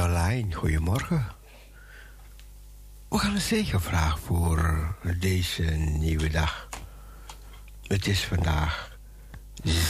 DJ 0.00 0.06
Online, 0.06 0.54
goedemorgen. 0.54 1.26
We 3.08 3.18
gaan 3.18 3.34
een 3.34 3.40
zegenvraag 3.40 4.18
voor 4.20 4.94
deze 5.18 5.62
nieuwe 5.62 6.28
dag. 6.28 6.68
Het 7.86 8.06
is 8.06 8.24
vandaag 8.24 8.98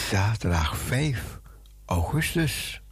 zaterdag 0.09 0.77
5 0.77 1.40
augustus 1.87 2.83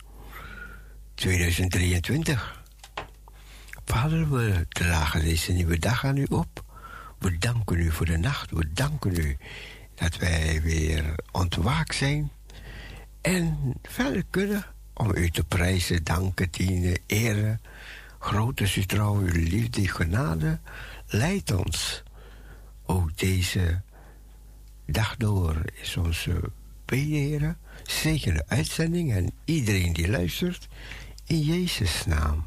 2023. 1.15 2.63
Vader, 3.85 4.31
we 4.31 4.67
dragen 4.69 5.21
deze 5.21 5.53
nieuwe 5.53 5.79
dag 5.79 6.05
aan 6.05 6.17
u 6.17 6.27
op. 6.29 6.65
We 7.19 7.39
danken 7.39 7.79
u 7.79 7.91
voor 7.91 8.07
de 8.07 8.19
nacht. 8.19 8.51
We 8.51 8.73
danken 8.73 9.17
u 9.17 9.37
dat 9.95 10.17
wij 10.17 10.63
weer 10.63 11.15
ontwaakt 11.33 11.95
zijn. 11.95 12.31
En 13.21 13.75
verder 13.83 14.25
kunnen 14.31 14.65
om 14.99 15.15
u 15.15 15.31
te 15.31 15.45
prijzen, 15.45 16.05
danken, 16.05 16.49
dienen, 16.51 16.99
eren. 17.07 17.61
Groot 18.19 18.61
is 18.61 18.75
uw 18.75 18.85
trouw, 18.85 19.17
uw 19.17 19.33
liefde, 19.33 19.89
genade. 19.89 20.59
Leid 21.07 21.53
ons 21.53 22.03
ook 22.87 23.19
deze 23.19 23.81
dag 24.87 25.17
door 25.17 25.63
is 25.83 25.97
onze 25.97 26.41
bederen. 26.85 27.59
Zegen 27.83 28.35
de 28.35 28.45
uitzending 28.47 29.13
en 29.13 29.31
iedereen 29.45 29.93
die 29.93 30.11
luistert. 30.11 30.69
In 31.25 31.41
Jezus' 31.41 32.07
naam. 32.07 32.45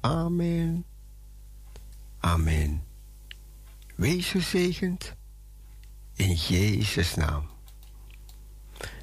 Amen. 0.00 0.84
Amen. 2.20 2.82
Wees 3.94 4.30
gezegend. 4.30 5.14
In 6.14 6.34
Jezus' 6.34 7.14
naam. 7.14 7.57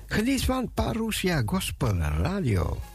Geniet 0.07 0.45
van 0.45 0.71
Parousia 0.73 1.41
Gospel 1.45 1.95
Radio. 1.97 2.94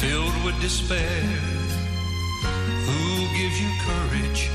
Filled 0.00 0.44
with 0.44 0.58
despair, 0.62 1.22
who 2.88 3.02
gives 3.36 3.60
you 3.60 3.68
courage 3.84 4.48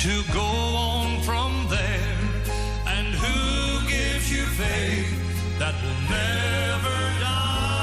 to 0.00 0.12
go 0.34 0.50
on 0.76 1.22
from 1.22 1.52
there? 1.70 2.18
And 2.84 3.06
who 3.06 3.88
gives 3.88 4.26
you 4.32 4.44
faith 4.62 5.14
that 5.60 5.74
will 5.82 6.00
never 6.10 6.98
die? 7.20 7.78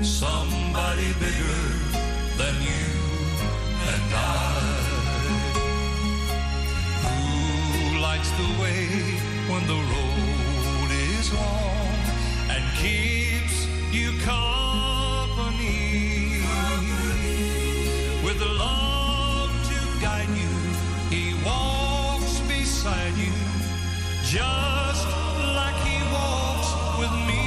Somebody 0.00 1.08
bigger 1.20 1.62
than 2.40 2.54
you 2.70 2.88
and 3.92 4.14
I. 4.14 4.26
Who 7.04 7.20
lights 8.00 8.30
the 8.42 8.50
way 8.62 8.82
when 9.50 9.62
the 9.72 9.80
road 9.94 10.90
is 11.12 11.26
long 11.34 11.96
and 12.48 12.62
keeps 12.78 13.41
you 13.92 14.10
company 14.20 15.90
with 18.24 18.40
love 18.40 19.50
to 19.68 20.00
guide 20.00 20.28
you. 20.30 20.48
He 21.10 21.34
walks 21.44 22.40
beside 22.48 23.14
you 23.18 23.32
just 24.24 25.06
like 25.58 25.76
he 25.84 25.98
walks 26.10 26.70
with 27.00 27.12
me. 27.28 27.44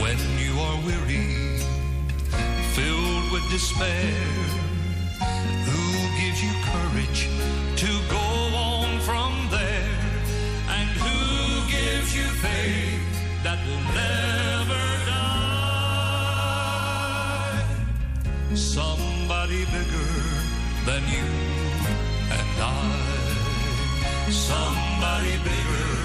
When 0.00 0.18
you 0.38 0.52
are 0.60 0.78
weary, 0.86 1.58
filled 2.76 3.32
with 3.32 3.50
despair, 3.50 4.14
who 5.66 5.82
gives 6.20 6.40
you 6.40 6.52
courage 6.70 7.28
to 7.82 7.90
go 8.08 8.27
bigger 19.72 20.10
than 20.86 21.02
you 21.08 21.28
and 22.30 22.60
I. 22.60 24.30
Somebody 24.30 25.36
bigger 25.44 25.97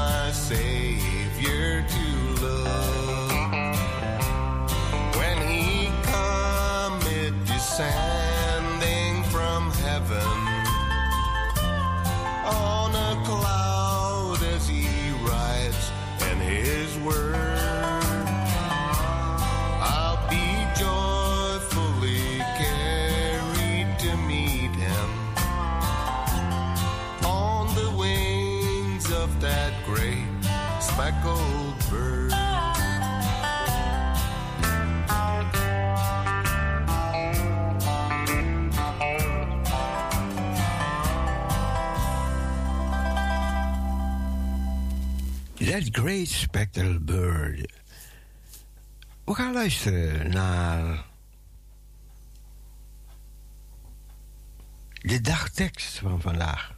my 0.00 0.30
Savior 0.32 1.82
to 1.82 2.42
look. 2.42 3.09
That 45.80 45.96
Great 45.96 46.28
Spectral 46.28 46.98
Bird. 46.98 47.72
We 49.24 49.34
gaan 49.34 49.52
luisteren 49.52 50.30
naar 50.30 51.04
de 54.92 55.20
dagtekst 55.20 55.98
van 55.98 56.20
vandaag. 56.20 56.76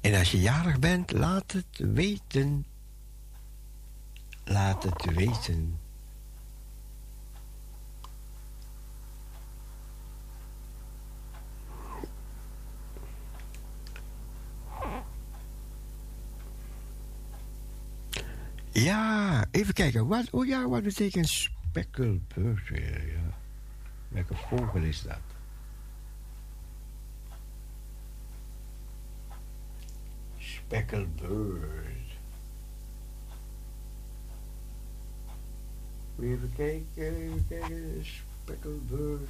En 0.00 0.14
als 0.14 0.30
je 0.30 0.40
jarig 0.40 0.78
bent, 0.78 1.12
laat 1.12 1.52
het 1.52 1.78
weten. 1.78 2.66
Laat 4.44 4.82
het 4.82 5.14
weten. 5.14 5.78
Ja, 18.82 19.44
even 19.50 19.74
kijken. 19.74 20.06
Wat, 20.06 20.30
oh 20.30 20.46
ja, 20.46 20.68
wat 20.68 20.82
betekent 20.82 21.28
speckelbird 21.28 22.68
weer? 22.68 23.06
Ja. 23.06 23.36
Welke 24.08 24.34
vogel 24.34 24.82
is 24.82 25.02
dat? 25.02 25.18
Speckelbird. 30.38 31.86
Even 36.20 36.52
kijken, 36.56 37.16
even 37.16 37.46
kijken. 37.48 38.04
Speckelbird. 38.44 39.28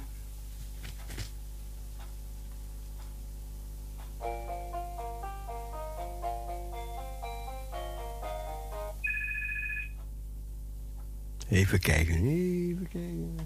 Even 11.49 11.79
kijken, 11.79 12.15
even 12.27 12.87
kijken. 12.91 13.37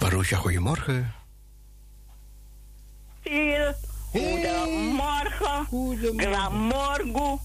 Marusha, 0.00 0.36
goedemorgen. 0.36 1.12
Cecile, 3.24 3.76
goedemorgen. 4.10 5.64
Goedemorgen. 5.68 6.20
Gramorgo. 6.20 7.40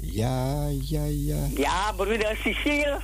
Ja, 0.00 0.68
ja, 0.68 1.04
ja. 1.04 1.46
Ja, 1.56 1.92
broeder 1.92 2.36
Cecile. 2.36 3.00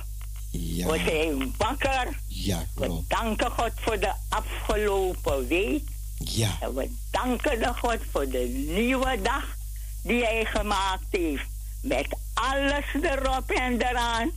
Ja, 0.51 0.87
We 0.87 0.97
zijn 1.05 1.53
wakker. 1.57 2.19
ja, 2.27 2.63
We 2.75 2.85
klopt. 2.85 3.09
danken 3.09 3.51
God 3.51 3.71
voor 3.75 3.99
de 3.99 4.13
afgelopen 4.29 5.47
week. 5.47 5.83
Ja, 6.17 6.57
En 6.61 6.73
we 6.73 6.89
danken 7.11 7.59
de 7.59 7.73
God 7.73 7.97
voor 8.11 8.29
de 8.29 8.65
nieuwe 8.67 9.21
dag 9.21 9.55
die 10.03 10.23
hij 10.23 10.45
gemaakt 10.45 11.05
heeft. 11.09 11.45
Met 11.87 12.07
alles 12.33 12.85
erop 13.01 13.49
en 13.51 13.81
eraan. 13.81 14.31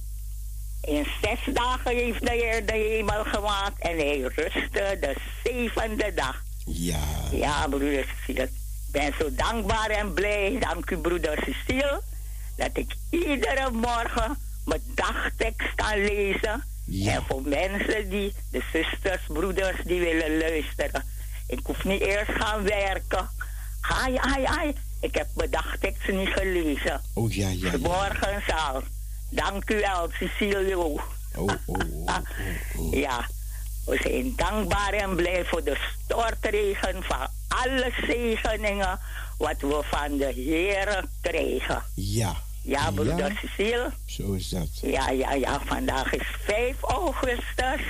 In 0.82 1.06
zes 1.22 1.54
dagen 1.54 1.96
heeft 1.96 2.20
de 2.26 2.30
Heer 2.30 2.66
de 2.66 2.72
hemel 2.72 3.24
gemaakt 3.24 3.82
en 3.82 3.96
hij 3.96 4.20
rustte 4.20 4.96
de 5.00 5.14
zevende 5.44 6.14
dag. 6.14 6.42
ja. 6.64 6.98
Ja, 7.30 7.66
broeder 7.68 8.04
Cecile. 8.18 8.42
Ik 8.42 8.50
ben 8.92 9.12
zo 9.18 9.34
dankbaar 9.34 9.90
en 9.90 10.14
blij. 10.14 10.56
Dank 10.60 10.90
u, 10.90 10.96
broeder 10.98 11.38
Cecile. 11.44 12.02
Dat 12.56 12.70
ik 12.72 12.94
iedere 13.10 13.70
morgen 13.70 14.38
mijn 14.64 14.82
dagtekst 14.94 15.74
kan 15.74 15.98
lezen. 16.04 16.64
Ja. 16.84 17.14
En 17.14 17.22
voor 17.28 17.42
mensen 17.42 18.08
die, 18.08 18.34
de 18.50 18.62
zusters, 18.72 19.20
broeders, 19.26 19.76
die 19.84 20.00
willen 20.00 20.38
luisteren. 20.38 21.04
Ik 21.46 21.60
hoef 21.62 21.84
niet 21.84 22.00
eerst 22.00 22.30
gaan 22.30 22.62
werken. 22.62 23.28
Ai, 23.80 24.16
ai, 24.16 24.44
ai. 24.44 24.74
Ik 25.00 25.14
heb 25.14 25.26
mijn 25.34 25.50
dagtekst 25.50 26.08
niet 26.08 26.28
gelezen. 26.28 27.00
Oh, 27.14 27.32
ja, 27.32 27.48
ja, 27.48 27.70
ja. 27.72 27.78
Morgen 27.78 28.42
zal. 28.46 28.82
Dank 29.30 29.70
u 29.70 29.80
wel, 29.80 30.10
Cecile. 30.18 30.78
Oh, 30.78 31.00
oh, 31.36 31.48
oh, 31.66 31.80
oh, 32.06 32.16
oh. 32.76 32.92
Ja, 32.92 33.26
we 33.86 33.98
zijn 34.02 34.32
dankbaar 34.36 34.92
en 34.92 35.16
blij 35.16 35.44
voor 35.44 35.64
de 35.64 35.76
stortregen 36.04 37.02
van 37.02 37.28
alle 37.48 37.92
zegeningen 38.06 38.98
wat 39.38 39.60
we 39.60 39.80
van 39.90 40.16
de 40.16 40.32
Heer 40.34 41.04
krijgen. 41.20 41.82
Ja. 41.94 42.36
Ja, 42.62 42.90
broeder 42.90 43.16
Ja, 43.18 43.30
Cecile? 43.40 43.90
zo 44.06 44.32
is 44.32 44.48
dat. 44.48 44.68
Ja, 44.82 45.10
ja, 45.10 45.32
ja, 45.32 45.60
vandaag 45.64 46.12
is 46.12 46.26
5 46.44 46.76
augustus. 46.82 47.80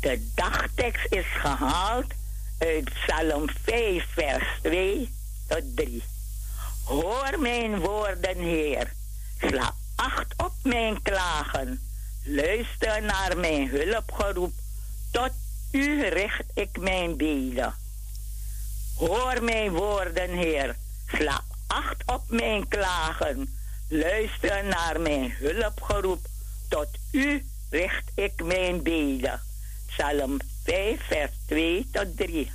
De 0.00 0.30
dagtekst 0.34 1.06
is 1.12 1.24
gehaald 1.40 2.06
uit 2.58 2.84
Psalm 2.84 3.48
5, 3.64 4.04
vers 4.14 4.44
2 4.62 5.10
tot 5.46 5.76
3. 5.76 6.02
Hoor 6.84 7.38
mijn 7.40 7.80
woorden, 7.80 8.38
Heer. 8.38 8.92
Sla 9.40 9.74
acht 9.94 10.34
op 10.36 10.52
mijn 10.62 11.02
klagen. 11.02 11.80
Luister 12.24 13.02
naar 13.02 13.36
mijn 13.36 13.68
hulpgeroep. 13.68 14.52
Tot 15.10 15.30
u 15.70 16.06
richt 16.08 16.44
ik 16.54 16.78
mijn 16.78 17.16
beden. 17.16 17.74
Hoor 18.96 19.42
mijn 19.42 19.72
woorden, 19.72 20.30
Heer. 20.30 20.76
Sla 21.06 21.40
acht 21.66 22.02
op 22.06 22.22
mijn 22.28 22.68
klagen. 22.68 23.56
Luister 23.88 24.64
naar 24.64 25.00
mijn 25.00 25.30
hulpgeroep. 25.30 26.26
Tot 26.68 26.88
u 27.10 27.44
richt 27.70 28.10
ik 28.14 28.42
mijn 28.44 28.82
beden. 28.82 29.40
Psalm 29.86 30.36
5, 30.64 31.00
vers 31.06 31.30
2 31.46 31.88
tot 31.92 32.16
3. 32.16 32.50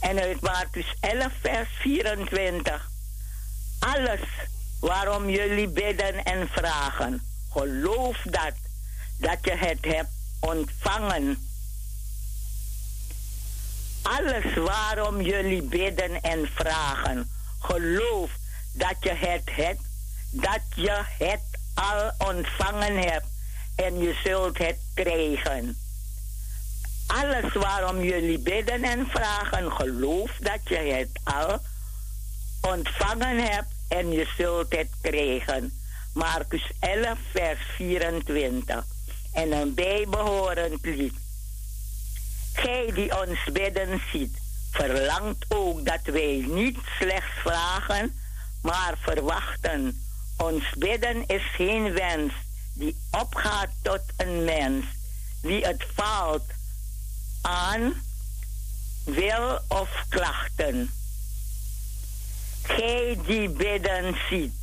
En 0.00 0.20
uit 0.20 0.40
Marcus 0.40 0.94
11, 1.00 1.32
vers 1.40 1.68
24. 1.80 2.90
Alles 3.78 4.20
waarom 4.80 5.30
jullie 5.30 5.68
bidden 5.68 6.22
en 6.24 6.48
vragen, 6.48 7.22
geloof 7.52 8.16
dat, 8.24 8.52
dat 9.18 9.38
je 9.42 9.54
het 9.56 9.84
hebt 9.84 10.10
ontvangen. 10.40 11.48
Alles 14.02 14.54
waarom 14.54 15.20
jullie 15.20 15.62
bidden 15.62 16.20
en 16.20 16.48
vragen, 16.54 17.30
geloof 17.58 18.30
dat 18.72 18.96
je 19.00 19.14
het 19.14 19.50
hebt, 19.50 19.82
dat 20.30 20.62
je 20.74 21.02
het 21.18 21.58
al 21.74 22.28
ontvangen 22.28 22.96
hebt 22.96 23.26
en 23.76 23.98
je 23.98 24.20
zult 24.24 24.58
het 24.58 24.78
krijgen. 24.94 25.78
Alles 27.14 27.52
waarom 27.52 28.02
jullie 28.02 28.38
bidden 28.38 28.82
en 28.82 29.06
vragen, 29.06 29.72
geloof 29.72 30.30
dat 30.40 30.60
je 30.64 30.76
het 30.76 31.20
al 31.24 31.58
ontvangen 32.60 33.52
hebt 33.52 33.72
en 33.88 34.10
je 34.10 34.28
zult 34.36 34.76
het 34.76 34.88
krijgen. 35.00 35.72
Marcus 36.14 36.70
11, 36.80 37.18
vers 37.32 37.60
24. 37.76 38.84
En 39.32 39.52
een 39.52 39.74
bijbehorend 39.74 40.84
lied. 40.84 41.14
Gij 42.52 42.90
die 42.94 43.20
ons 43.20 43.38
bidden 43.52 44.00
ziet, 44.12 44.38
verlangt 44.70 45.44
ook 45.48 45.84
dat 45.84 46.00
wij 46.04 46.44
niet 46.48 46.78
slechts 46.98 47.32
vragen, 47.42 48.14
maar 48.62 48.94
verwachten. 49.00 50.02
Ons 50.36 50.64
bidden 50.78 51.26
is 51.26 51.42
geen 51.56 51.92
wens 51.92 52.32
die 52.74 52.96
opgaat 53.10 53.70
tot 53.82 54.02
een 54.16 54.44
mens. 54.44 54.84
Wie 55.42 55.66
het 55.66 55.84
valt 55.94 56.44
aan 57.40 58.02
wil 59.04 59.60
of 59.68 60.04
klachten. 60.08 60.90
Gij 62.62 63.20
die 63.26 63.48
bidden 63.48 64.16
ziet, 64.28 64.54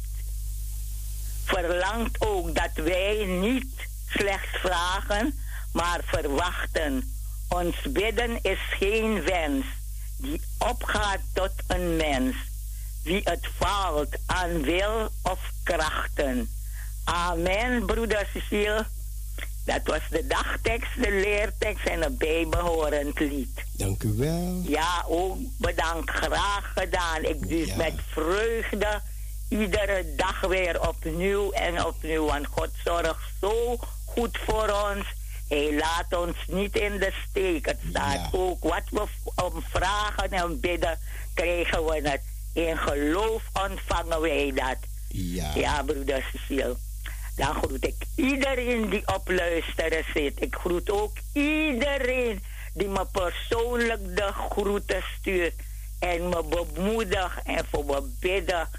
verlangt 1.46 2.22
ook 2.22 2.56
dat 2.56 2.72
wij 2.74 3.26
niet 3.26 3.88
slechts 4.10 4.50
vragen, 4.62 5.40
maar 5.72 6.00
verwachten. 6.04 7.12
Ons 7.48 7.76
bidden 7.90 8.44
is 8.44 8.60
geen 8.70 9.24
wens 9.24 9.66
die 10.18 10.42
opgaat 10.58 11.20
tot 11.34 11.52
een 11.68 11.96
mens, 11.96 12.36
wie 13.04 13.22
het 13.24 13.48
faalt 13.56 14.16
aan 14.26 14.62
wil 14.62 15.10
of 15.22 15.40
krachten. 15.64 16.50
Amen, 17.04 17.86
broeder 17.86 18.28
Cecile. 18.34 18.86
Dat 19.68 19.82
was 19.84 20.00
de 20.10 20.28
dagtekst, 20.28 20.96
de 21.04 21.12
leertekst 21.12 21.86
en 21.88 22.04
een 22.04 22.18
bijbehorend 22.18 23.20
lied. 23.20 23.64
Dank 23.72 24.04
u 24.04 24.14
wel. 24.18 24.62
Ja, 24.68 25.04
ook 25.08 25.38
bedankt. 25.58 26.10
Graag 26.10 26.72
gedaan. 26.76 27.24
Ik 27.24 27.50
doe 27.50 27.66
Ja. 27.66 27.76
met 27.76 27.94
vreugde. 28.12 29.02
Iedere 29.50 30.14
dag 30.16 30.40
weer 30.40 30.88
opnieuw 30.88 31.52
en 31.52 31.86
opnieuw. 31.86 32.26
Want 32.26 32.48
God 32.48 32.70
zorgt 32.84 33.20
zo 33.42 33.78
goed 34.06 34.38
voor 34.46 34.70
ons. 34.94 35.06
Hij 35.50 35.76
laat 35.76 36.20
ons 36.22 36.36
niet 36.48 36.76
in 36.76 36.98
de 36.98 37.14
steek. 37.30 37.66
Het 37.66 37.80
staat 37.90 38.14
Ja. 38.14 38.30
ook 38.32 38.64
wat 38.64 38.84
we 38.92 39.04
om 39.44 39.64
vragen 39.70 40.32
en 40.32 40.60
bidden, 40.60 41.00
krijgen 41.34 41.86
we 41.86 42.10
het. 42.10 42.22
In 42.54 42.78
geloof 42.78 43.44
ontvangen 43.70 44.22
wij 44.22 44.52
dat. 44.56 44.78
Ja. 45.08 45.52
Ja, 45.56 45.84
broeder 45.84 46.30
Cecile. 46.34 46.76
Dan 47.38 47.56
groet 47.56 47.86
ik 47.86 47.96
iedereen 48.16 48.90
die 48.90 49.08
op 49.16 49.30
luisteren 49.30 50.04
zit. 50.14 50.42
Ik 50.42 50.56
groet 50.56 50.92
ook 50.92 51.18
iedereen 51.34 52.44
die 52.74 52.88
me 52.88 53.06
persoonlijk 53.12 54.16
de 54.16 54.32
groeten 54.50 55.04
stuurt. 55.18 55.54
En 56.00 56.30
me 56.30 56.44
bemoedigt 56.44 57.42
en 57.44 57.66
voor 57.72 57.86
me 57.86 58.16
bidden. 58.20 58.70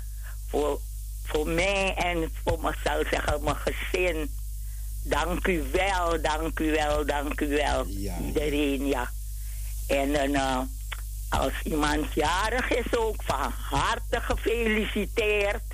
Voor, 0.49 0.81
voor 1.25 1.49
mij 1.49 1.95
en 1.95 2.33
voor 2.45 2.59
mezelf 2.61 3.09
zeggen, 3.11 3.45
mijn 3.45 3.57
gezin. 3.57 4.31
Dank 5.05 5.47
u 5.47 5.63
wel, 5.73 6.23
dank 6.23 6.59
u 6.59 6.71
wel, 6.71 7.07
dank 7.07 7.41
u 7.41 7.49
wel. 7.49 7.85
Ja. 7.87 8.19
Iedereen, 8.27 8.87
ja. 8.87 9.11
En 9.89 10.13
dan, 10.13 10.35
eh, 10.35 10.61
als 11.29 11.53
iemand 11.63 12.15
jarig 12.15 12.69
is 12.71 12.97
ook, 12.97 13.23
van 13.23 13.53
harte 13.71 14.21
gefeliciteerd. 14.21 15.68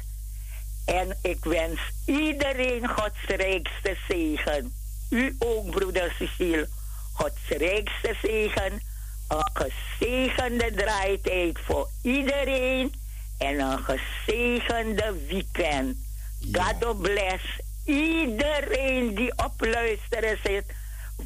En 0.84 1.16
ik 1.22 1.44
wens 1.44 1.80
iedereen 2.06 2.88
Gods 2.88 3.24
rijkste 3.26 3.96
zegen. 4.08 4.72
U 5.10 5.36
ook, 5.38 5.70
broeder 5.70 6.14
Cecile. 6.18 6.68
Gods 7.12 7.48
rijkste 7.48 8.14
zegen. 8.22 8.80
Een 9.28 9.50
gezegende 9.52 10.72
draaitijd 10.74 11.58
voor 11.64 11.88
iedereen. 12.02 12.94
En 13.38 13.58
een 13.60 13.78
gezegende 13.78 15.14
weekend. 15.28 15.96
Ja. 16.38 16.74
God 16.80 17.02
bless 17.02 17.44
iedereen 17.84 19.14
die 19.14 19.32
op 19.36 19.52
luisteren 19.58 20.38
zit. 20.44 20.64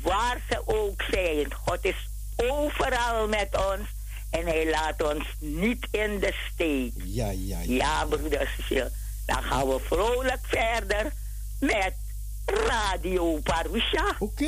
Waar 0.03 0.41
ze 0.51 0.63
ook 0.65 1.03
zijn. 1.11 1.55
God 1.55 1.79
is 1.85 2.09
overal 2.37 3.29
met 3.29 3.49
ons. 3.57 3.89
En 4.31 4.47
hij 4.47 4.71
laat 4.71 5.03
ons 5.03 5.25
niet 5.39 5.87
in 5.91 6.19
de 6.19 6.35
steek. 6.53 6.93
Ja, 7.05 7.31
ja, 7.31 7.59
ja. 7.61 7.75
Ja, 7.75 8.05
broeder 8.05 8.51
Cecile. 8.57 8.91
Dan 9.29 9.43
gaan 9.43 9.69
we 9.69 9.79
vrolijk 9.81 10.39
verder 10.43 11.13
met 11.61 11.95
Radio 12.45 13.41
Parusha 13.43 14.15
Oké. 14.19 14.45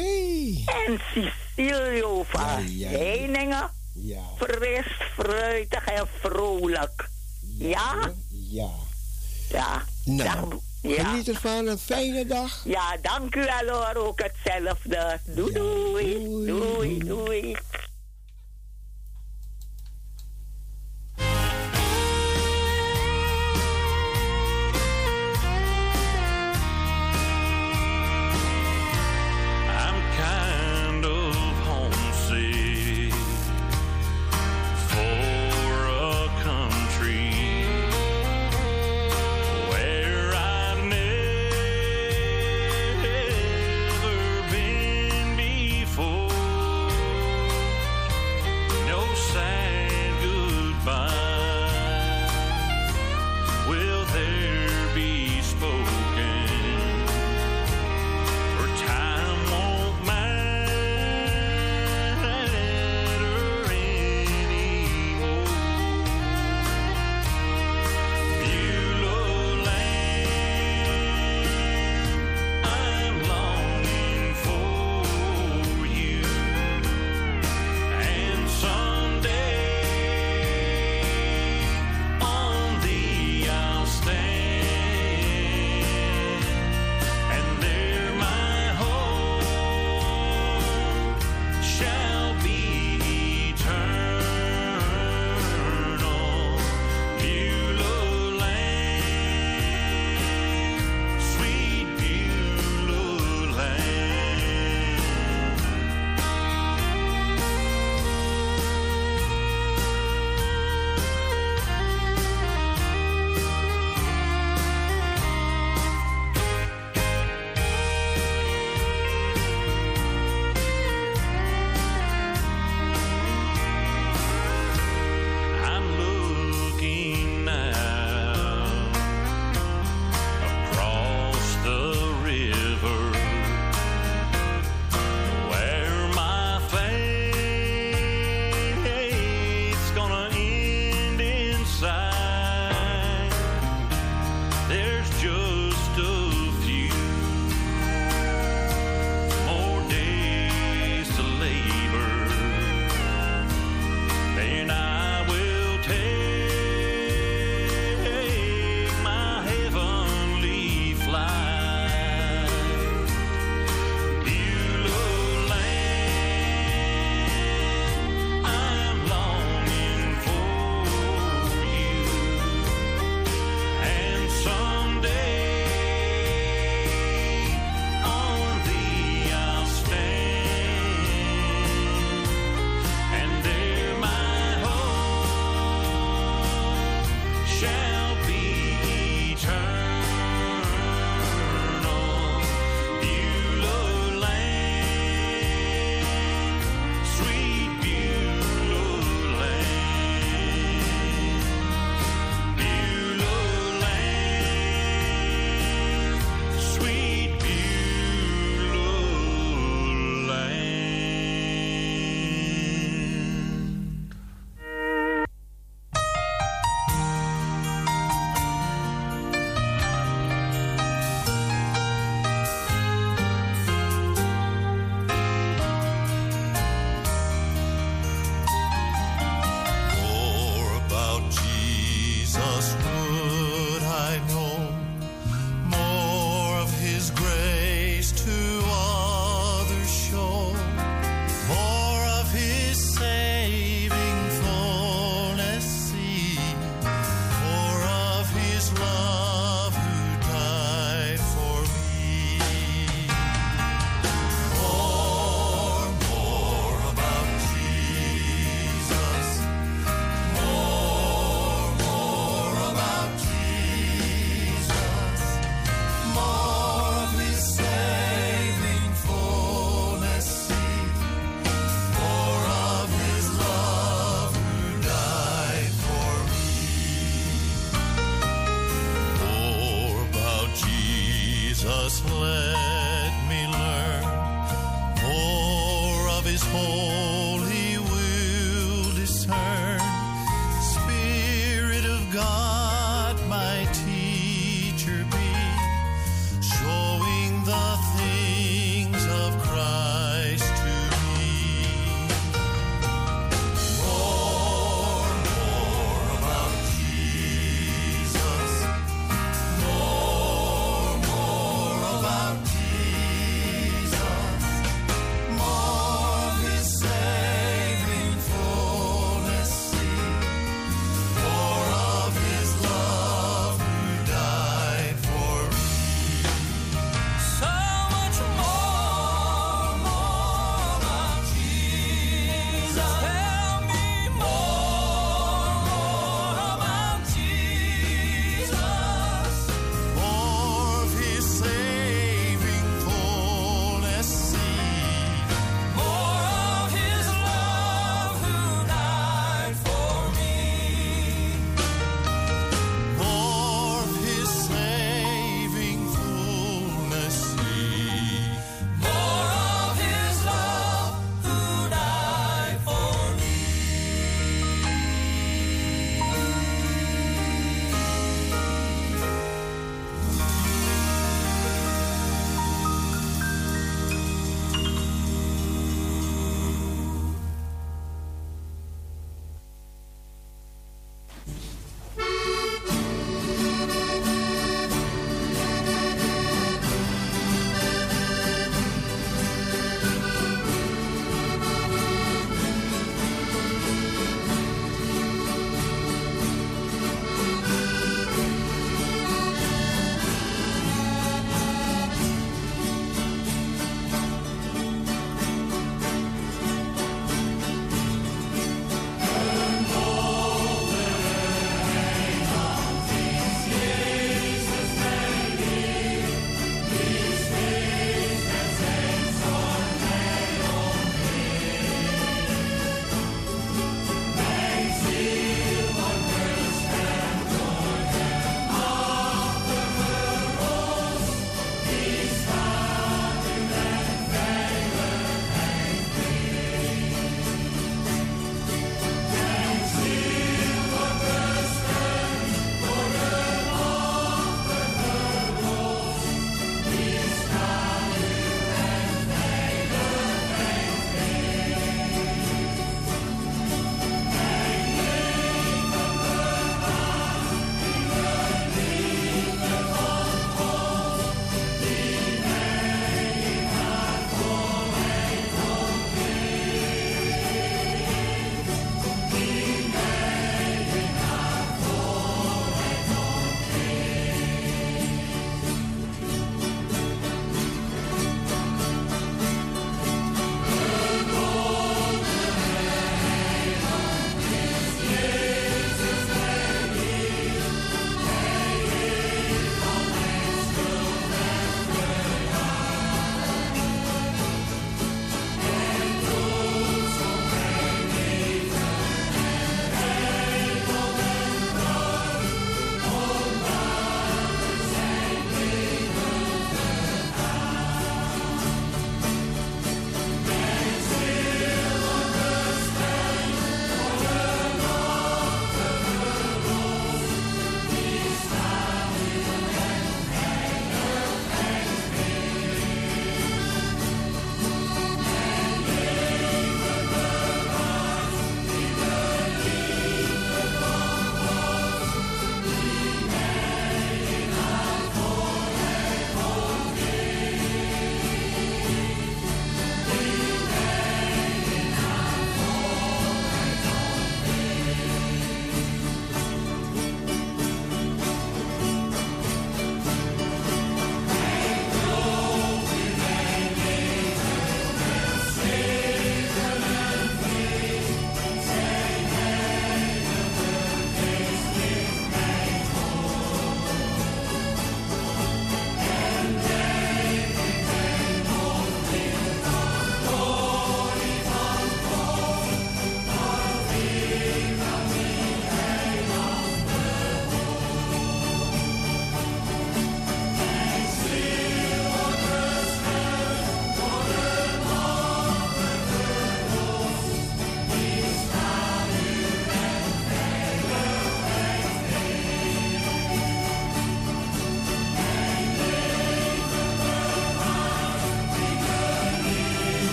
en 0.86 1.00
Cecilio 1.14 2.24
van 2.28 2.40
Ja, 2.42 2.58
ja, 2.58 2.90
ja. 2.90 2.98
Heiningen. 2.98 3.70
Ja. 3.92 4.22
Fris, 4.38 4.86
fruitig 5.14 5.84
en 5.84 6.06
vrolijk. 6.20 7.08
Ja? 7.58 8.12
Ja. 8.28 8.70
Ja. 9.48 9.82
Nou, 10.04 10.60
ja. 10.82 11.04
geniet 11.04 11.28
ervan. 11.28 11.66
Een 11.66 11.78
fijne 11.78 12.26
dag. 12.26 12.62
Ja, 12.64 12.96
dank 13.02 13.34
u 13.34 13.44
wel 13.44 13.76
hoor. 13.76 14.06
Ook 14.06 14.22
hetzelfde. 14.22 15.18
Doei, 15.24 15.52
doei. 15.52 16.14
doei, 16.14 16.46
Doei, 16.46 16.98
doei. 16.98 17.56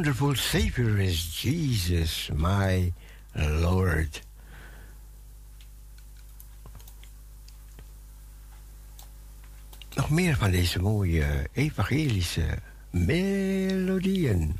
Wonderful 0.00 0.34
Savior 0.34 0.98
is 0.98 1.42
Jesus, 1.42 2.30
my 2.32 2.92
Lord. 3.34 4.22
Nog 9.94 10.10
meer 10.10 10.36
van 10.36 10.50
deze 10.50 10.80
mooie 10.80 11.48
evangelische 11.52 12.58
melodieën. 12.90 14.58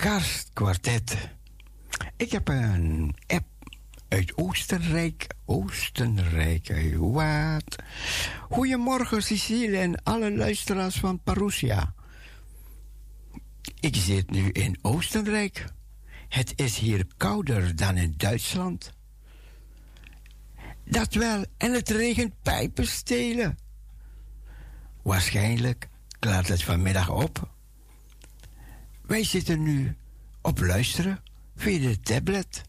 Karstkwartet. 0.00 1.16
Ik 2.16 2.32
heb 2.32 2.48
een 2.48 3.14
app 3.26 3.46
uit 4.08 4.36
Oostenrijk. 4.36 5.26
Oostenrijk, 5.44 6.70
uit 6.70 6.96
wat? 6.96 7.76
Goedemorgen, 8.50 9.22
Cecile 9.22 9.78
en 9.78 10.02
alle 10.02 10.36
luisteraars 10.36 10.96
van 10.96 11.22
Parousia. 11.22 11.94
Ik 13.80 13.96
zit 13.96 14.30
nu 14.30 14.50
in 14.50 14.78
Oostenrijk. 14.82 15.64
Het 16.28 16.52
is 16.56 16.78
hier 16.78 17.06
kouder 17.16 17.76
dan 17.76 17.96
in 17.96 18.14
Duitsland. 18.16 18.92
Dat 20.84 21.14
wel, 21.14 21.44
en 21.56 21.72
het 21.72 21.88
regent 21.88 22.32
pijpen 22.42 22.86
stelen. 22.86 23.58
Waarschijnlijk 25.02 25.88
klaart 26.18 26.48
het 26.48 26.62
vanmiddag 26.62 27.10
op. 27.10 27.58
Wij 29.10 29.24
zitten 29.24 29.62
nu 29.62 29.96
op 30.40 30.58
luisteren 30.60 31.22
via 31.56 31.88
de 31.88 32.00
tablet. 32.00 32.62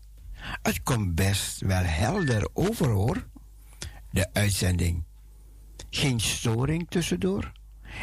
Het 0.61 0.83
komt 0.83 1.15
best 1.15 1.59
wel 1.59 1.83
helder 1.83 2.49
over 2.53 2.89
hoor. 2.89 3.27
De 4.11 4.33
uitzending. 4.33 5.03
Geen 5.89 6.19
storing 6.19 6.89
tussendoor. 6.89 7.51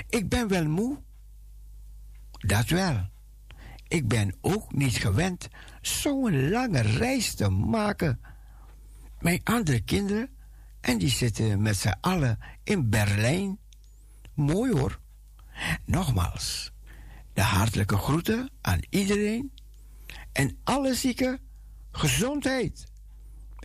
Ik 0.09 0.29
ben 0.29 0.49
wel 0.49 0.65
moe. 0.65 0.99
Dat 2.31 2.69
wel. 2.69 3.09
Ik 3.89 4.09
ben 4.09 4.35
ook 4.41 4.73
niet 4.73 4.97
gewend 4.97 5.49
zo'n 5.81 6.51
lange 6.51 6.81
reis 6.81 7.35
te 7.35 7.49
maken. 7.49 8.21
Mijn 9.21 9.41
andere 9.45 9.81
kinderen, 9.81 10.31
en 10.81 10.99
die 10.99 11.11
zitten 11.11 11.63
met 11.63 11.77
z'n 11.77 11.97
allen 12.01 12.39
in 12.65 12.91
Berlijn. 12.91 13.59
Mooi 14.35 14.73
hoor. 14.73 15.01
Nogmaals, 15.85 16.73
de 17.39 17.45
hartelijke 17.45 17.97
groeten 17.97 18.51
aan 18.61 18.81
iedereen 18.91 19.53
en 20.33 20.59
alle 20.65 20.95
zieken 20.95 21.41
gezondheid 21.91 22.85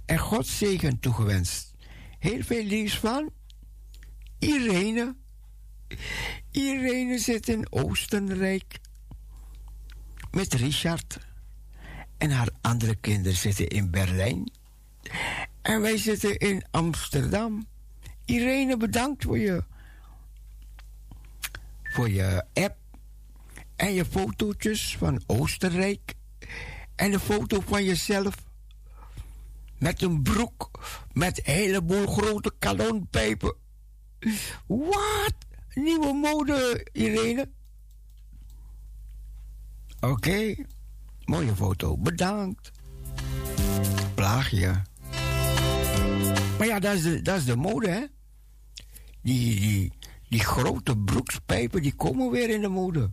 en 0.06 0.20
Gods 0.20 0.58
zegen 0.58 1.00
toegewenst. 1.00 1.74
Heel 2.20 2.44
veel 2.44 2.64
liefs 2.64 3.00
van 3.00 3.32
Irene. 4.40 5.16
Irene 6.52 7.18
zit 7.18 7.50
in 7.50 7.72
Oostenrijk 7.72 8.80
met 10.32 10.54
Richard 10.54 11.18
en 12.18 12.32
haar 12.32 12.50
andere 12.62 12.96
kinderen 12.96 13.38
zitten 13.38 13.68
in 13.68 13.92
Berlijn 13.92 14.52
en 15.62 15.82
wij 15.82 15.98
zitten 15.98 16.38
in 16.38 16.64
Amsterdam. 16.72 17.68
Irene, 18.26 18.78
bedankt 18.78 19.24
voor 19.24 19.38
je, 19.38 19.64
voor 21.84 22.10
je 22.10 22.46
app 22.54 22.82
en 23.76 23.94
je 23.94 24.06
fotootjes 24.06 24.98
van 24.98 25.22
Oostenrijk. 25.26 26.14
En 26.96 27.14
een 27.14 27.20
foto 27.20 27.62
van 27.66 27.84
jezelf. 27.84 28.36
Met 29.78 30.02
een 30.02 30.22
broek 30.22 30.72
met 31.14 31.38
een 31.38 31.54
heleboel 31.54 32.08
grote 32.08 32.54
kanonpijpen. 32.60 33.56
Wat? 34.68 35.36
Nieuwe 35.74 36.14
mode, 36.14 36.88
Irene. 36.92 37.50
Oké, 40.00 40.56
mooie 41.26 41.56
foto. 41.56 41.98
Bedankt. 41.98 42.72
Plaagje. 44.16 44.82
Maar 46.58 46.68
ja, 46.68 46.80
dat 46.80 46.94
is 46.94 47.02
de, 47.02 47.22
dat 47.22 47.38
is 47.38 47.46
de 47.46 47.56
mode, 47.56 47.90
hè? 47.90 48.06
Die, 49.22 49.60
die, 49.60 49.94
die 50.30 50.40
grote 50.40 50.98
broekspijpen, 50.98 51.82
die 51.82 51.96
komen 51.96 52.32
weer 52.32 52.50
in 52.50 52.62
de 52.62 52.68
mode. 52.68 53.12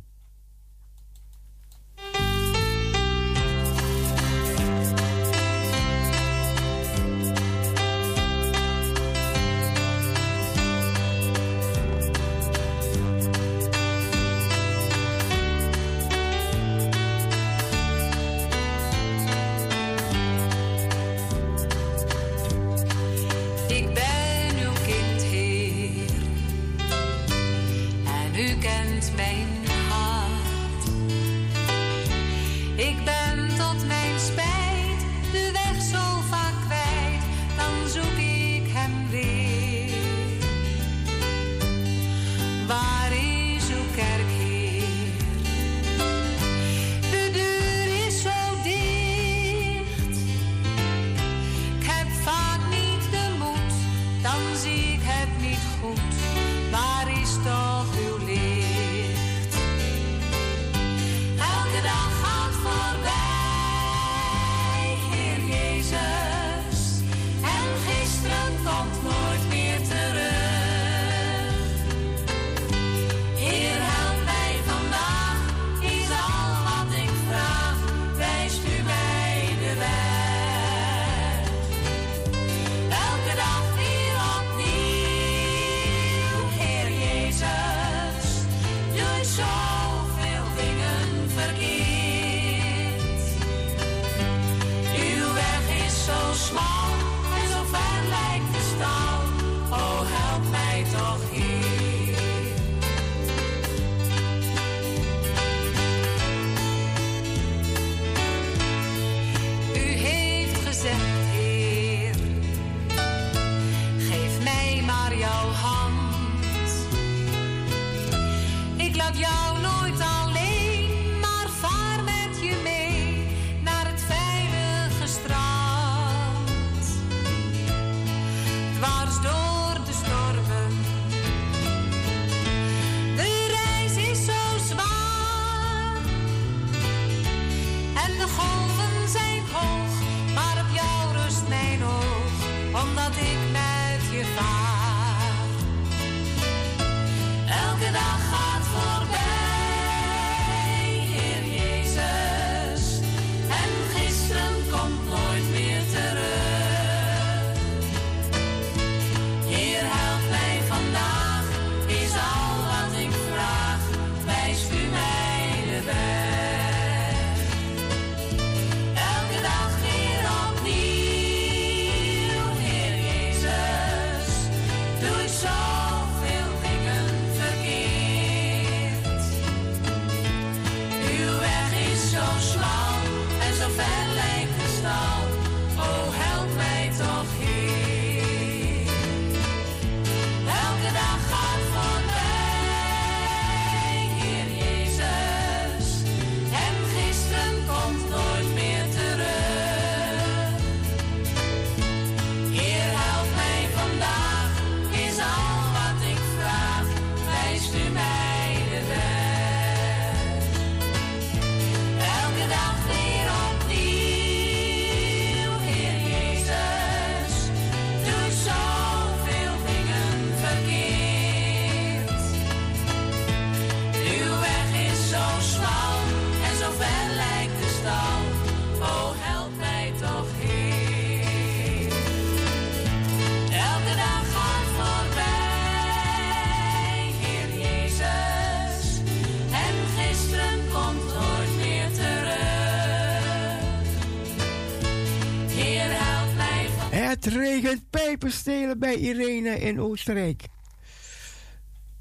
Stelen 248.18 248.78
bij 248.78 248.96
Irene 248.96 249.58
in 249.58 249.80
Oostenrijk. 249.80 250.44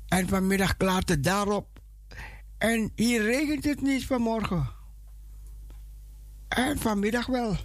En 0.08 0.28
vanmiddag 0.28 0.78
klaart 0.78 1.10
het 1.10 1.24
daarop. 1.24 1.68
En 2.58 2.92
hier 2.96 3.22
regent 3.22 3.64
het 3.64 3.82
niet 3.82 4.06
vanmorgen. 4.06 4.70
En 6.48 6.80
vanmiddag 6.80 7.26
wel. 7.26 7.56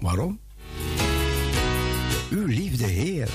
Waarom? 0.00 0.40
Uw 2.30 2.46
liefde 2.46 2.86
Heer. 2.86 3.30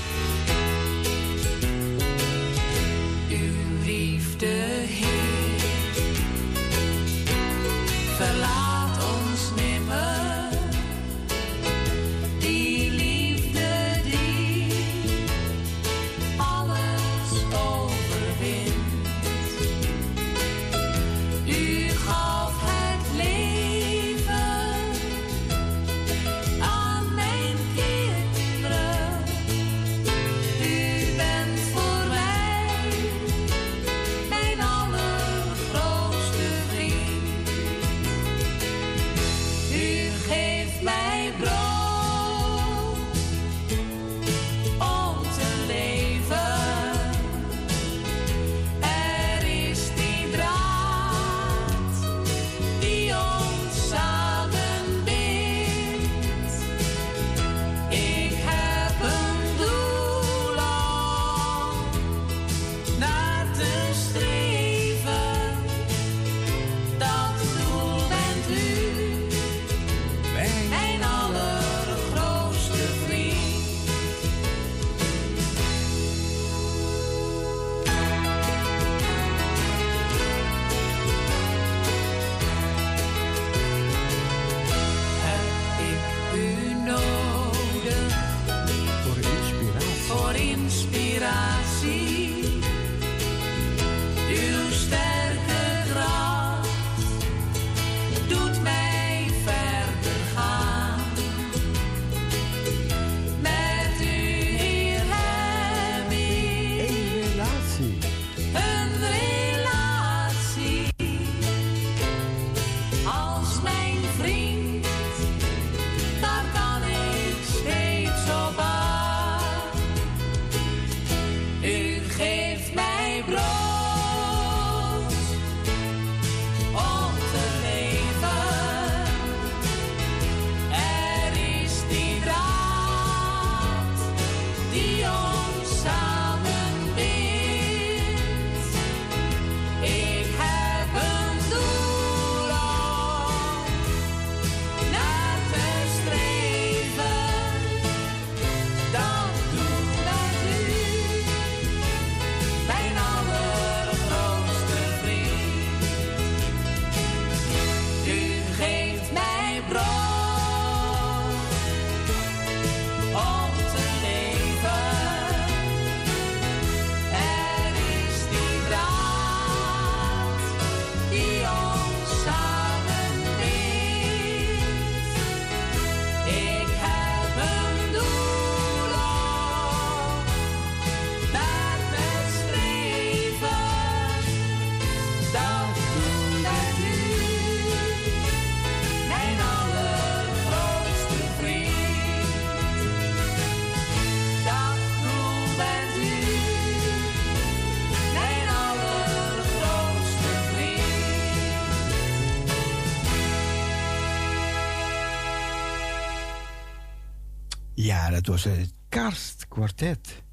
Ja, 207.81 208.09
dat 208.09 208.25
was 208.25 208.43
het 208.43 208.73
Karstkwartet. 208.89 210.23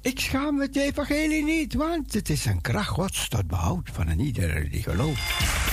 Ik 0.00 0.20
schaam 0.20 0.60
het 0.60 0.76
evangelie 0.76 1.44
niet, 1.44 1.74
want 1.74 2.12
het 2.12 2.28
is 2.28 2.44
een 2.44 2.60
kracht 2.60 2.96
wat 2.96 3.30
tot 3.30 3.46
behoud 3.46 3.90
van 3.92 4.08
een 4.08 4.20
ieder 4.20 4.70
die 4.70 4.82
gelooft. 4.82 5.71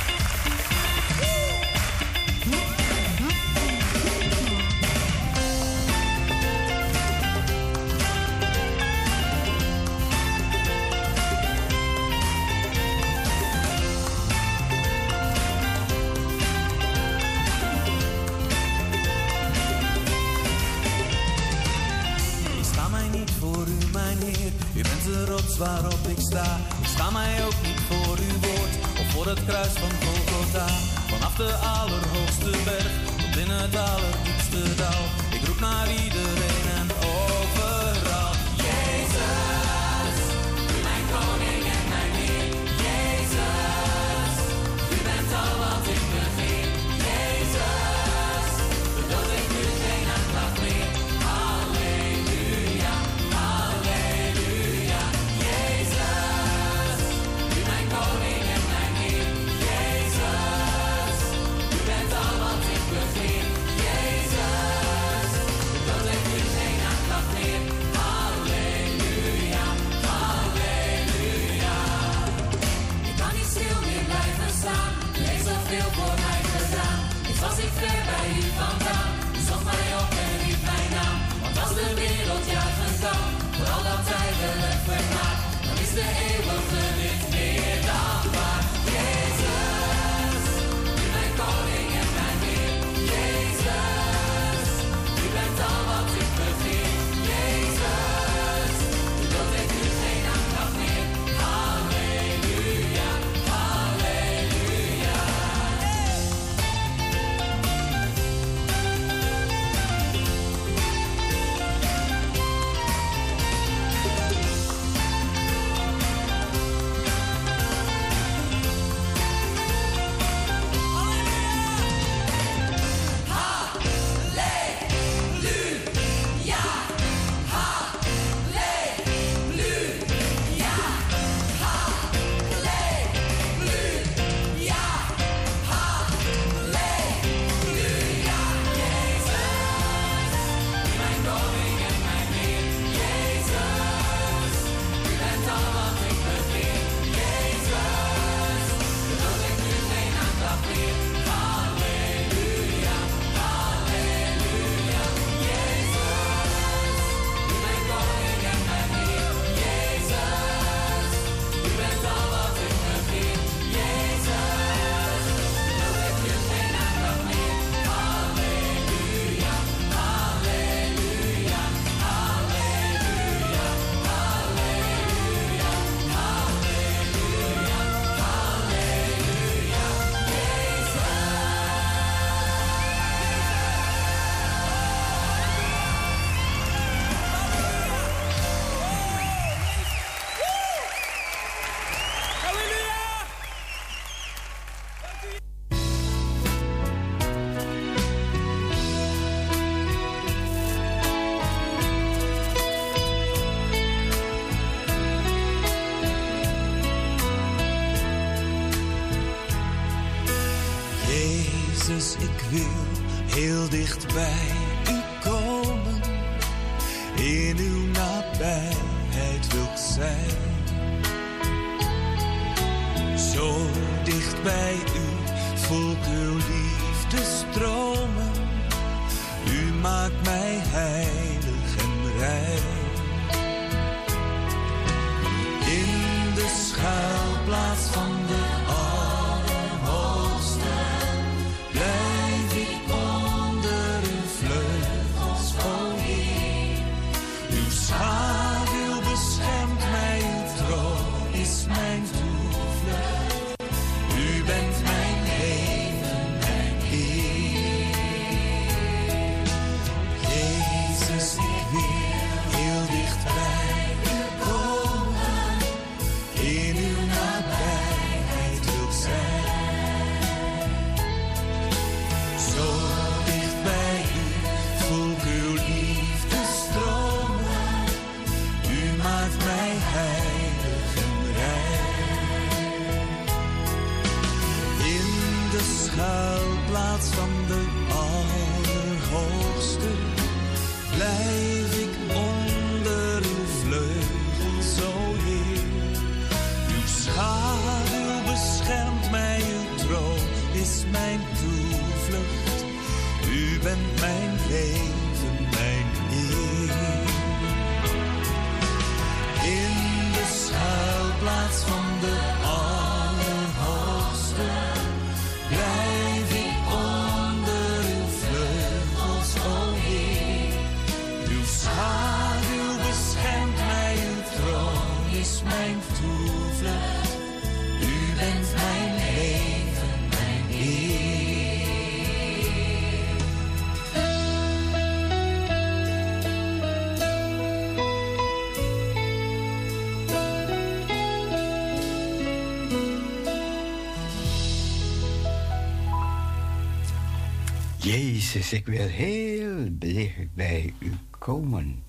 Jezus, 347.89 348.53
ik 348.53 348.65
wil 348.65 348.87
heel 348.87 349.67
dicht 349.69 350.33
bij 350.33 350.73
u 350.79 350.91
komen. 351.09 351.83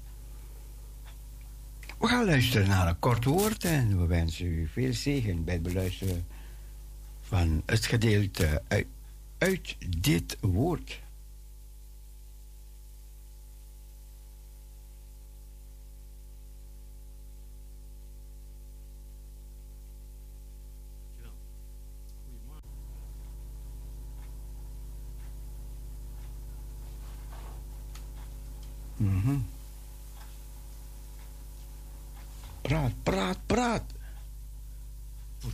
We 1.99 2.07
gaan 2.07 2.25
luisteren 2.25 2.69
naar 2.69 2.89
een 2.89 2.99
kort 2.99 3.25
woord 3.25 3.65
en 3.65 4.01
we 4.01 4.07
wensen 4.07 4.47
u 4.47 4.69
veel 4.73 4.93
zegen 4.93 5.45
bij 5.45 5.55
het 5.55 5.63
beluisteren 5.63 6.27
van 7.21 7.63
het 7.67 7.87
gedeelte 7.87 8.63
uit, 8.69 8.87
uit 9.39 9.77
dit 10.01 10.37
woord. 10.41 11.01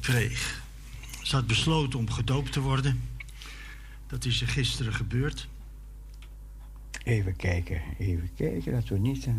Kreeg. 0.06 0.62
Ze 1.22 1.34
had 1.34 1.46
besloten 1.46 1.98
om 1.98 2.10
gedoopt 2.10 2.52
te 2.52 2.60
worden. 2.60 3.02
Dat 4.06 4.24
is 4.24 4.40
er 4.40 4.48
gisteren 4.48 4.94
gebeurd. 4.94 5.48
Even 7.02 7.36
kijken, 7.36 7.82
even 7.98 8.30
kijken 8.36 8.72
dat 8.72 8.88
we 8.88 8.98
niet. 8.98 9.26
eh, 9.26 9.32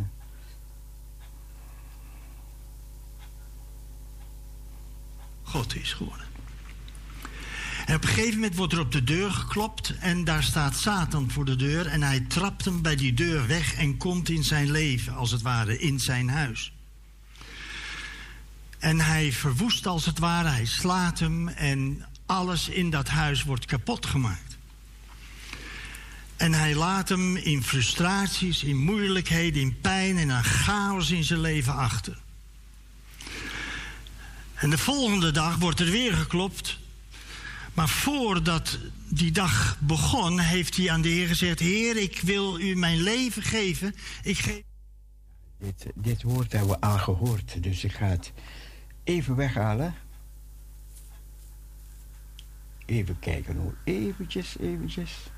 God 5.43 5.76
is 5.76 5.93
geworden. 5.93 6.26
En 7.86 7.95
op 7.95 8.03
een 8.03 8.09
gegeven 8.09 8.34
moment 8.34 8.55
wordt 8.55 8.74
er 8.74 8.80
op 8.80 8.91
de 8.91 9.03
deur 9.03 9.32
geklopt 9.32 9.97
en 9.97 10.24
daar 10.24 10.43
staat 10.43 10.76
Satan 10.76 11.32
voor 11.32 11.45
de 11.45 11.55
deur 11.55 11.88
en 11.88 12.03
hij 12.03 12.20
trapt 12.20 12.65
hem 12.65 12.82
bij 12.82 12.95
die 12.95 13.13
deur 13.13 13.47
weg 13.47 13.74
en 13.74 13.97
komt 13.97 14.30
in 14.30 14.43
zijn 14.43 14.72
leven, 14.72 15.13
als 15.13 15.32
het 15.32 15.41
ware, 15.41 15.80
in 15.80 15.99
zijn 15.99 16.30
huis. 16.30 16.76
En 18.80 18.99
hij 18.99 19.32
verwoest 19.32 19.88
als 19.88 20.05
het 20.05 20.19
ware, 20.19 20.49
hij 20.49 20.65
slaat 20.65 21.19
hem 21.19 21.47
en 21.47 22.05
alles 22.25 22.69
in 22.69 22.89
dat 22.89 23.07
huis 23.07 23.43
wordt 23.43 23.65
kapot 23.65 24.05
gemaakt. 24.05 24.57
En 26.36 26.53
hij 26.53 26.75
laat 26.75 27.09
hem 27.09 27.36
in 27.36 27.63
frustraties, 27.63 28.63
in 28.63 28.78
moeilijkheden, 28.78 29.61
in 29.61 29.80
pijn 29.82 30.17
en 30.17 30.30
een 30.30 30.43
chaos 30.43 31.11
in 31.11 31.23
zijn 31.23 31.39
leven 31.39 31.73
achter. 31.73 32.17
En 34.53 34.69
de 34.69 34.78
volgende 34.78 35.32
dag 35.32 35.55
wordt 35.55 35.80
er 35.80 35.91
weer 35.91 36.13
geklopt. 36.13 36.80
Maar 37.73 37.89
voordat 37.89 38.78
die 39.09 39.32
dag 39.32 39.78
begon, 39.80 40.39
heeft 40.39 40.78
hij 40.78 40.91
aan 40.91 41.01
de 41.01 41.09
Heer 41.09 41.28
gezegd: 41.28 41.59
Heer, 41.59 41.97
ik 41.97 42.19
wil 42.19 42.59
u 42.59 42.75
mijn 42.75 43.01
leven 43.01 43.43
geven. 43.43 43.95
Ik 44.23 44.38
geef. 44.38 44.61
Dit, 45.59 45.86
dit 45.95 46.23
woord 46.23 46.51
hebben 46.51 46.69
we 46.69 46.80
al 46.80 46.97
gehoord, 46.97 47.63
dus 47.63 47.84
ik 47.84 47.91
ga 47.91 48.05
het 48.05 48.32
even 49.08 49.36
weghalen. 49.36 49.95
Even 52.86 53.20
kijken 53.20 53.58
hoor, 53.58 53.76
eventjes, 53.84 54.58
eventjes. 54.60 55.32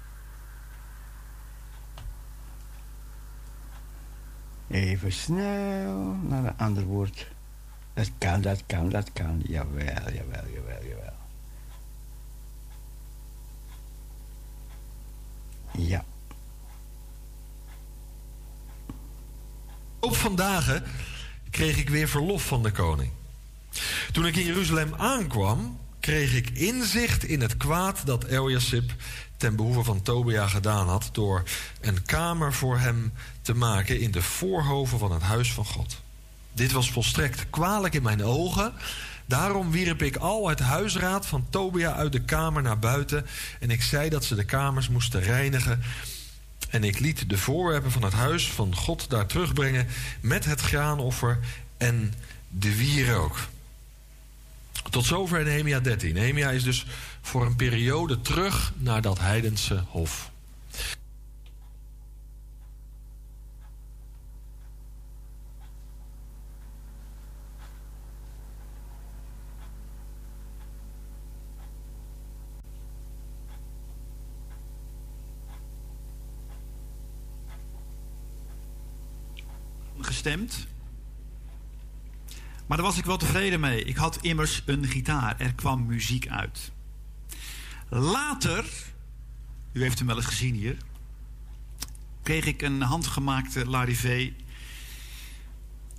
Even 4.67 5.11
snel 5.11 5.97
naar 6.03 6.45
een 6.45 6.57
ander 6.57 6.83
woord. 6.83 7.31
Dat 7.93 8.11
kan, 8.17 8.41
dat 8.41 8.63
kan, 8.65 8.89
dat 8.89 9.13
kan. 9.13 9.41
Jawel, 9.47 10.11
jawel, 10.11 10.47
jawel, 10.53 10.83
jawel. 10.83 11.13
Ja. 15.71 16.05
Op 19.99 20.15
vandaag 20.15 20.81
kreeg 21.49 21.77
ik 21.77 21.89
weer 21.89 22.07
verlof 22.07 22.47
van 22.47 22.63
de 22.63 22.71
koning. 22.71 23.18
Toen 24.11 24.25
ik 24.25 24.35
in 24.35 24.45
Jeruzalem 24.45 24.93
aankwam, 24.97 25.79
kreeg 25.99 26.35
ik 26.35 26.49
inzicht 26.49 27.23
in 27.23 27.41
het 27.41 27.57
kwaad 27.57 28.05
dat 28.05 28.23
Eliasib 28.23 28.91
ten 29.37 29.55
behoeve 29.55 29.83
van 29.83 30.01
Tobia 30.01 30.47
gedaan 30.47 30.87
had 30.87 31.09
door 31.11 31.43
een 31.81 32.05
kamer 32.05 32.53
voor 32.53 32.79
hem 32.79 33.13
te 33.41 33.53
maken 33.53 33.99
in 33.99 34.11
de 34.11 34.21
voorhoven 34.21 34.99
van 34.99 35.11
het 35.11 35.21
huis 35.21 35.53
van 35.53 35.65
God. 35.65 36.01
Dit 36.53 36.71
was 36.71 36.91
volstrekt 36.91 37.45
kwalijk 37.49 37.93
in 37.93 38.03
mijn 38.03 38.23
ogen. 38.23 38.73
Daarom 39.25 39.71
wierp 39.71 40.01
ik 40.01 40.15
al 40.15 40.49
het 40.49 40.59
huisraad 40.59 41.25
van 41.25 41.45
Tobia 41.49 41.93
uit 41.93 42.11
de 42.11 42.21
kamer 42.21 42.61
naar 42.61 42.79
buiten 42.79 43.25
en 43.59 43.71
ik 43.71 43.81
zei 43.81 44.09
dat 44.09 44.25
ze 44.25 44.35
de 44.35 44.45
kamers 44.45 44.89
moesten 44.89 45.21
reinigen. 45.21 45.81
En 46.69 46.83
ik 46.83 46.99
liet 46.99 47.29
de 47.29 47.37
voorwerpen 47.37 47.91
van 47.91 48.03
het 48.03 48.13
huis 48.13 48.51
van 48.51 48.75
God 48.75 49.09
daar 49.09 49.25
terugbrengen 49.25 49.87
met 50.21 50.45
het 50.45 50.61
graanoffer 50.61 51.39
en 51.77 52.13
de 52.49 52.75
wierook. 52.75 53.39
Tot 54.89 55.05
zover 55.05 55.43
Nehemia 55.43 55.79
13. 55.79 56.13
Nehemia 56.13 56.49
is 56.49 56.63
dus 56.63 56.85
voor 57.21 57.45
een 57.45 57.55
periode 57.55 58.21
terug 58.21 58.73
naar 58.77 59.01
dat 59.01 59.19
heidense 59.19 59.83
hof. 59.87 60.31
gestemd. 80.09 80.67
Maar 82.69 82.77
daar 82.77 82.87
was 82.87 82.97
ik 82.97 83.05
wel 83.05 83.17
tevreden 83.17 83.59
mee. 83.59 83.83
Ik 83.83 83.95
had 83.95 84.17
immers 84.21 84.63
een 84.65 84.85
gitaar. 84.85 85.39
Er 85.39 85.53
kwam 85.53 85.85
muziek 85.85 86.27
uit. 86.27 86.71
Later, 87.89 88.65
u 89.71 89.81
heeft 89.81 89.97
hem 89.97 90.07
wel 90.07 90.15
eens 90.15 90.25
gezien 90.25 90.55
hier, 90.55 90.77
kreeg 92.23 92.45
ik 92.45 92.61
een 92.61 92.81
handgemaakte 92.81 93.65
Larivé 93.69 94.33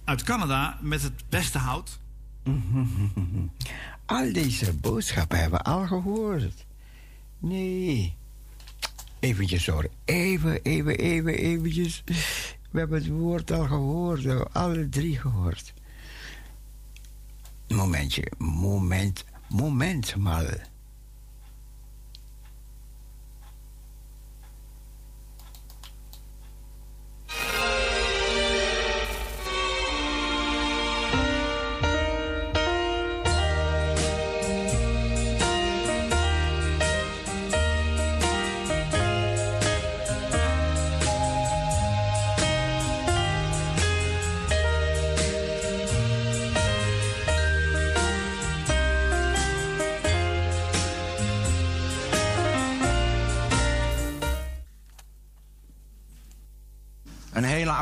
uit 0.04 0.22
Canada 0.22 0.78
met 0.80 1.02
het 1.02 1.24
beste 1.28 1.58
hout. 1.58 1.98
Al 4.06 4.32
deze 4.32 4.74
boodschappen 4.74 5.38
hebben 5.38 5.58
we 5.58 5.64
al 5.64 5.86
gehoord. 5.86 6.66
Nee. 7.38 8.16
Eventjes 9.20 9.66
hoor. 9.66 9.88
Even, 10.04 10.62
even, 10.62 10.96
even, 10.96 11.34
eventjes. 11.34 12.02
We 12.70 12.78
hebben 12.78 12.98
het 12.98 13.08
woord 13.08 13.50
al 13.50 13.66
gehoord. 13.66 14.22
We 14.22 14.28
hebben 14.28 14.52
alle 14.52 14.88
drie 14.88 15.18
gehoord. 15.18 15.72
Momentje. 17.74 18.22
Moment. 18.38 19.24
Moment 19.48 20.16
maar. 20.16 20.68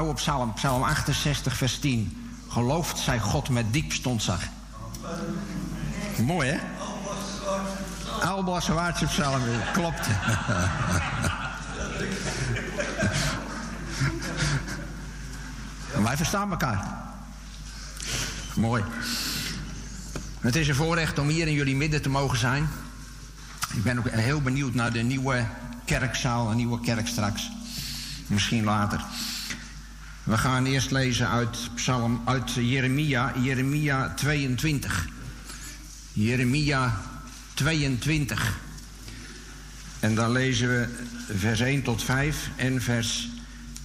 Oude 0.08 0.20
psalm, 0.20 0.52
psalm 0.54 0.82
68, 0.82 1.56
vers 1.56 1.78
10. 1.78 2.32
Gelooft 2.48 2.98
zij 2.98 3.18
God 3.18 3.48
met 3.48 3.72
diep 3.72 3.92
stondzag. 3.92 4.40
Mooi, 6.24 6.48
hè? 6.48 6.58
Alblaswaardse 8.26 9.06
psalm, 9.06 9.42
klopt. 9.72 10.06
Wij 16.02 16.16
verstaan 16.16 16.50
elkaar. 16.50 16.84
Mooi. 18.54 18.84
Het 20.40 20.56
is 20.56 20.68
een 20.68 20.74
voorrecht 20.74 21.18
om 21.18 21.28
hier 21.28 21.46
in 21.46 21.52
jullie 21.52 21.76
midden 21.76 22.02
te 22.02 22.08
mogen 22.08 22.38
zijn. 22.38 22.68
Ik 23.74 23.82
ben 23.82 23.98
ook 23.98 24.08
heel 24.08 24.40
benieuwd 24.42 24.74
naar 24.74 24.92
de 24.92 25.02
nieuwe 25.02 25.46
kerkzaal, 25.84 26.50
een 26.50 26.56
nieuwe 26.56 26.80
kerk 26.80 27.06
straks. 27.06 27.50
Misschien 28.26 28.64
later. 28.64 29.04
We 30.28 30.38
gaan 30.38 30.66
eerst 30.66 30.90
lezen 30.90 31.28
uit 31.28 31.70
Psalm, 31.74 32.22
uit 32.24 32.52
Jeremia, 32.52 33.32
Jeremia 33.42 34.14
22. 34.14 35.08
Jeremia 36.12 37.00
22. 37.54 38.58
En 40.00 40.14
dan 40.14 40.32
lezen 40.32 40.68
we 40.68 40.88
vers 41.36 41.60
1 41.60 41.82
tot 41.82 42.02
5 42.02 42.50
en 42.56 42.82
vers 42.82 43.28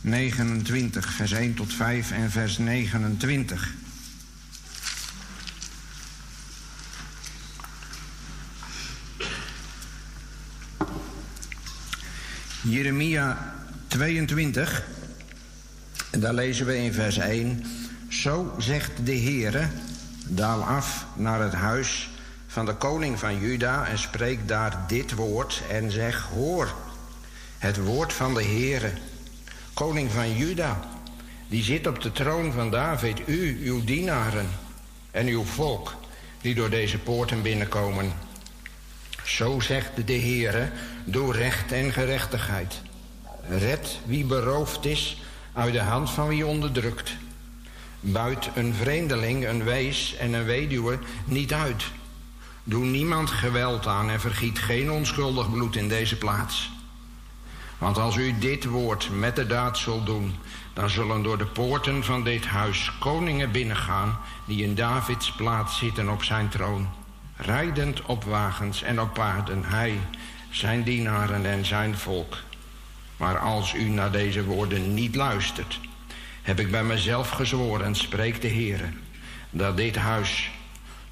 29. 0.01 1.13
Vers 1.13 1.31
1 1.31 1.53
tot 1.53 1.73
5 1.73 2.11
en 2.11 2.31
vers 2.31 2.57
29. 2.57 3.73
Jeremia 12.61 13.55
22. 13.87 14.83
En 16.13 16.19
daar 16.19 16.33
lezen 16.33 16.65
we 16.65 16.77
in 16.77 16.93
vers 16.93 17.17
1. 17.17 17.65
Zo 18.09 18.53
zegt 18.57 18.91
de 19.03 19.17
Heere, 19.17 19.67
daal 20.27 20.63
af 20.63 21.05
naar 21.15 21.41
het 21.41 21.53
huis 21.53 22.09
van 22.47 22.65
de 22.65 22.75
koning 22.75 23.19
van 23.19 23.39
Juda 23.39 23.87
en 23.87 23.99
spreek 23.99 24.47
daar 24.47 24.83
dit 24.87 25.13
woord 25.13 25.61
en 25.69 25.91
zeg, 25.91 26.27
hoor, 26.33 26.73
het 27.57 27.77
woord 27.77 28.13
van 28.13 28.33
de 28.33 28.43
Heere, 28.43 28.91
koning 29.73 30.11
van 30.11 30.35
Juda, 30.35 30.79
die 31.47 31.63
zit 31.63 31.87
op 31.87 32.01
de 32.01 32.11
troon 32.11 32.51
van 32.51 32.71
David, 32.71 33.21
u, 33.25 33.67
uw 33.69 33.83
dienaren 33.83 34.49
en 35.11 35.27
uw 35.27 35.43
volk, 35.43 35.95
die 36.41 36.55
door 36.55 36.69
deze 36.69 36.97
poorten 36.97 37.41
binnenkomen. 37.41 38.13
Zo 39.23 39.59
zegt 39.59 39.91
de 40.05 40.13
Heere, 40.13 40.69
doe 41.05 41.33
recht 41.33 41.71
en 41.71 41.91
gerechtigheid. 41.91 42.81
Red 43.49 43.99
wie 44.05 44.25
beroofd 44.25 44.85
is 44.85 45.22
uit 45.53 45.73
de 45.73 45.81
hand 45.81 46.09
van 46.09 46.27
wie 46.27 46.45
onderdrukt. 46.45 47.15
Buit 47.99 48.49
een 48.55 48.73
vreemdeling, 48.73 49.47
een 49.47 49.63
wees 49.63 50.15
en 50.15 50.33
een 50.33 50.45
weduwe 50.45 50.99
niet 51.25 51.53
uit. 51.53 51.83
Doe 52.63 52.85
niemand 52.85 53.29
geweld 53.29 53.87
aan 53.87 54.09
en 54.09 54.19
vergiet 54.19 54.59
geen 54.59 54.91
onschuldig 54.91 55.51
bloed 55.51 55.75
in 55.75 55.87
deze 55.87 56.17
plaats. 56.17 56.71
Want 57.77 57.97
als 57.97 58.15
u 58.15 58.37
dit 58.39 58.65
woord 58.65 59.09
met 59.11 59.35
de 59.35 59.47
daad 59.47 59.77
zult 59.77 60.05
doen, 60.05 60.35
dan 60.73 60.89
zullen 60.89 61.23
door 61.23 61.37
de 61.37 61.45
poorten 61.45 62.03
van 62.03 62.23
dit 62.23 62.45
huis 62.45 62.91
koningen 62.99 63.51
binnengaan 63.51 64.17
die 64.45 64.63
in 64.63 64.75
Davids 64.75 65.31
plaats 65.31 65.77
zitten 65.77 66.09
op 66.09 66.23
zijn 66.23 66.49
troon, 66.49 66.89
rijdend 67.35 68.01
op 68.01 68.23
wagens 68.23 68.81
en 68.81 69.01
op 69.01 69.13
paarden, 69.13 69.63
hij, 69.63 69.99
zijn 70.49 70.83
dienaren 70.83 71.45
en 71.45 71.65
zijn 71.65 71.97
volk. 71.97 72.37
Maar 73.23 73.39
als 73.39 73.73
u 73.73 73.83
naar 73.83 74.11
deze 74.11 74.43
woorden 74.43 74.93
niet 74.93 75.15
luistert, 75.15 75.79
heb 76.41 76.59
ik 76.59 76.71
bij 76.71 76.83
mezelf 76.83 77.29
gezworen, 77.29 77.95
spreekt 77.95 78.41
de 78.41 78.47
Heer, 78.47 78.93
dat 79.49 79.77
dit 79.77 79.95
huis 79.95 80.51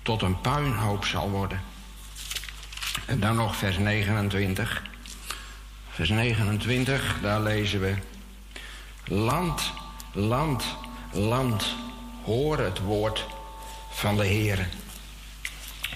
tot 0.02 0.22
een 0.22 0.42
puinhoop 0.42 1.06
zal 1.06 1.30
worden. 1.30 1.62
En 3.06 3.20
dan 3.20 3.36
nog 3.36 3.56
vers 3.56 3.78
29. 3.78 4.84
Vers 5.90 6.10
29, 6.10 7.18
daar 7.22 7.42
lezen 7.42 7.82
we. 7.82 7.96
Land, 9.06 9.72
land, 10.14 10.64
land, 11.12 11.76
hoor 12.24 12.60
het 12.60 12.80
woord 12.80 13.26
van 13.92 14.18
de 14.18 14.26
Heer. 14.26 14.68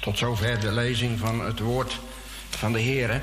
Tot 0.02 0.18
zover 0.18 0.60
de 0.60 0.72
lezing 0.72 1.20
van 1.20 1.46
het 1.46 1.60
woord 1.60 2.00
van 2.50 2.74
de 2.74 2.80
Heer. 2.80 3.22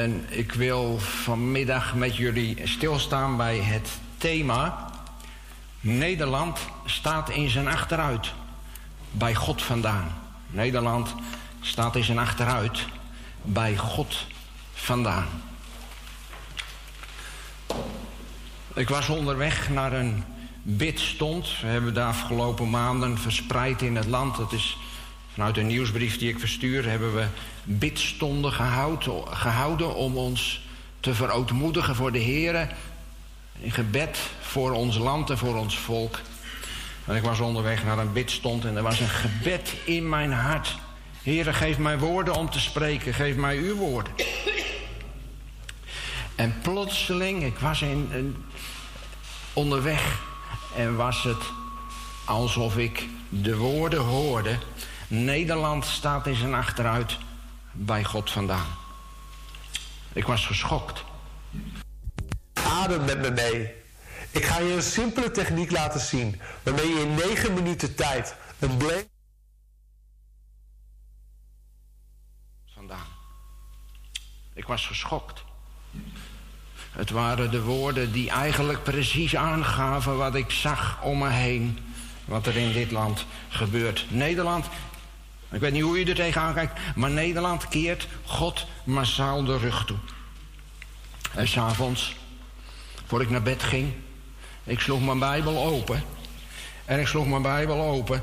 En 0.00 0.24
ik 0.28 0.52
wil 0.52 0.98
vanmiddag 0.98 1.94
met 1.94 2.16
jullie 2.16 2.56
stilstaan 2.64 3.36
bij 3.36 3.58
het 3.58 3.88
thema. 4.18 4.90
Nederland 5.80 6.58
staat 6.84 7.30
in 7.30 7.50
zijn 7.50 7.68
achteruit. 7.68 8.32
Bij 9.10 9.34
God 9.34 9.62
vandaan. 9.62 10.12
Nederland 10.46 11.14
staat 11.60 11.96
in 11.96 12.04
zijn 12.04 12.18
achteruit. 12.18 12.86
Bij 13.42 13.76
God 13.76 14.26
vandaan. 14.72 15.26
Ik 18.74 18.88
was 18.88 19.08
onderweg 19.08 19.68
naar 19.70 19.92
een 19.92 20.24
bidstond. 20.62 21.60
We 21.60 21.66
hebben 21.66 21.94
de 21.94 22.02
afgelopen 22.02 22.70
maanden 22.70 23.18
verspreid 23.18 23.82
in 23.82 23.96
het 23.96 24.06
land. 24.06 24.36
Dat 24.36 24.52
is 24.52 24.78
vanuit 25.40 25.58
een 25.58 25.66
nieuwsbrief 25.66 26.18
die 26.18 26.28
ik 26.28 26.38
verstuur, 26.38 26.88
hebben 26.88 27.14
we 27.14 27.26
bidstonden 27.64 28.52
gehouden, 28.52 29.36
gehouden 29.36 29.94
om 29.94 30.16
ons 30.16 30.62
te 31.00 31.14
verootmoedigen 31.14 31.94
voor 31.94 32.12
de 32.12 32.18
Heer. 32.18 32.68
In 33.60 33.70
gebed 33.70 34.18
voor 34.40 34.72
ons 34.72 34.98
land 34.98 35.30
en 35.30 35.38
voor 35.38 35.56
ons 35.56 35.78
volk. 35.78 36.20
En 37.04 37.16
ik 37.16 37.22
was 37.22 37.40
onderweg 37.40 37.84
naar 37.84 37.98
een 37.98 38.12
bidstond 38.12 38.64
en 38.64 38.76
er 38.76 38.82
was 38.82 39.00
een 39.00 39.08
gebed 39.08 39.74
in 39.84 40.08
mijn 40.08 40.32
hart. 40.32 40.76
Heere, 41.22 41.52
geef 41.52 41.78
mij 41.78 41.98
woorden 41.98 42.34
om 42.34 42.50
te 42.50 42.60
spreken. 42.60 43.14
Geef 43.14 43.36
mij 43.36 43.56
uw 43.56 43.74
woorden. 43.74 44.12
En 46.34 46.54
plotseling, 46.62 47.44
ik 47.44 47.58
was 47.58 47.82
in, 47.82 48.08
in, 48.12 48.44
onderweg 49.52 50.20
en 50.76 50.96
was 50.96 51.22
het 51.22 51.42
alsof 52.24 52.76
ik 52.76 53.08
de 53.28 53.56
woorden 53.56 54.00
hoorde. 54.00 54.58
Nederland 55.10 55.84
staat 55.84 56.26
in 56.26 56.34
zijn 56.34 56.54
achteruit 56.54 57.18
bij 57.72 58.04
God 58.04 58.30
vandaan. 58.30 58.66
Ik 60.12 60.26
was 60.26 60.46
geschokt. 60.46 61.04
Adem 62.52 63.04
met 63.04 63.20
me 63.20 63.30
mee. 63.30 63.74
Ik 64.30 64.44
ga 64.44 64.58
je 64.58 64.72
een 64.72 64.82
simpele 64.82 65.30
techniek 65.30 65.70
laten 65.70 66.00
zien, 66.00 66.40
waarmee 66.62 66.88
je 66.88 67.00
in 67.00 67.14
9 67.14 67.54
minuten 67.54 67.94
tijd 67.94 68.36
een 68.58 68.76
bleek. 68.76 69.08
Vandaan. 72.74 73.06
Ik 74.52 74.66
was 74.66 74.86
geschokt. 74.86 75.42
Het 76.90 77.10
waren 77.10 77.50
de 77.50 77.62
woorden 77.62 78.12
die 78.12 78.30
eigenlijk 78.30 78.82
precies 78.82 79.36
aangaven 79.36 80.16
wat 80.16 80.34
ik 80.34 80.50
zag 80.50 81.02
om 81.02 81.18
me 81.18 81.28
heen. 81.28 81.78
Wat 82.24 82.46
er 82.46 82.56
in 82.56 82.72
dit 82.72 82.90
land 82.90 83.26
gebeurt. 83.48 84.06
Nederland, 84.08 84.66
ik 85.52 85.60
weet 85.60 85.72
niet 85.72 85.82
hoe 85.82 85.98
u 85.98 86.04
er 86.04 86.14
tegenaan 86.14 86.54
kijkt, 86.54 86.80
maar 86.94 87.10
Nederland 87.10 87.68
keert 87.68 88.08
God 88.24 88.66
massaal 88.84 89.44
de 89.44 89.58
rug 89.58 89.84
toe. 89.84 89.98
En 91.34 91.48
s'avonds, 91.48 92.16
voor 93.06 93.22
ik 93.22 93.30
naar 93.30 93.42
bed 93.42 93.62
ging, 93.62 93.92
ik 94.64 94.80
sloeg 94.80 95.04
mijn 95.04 95.18
Bijbel 95.18 95.64
open. 95.66 96.02
En 96.84 97.00
ik 97.00 97.06
sloeg 97.06 97.26
mijn 97.26 97.42
Bijbel 97.42 97.80
open 97.80 98.22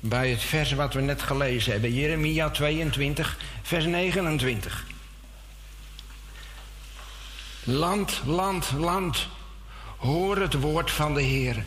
bij 0.00 0.30
het 0.30 0.42
vers 0.42 0.72
wat 0.72 0.94
we 0.94 1.00
net 1.00 1.22
gelezen 1.22 1.72
hebben. 1.72 1.92
Jeremia 1.92 2.50
22, 2.50 3.38
vers 3.62 3.84
29. 3.84 4.86
Land, 7.64 8.22
land, 8.24 8.72
land, 8.76 9.28
hoor 9.96 10.36
het 10.36 10.54
woord 10.54 10.90
van 10.90 11.14
de 11.14 11.22
Heer. 11.22 11.64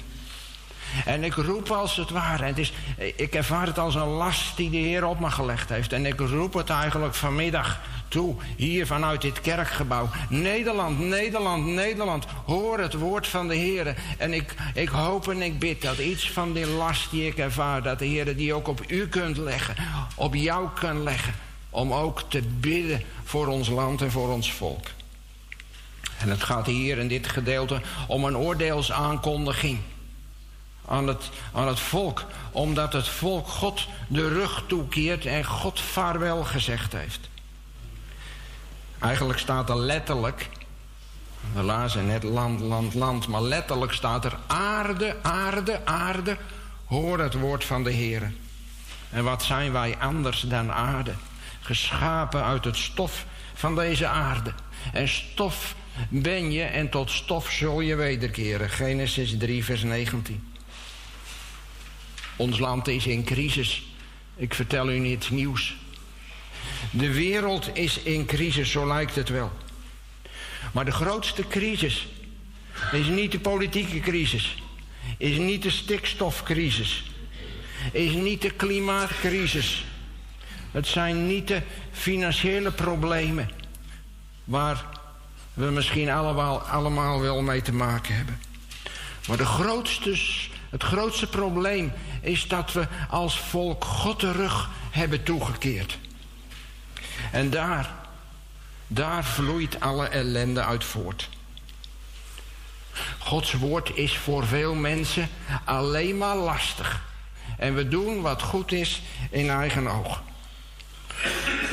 En 1.06 1.24
ik 1.24 1.34
roep 1.34 1.72
als 1.72 1.96
het 1.96 2.10
ware, 2.10 2.44
het 2.46 2.58
is, 2.58 2.74
ik 3.16 3.34
ervaar 3.34 3.68
het 3.68 3.80
als 3.80 3.96
een 3.96 4.08
last 4.08 4.58
die 4.58 4.70
de 4.70 4.78
Heer 4.78 5.06
op 5.06 5.20
me 5.20 5.32
gelegd 5.32 5.70
heeft. 5.70 5.94
En 5.94 6.06
ik 6.06 6.20
roep 6.20 6.54
het 6.54 6.70
eigenlijk 6.70 7.16
vanmiddag 7.16 7.80
toe, 8.08 8.36
hier 8.58 8.88
vanuit 8.88 9.22
dit 9.22 9.42
kerkgebouw. 9.42 10.10
Nederland, 10.30 11.00
Nederland, 11.00 11.66
Nederland, 11.66 12.26
hoor 12.46 12.80
het 12.80 12.94
woord 12.94 13.28
van 13.28 13.48
de 13.48 13.56
Heer. 13.56 13.96
En 14.18 14.34
ik, 14.34 14.56
ik 14.74 14.90
hoop 14.90 15.30
en 15.30 15.42
ik 15.42 15.60
bid 15.60 15.82
dat 15.82 15.98
iets 15.98 16.32
van 16.32 16.54
die 16.54 16.68
last 16.68 17.12
die 17.12 17.28
ik 17.28 17.38
ervaar, 17.38 17.84
dat 17.84 18.00
de 18.00 18.06
Heer 18.06 18.36
die 18.36 18.54
ook 18.54 18.68
op 18.68 18.82
u 18.88 19.08
kunt 19.08 19.38
leggen, 19.38 19.76
op 20.16 20.36
jou 20.36 20.68
kan 20.80 21.04
leggen. 21.04 21.34
Om 21.70 21.94
ook 21.94 22.22
te 22.30 22.42
bidden 22.60 23.02
voor 23.24 23.48
ons 23.48 23.70
land 23.70 24.02
en 24.02 24.12
voor 24.12 24.30
ons 24.30 24.54
volk. 24.54 24.86
En 26.18 26.30
het 26.30 26.44
gaat 26.44 26.66
hier 26.66 26.98
in 26.98 27.08
dit 27.08 27.28
gedeelte 27.28 27.82
om 28.08 28.24
een 28.24 28.38
oordeelsaankondiging 28.38 29.80
aan 30.88 31.08
het, 31.08 31.30
aan 31.54 31.68
het 31.68 31.80
volk. 31.80 32.24
Omdat 32.52 32.94
het 32.94 33.08
volk 33.08 33.48
God 33.48 33.88
de 34.08 34.28
rug 34.28 34.64
toekeert 34.68 35.26
en 35.26 35.46
God 35.46 35.80
vaarwel 35.80 36.44
gezegd 36.44 36.94
heeft. 36.94 37.30
Eigenlijk 39.00 39.40
staat 39.40 39.70
er 39.70 39.80
letterlijk, 39.80 40.50
We 41.54 41.62
lazen 41.62 42.08
net 42.08 42.24
land, 42.24 42.60
land, 42.60 42.94
land, 42.94 43.28
maar 43.28 43.42
letterlijk 43.42 43.92
staat 43.92 44.26
er 44.26 44.38
aarde, 44.48 45.16
aarde, 45.22 45.86
aarde. 45.86 46.38
Hoor 46.86 47.20
het 47.20 47.34
woord 47.34 47.64
van 47.64 47.84
de 47.84 47.92
Heer. 47.92 48.34
En 49.10 49.24
wat 49.24 49.44
zijn 49.44 49.72
wij 49.72 49.98
anders 50.00 50.42
dan 50.42 50.72
aarde? 50.72 51.14
Geschapen 51.62 52.44
uit 52.44 52.66
het 52.66 52.78
stof 52.78 53.26
van 53.54 53.76
deze 53.76 54.08
aarde. 54.08 54.54
En 54.94 55.08
stof 55.08 55.76
ben 56.10 56.52
je 56.52 56.64
en 56.64 56.90
tot 56.90 57.12
stof 57.12 57.52
zul 57.52 57.82
je 57.82 57.96
wederkeren. 57.96 58.70
Genesis 58.70 59.38
3, 59.38 59.64
vers 59.64 59.84
19. 59.84 60.55
Ons 62.36 62.60
land 62.60 62.88
is 62.88 63.08
in 63.08 63.24
crisis. 63.24 63.84
Ik 64.36 64.54
vertel 64.54 64.90
u 64.90 65.00
niet 65.00 65.30
nieuws. 65.30 65.76
De 66.92 67.12
wereld 67.12 67.70
is 67.74 68.00
in 68.00 68.26
crisis, 68.26 68.72
zo 68.72 68.88
lijkt 68.88 69.16
het 69.16 69.30
wel. 69.30 69.52
Maar 70.72 70.86
de 70.86 70.92
grootste 70.92 71.48
crisis 71.48 72.08
is 72.92 73.08
niet 73.08 73.32
de 73.32 73.40
politieke 73.40 74.00
crisis, 74.00 74.56
is 75.18 75.38
niet 75.38 75.64
de 75.64 75.70
stikstofcrisis, 75.70 77.04
is 77.92 78.14
niet 78.14 78.42
de 78.42 78.52
klimaatcrisis. 78.52 79.86
Het 80.72 80.88
zijn 80.88 81.28
niet 81.28 81.48
de 81.48 81.62
financiële 81.92 82.72
problemen 82.72 83.50
waar 84.44 84.86
we 85.54 85.66
misschien 85.66 86.10
allemaal, 86.10 86.60
allemaal 86.60 87.22
wel 87.22 87.42
mee 87.42 87.62
te 87.62 87.74
maken 87.74 88.16
hebben. 88.16 88.40
Maar 89.28 89.38
de 89.38 89.46
grootste, 89.46 90.18
het 90.70 90.84
grootste 90.84 91.28
probleem 91.28 91.92
is 92.26 92.48
dat 92.48 92.74
we 92.74 92.88
als 93.10 93.40
volk 93.40 93.84
God 93.84 94.20
de 94.20 94.32
rug 94.32 94.70
hebben 94.92 95.24
toegekeerd. 95.24 95.98
En 97.32 97.50
daar, 97.50 97.94
daar 98.88 99.24
vloeit 99.24 99.80
alle 99.80 100.08
ellende 100.08 100.64
uit 100.64 100.84
voort. 100.84 101.30
Gods 103.20 103.54
woord 103.54 103.96
is 103.96 104.18
voor 104.18 104.46
veel 104.46 104.76
mensen 104.76 105.30
alleen 105.64 106.18
maar 106.18 106.36
lastig. 106.36 107.04
En 107.58 107.76
we 107.76 107.88
doen 107.88 108.22
wat 108.22 108.42
goed 108.42 108.72
is 108.72 109.02
in 109.30 109.50
eigen 109.50 109.88
oog. 109.88 110.22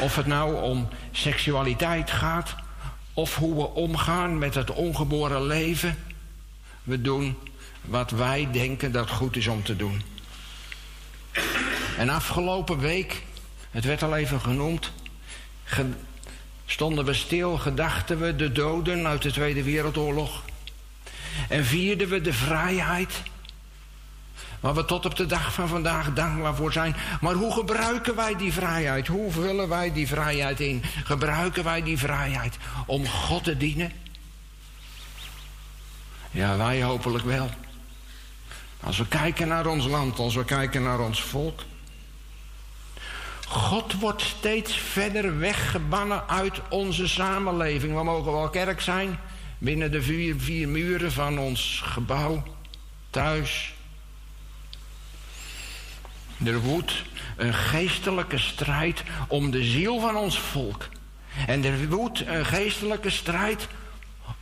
Of 0.01 0.17
het 0.17 0.27
nou 0.27 0.63
om 0.63 0.89
seksualiteit 1.13 2.11
gaat, 2.11 2.55
of 3.15 3.37
hoe 3.37 3.55
we 3.55 3.69
omgaan 3.69 4.39
met 4.39 4.55
het 4.55 4.71
ongeboren 4.71 5.47
leven. 5.47 5.99
We 6.83 7.01
doen 7.01 7.39
wat 7.81 8.11
wij 8.11 8.49
denken 8.53 8.93
dat 8.93 9.11
goed 9.11 9.37
is 9.37 9.47
om 9.47 9.63
te 9.63 9.77
doen. 9.77 10.03
En 11.99 12.09
afgelopen 12.09 12.79
week, 12.79 13.23
het 13.71 13.85
werd 13.85 14.03
al 14.03 14.17
even 14.17 14.41
genoemd, 14.41 14.93
stonden 16.67 17.05
we 17.05 17.15
stil, 17.15 17.59
gedachten 17.59 18.21
we 18.21 18.37
de 18.37 18.53
doden 18.53 19.07
uit 19.07 19.23
de 19.23 19.33
Tweede 19.33 19.63
Wereldoorlog. 19.63 20.43
En 21.49 21.65
vierden 21.65 22.09
we 22.09 22.21
de 22.21 22.33
vrijheid. 22.33 23.23
Waar 24.61 24.75
we 24.75 24.85
tot 24.85 25.07
op 25.07 25.17
de 25.17 25.27
dag 25.27 25.53
van 25.53 25.69
vandaag 25.69 26.13
dankbaar 26.13 26.55
voor 26.55 26.73
zijn. 26.73 26.97
Maar 27.21 27.35
hoe 27.35 27.53
gebruiken 27.53 28.15
wij 28.15 28.37
die 28.37 28.53
vrijheid? 28.53 29.07
Hoe 29.07 29.33
vullen 29.33 29.69
wij 29.69 29.93
die 29.93 30.07
vrijheid 30.07 30.61
in? 30.61 30.83
Gebruiken 31.05 31.65
wij 31.65 31.83
die 31.83 31.99
vrijheid 31.99 32.57
om 32.87 33.07
God 33.07 33.45
te 33.45 33.57
dienen? 33.57 33.93
Ja, 36.31 36.57
wij 36.57 36.83
hopelijk 36.83 37.25
wel. 37.25 37.51
Als 38.81 38.99
we 38.99 39.07
kijken 39.09 39.49
naar 39.49 39.67
ons 39.67 39.87
land, 39.87 40.19
als 40.19 40.35
we 40.35 40.45
kijken 40.45 40.83
naar 40.83 41.01
ons 41.01 41.23
volk. 41.23 41.63
God 43.53 44.01
wordt 44.01 44.23
steeds 44.23 44.77
verder 44.77 45.39
weggebannen 45.39 46.29
uit 46.29 46.61
onze 46.69 47.09
samenleving. 47.09 47.95
We 47.95 48.03
mogen 48.05 48.33
wel 48.33 48.49
kerk 48.49 48.81
zijn, 48.81 49.19
binnen 49.59 49.91
de 49.91 50.03
vier, 50.03 50.35
vier 50.39 50.69
muren 50.69 51.13
van 51.13 51.39
ons 51.39 51.83
gebouw, 51.85 52.43
thuis. 53.11 53.75
Er 56.45 56.61
woedt 56.61 57.03
een 57.37 57.55
geestelijke 57.55 58.39
strijd 58.39 59.03
om 59.29 59.51
de 59.51 59.65
ziel 59.65 60.01
van 60.01 60.17
ons 60.17 60.39
volk. 60.39 60.89
En 61.47 61.65
er 61.65 61.89
woedt 61.89 62.27
een 62.27 62.47
geestelijke 62.47 63.11
strijd 63.11 63.69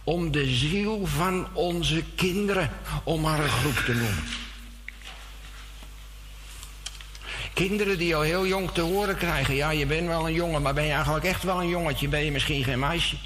om 0.05 0.31
de 0.31 0.47
ziel 0.47 1.07
van 1.07 1.47
onze 1.53 2.03
kinderen, 2.15 2.71
om 3.05 3.21
maar 3.21 3.39
een 3.39 3.49
groep 3.49 3.77
te 3.77 3.93
noemen. 3.93 4.25
Kinderen 7.67 7.99
die 7.99 8.17
al 8.17 8.23
heel 8.23 8.47
jong 8.47 8.71
te 8.71 8.81
horen 8.81 9.17
krijgen: 9.17 9.55
ja, 9.55 9.71
je 9.71 9.87
bent 9.87 10.07
wel 10.07 10.27
een 10.27 10.35
jongen, 10.35 10.63
maar 10.63 10.75
ben 10.75 10.85
je 10.85 10.93
eigenlijk 10.93 11.25
echt 11.25 11.43
wel 11.43 11.61
een 11.61 11.69
jongetje? 11.69 12.09
Ben 12.09 12.25
je 12.25 12.31
misschien 12.31 12.65
geen 12.65 12.79
meisje? 12.79 13.17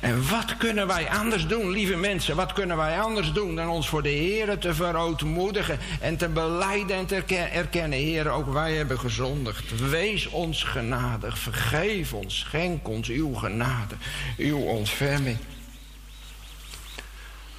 En 0.00 0.28
wat 0.28 0.56
kunnen 0.56 0.86
wij 0.86 1.10
anders 1.10 1.46
doen, 1.46 1.70
lieve 1.70 1.96
mensen? 1.96 2.36
Wat 2.36 2.52
kunnen 2.52 2.76
wij 2.76 3.00
anders 3.00 3.32
doen 3.32 3.56
dan 3.56 3.68
ons 3.68 3.88
voor 3.88 4.02
de 4.02 4.08
Heer 4.08 4.58
te 4.58 4.74
verootmoedigen 4.74 5.78
en 6.00 6.16
te 6.16 6.28
beleiden 6.28 6.96
en 6.96 7.06
te 7.06 7.16
erkennen? 7.52 7.98
Heer, 7.98 8.28
ook 8.28 8.52
wij 8.52 8.74
hebben 8.74 8.98
gezondigd. 8.98 9.88
Wees 9.88 10.26
ons 10.26 10.62
genadig. 10.62 11.38
Vergeef 11.38 12.12
ons. 12.12 12.38
Schenk 12.38 12.88
ons 12.88 13.08
uw 13.08 13.34
genade, 13.34 13.94
uw 14.36 14.58
ontferming. 14.58 15.38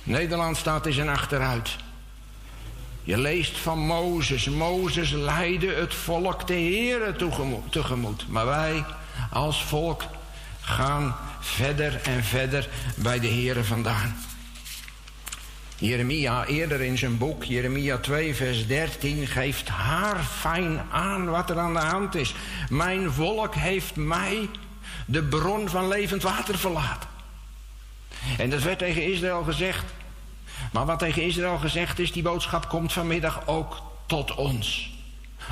Nederland 0.04 0.58
staat 0.58 0.86
in 0.86 0.94
zijn 0.94 1.10
achteruit. 1.10 1.76
Je 3.04 3.18
leest 3.18 3.58
van 3.58 3.80
Mozes. 3.80 4.50
Mozes 4.50 5.12
leidde 5.12 5.74
het 5.74 5.94
volk 5.94 6.48
de 6.48 6.54
Heer 6.54 7.16
tegemoet. 7.70 8.28
Maar 8.28 8.46
wij 8.46 8.84
als 9.32 9.64
volk 9.64 10.04
gaan 10.62 11.16
verder 11.40 12.02
en 12.04 12.24
verder 12.24 12.70
bij 12.96 13.20
de 13.20 13.28
Heer 13.28 13.66
vandaan. 13.66 14.16
Jeremia 15.78 16.46
eerder 16.46 16.82
in 16.82 16.98
zijn 16.98 17.18
boek, 17.18 17.44
Jeremia 17.44 17.98
2, 17.98 18.36
vers 18.36 18.68
13, 18.68 19.28
geeft 19.28 19.68
haar 19.68 20.24
fijn 20.24 20.82
aan 20.92 21.30
wat 21.30 21.50
er 21.50 21.60
aan 21.60 21.74
de 21.74 21.80
hand 21.80 22.16
is. 22.16 22.36
Mijn 22.70 23.12
volk 23.12 23.56
heeft 23.56 23.96
mij 23.96 24.50
de 25.06 25.24
bron 25.24 25.70
van 25.70 25.88
levend 25.88 26.24
water 26.24 26.58
verlaten. 26.58 27.10
En 28.38 28.50
dat 28.50 28.62
werd 28.62 28.80
tegen 28.80 29.12
Israël 29.12 29.44
gezegd. 29.44 29.86
Maar 30.74 30.86
wat 30.86 31.00
tegen 31.00 31.22
Israël 31.22 31.58
gezegd 31.58 32.00
is, 32.00 32.12
die 32.12 32.24
boodschap 32.24 32.70
komt 32.70 32.94
vanmiddag 32.94 33.48
ook 33.48 33.82
tot 34.06 34.36
ons. 34.36 34.92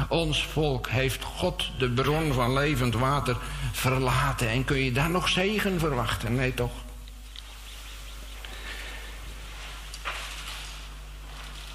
Ons 0.08 0.44
volk 0.46 0.90
heeft 0.90 1.24
God, 1.24 1.70
de 1.78 1.90
bron 1.90 2.34
van 2.34 2.54
levend 2.54 2.94
water, 2.94 3.38
verlaten. 3.72 4.50
En 4.50 4.66
kun 4.66 4.78
je 4.78 4.92
daar 4.92 5.10
nog 5.10 5.30
zegen 5.30 5.80
verwachten? 5.80 6.36
Nee, 6.36 6.54
toch? 6.54 6.72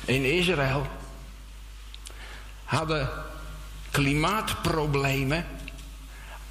In 0.04 0.24
Israël 0.24 0.86
hadden 2.64 3.08
klimaatproblemen 3.90 5.46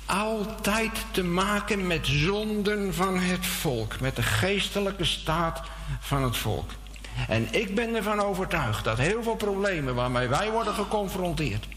altijd 0.06 1.06
te 1.12 1.24
maken 1.24 1.88
met 1.88 2.08
zonden 2.08 2.94
van 2.94 3.20
het 3.20 3.46
volk, 3.46 4.00
met 4.00 4.16
de 4.16 4.24
geestelijke 4.24 5.06
staat 5.06 5.62
van 6.00 6.24
het 6.24 6.38
volk. 6.38 6.72
En 7.28 7.54
ik 7.54 7.76
ben 7.76 7.96
ervan 7.96 8.20
overtuigd 8.20 8.84
dat 8.84 8.98
heel 8.98 9.24
veel 9.24 9.36
problemen 9.36 9.96
waarmee 9.96 10.28
wij 10.28 10.52
worden 10.52 10.74
geconfronteerd, 10.74 11.68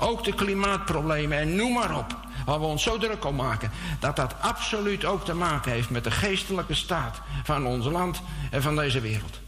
ook 0.00 0.24
de 0.24 0.34
klimaatproblemen 0.34 1.38
en 1.38 1.56
noem 1.56 1.72
maar 1.72 1.98
op, 1.98 2.16
waar 2.44 2.60
we 2.60 2.66
ons 2.66 2.82
zo 2.82 2.98
druk 2.98 3.24
om 3.24 3.36
maken, 3.36 3.70
dat 4.00 4.16
dat 4.16 4.34
absoluut 4.40 5.04
ook 5.04 5.24
te 5.24 5.34
maken 5.34 5.72
heeft 5.72 5.90
met 5.90 6.04
de 6.04 6.10
geestelijke 6.10 6.74
staat 6.74 7.20
van 7.44 7.66
ons 7.66 7.86
land 7.86 8.22
en 8.50 8.62
van 8.62 8.76
deze 8.76 9.00
wereld. 9.00 9.40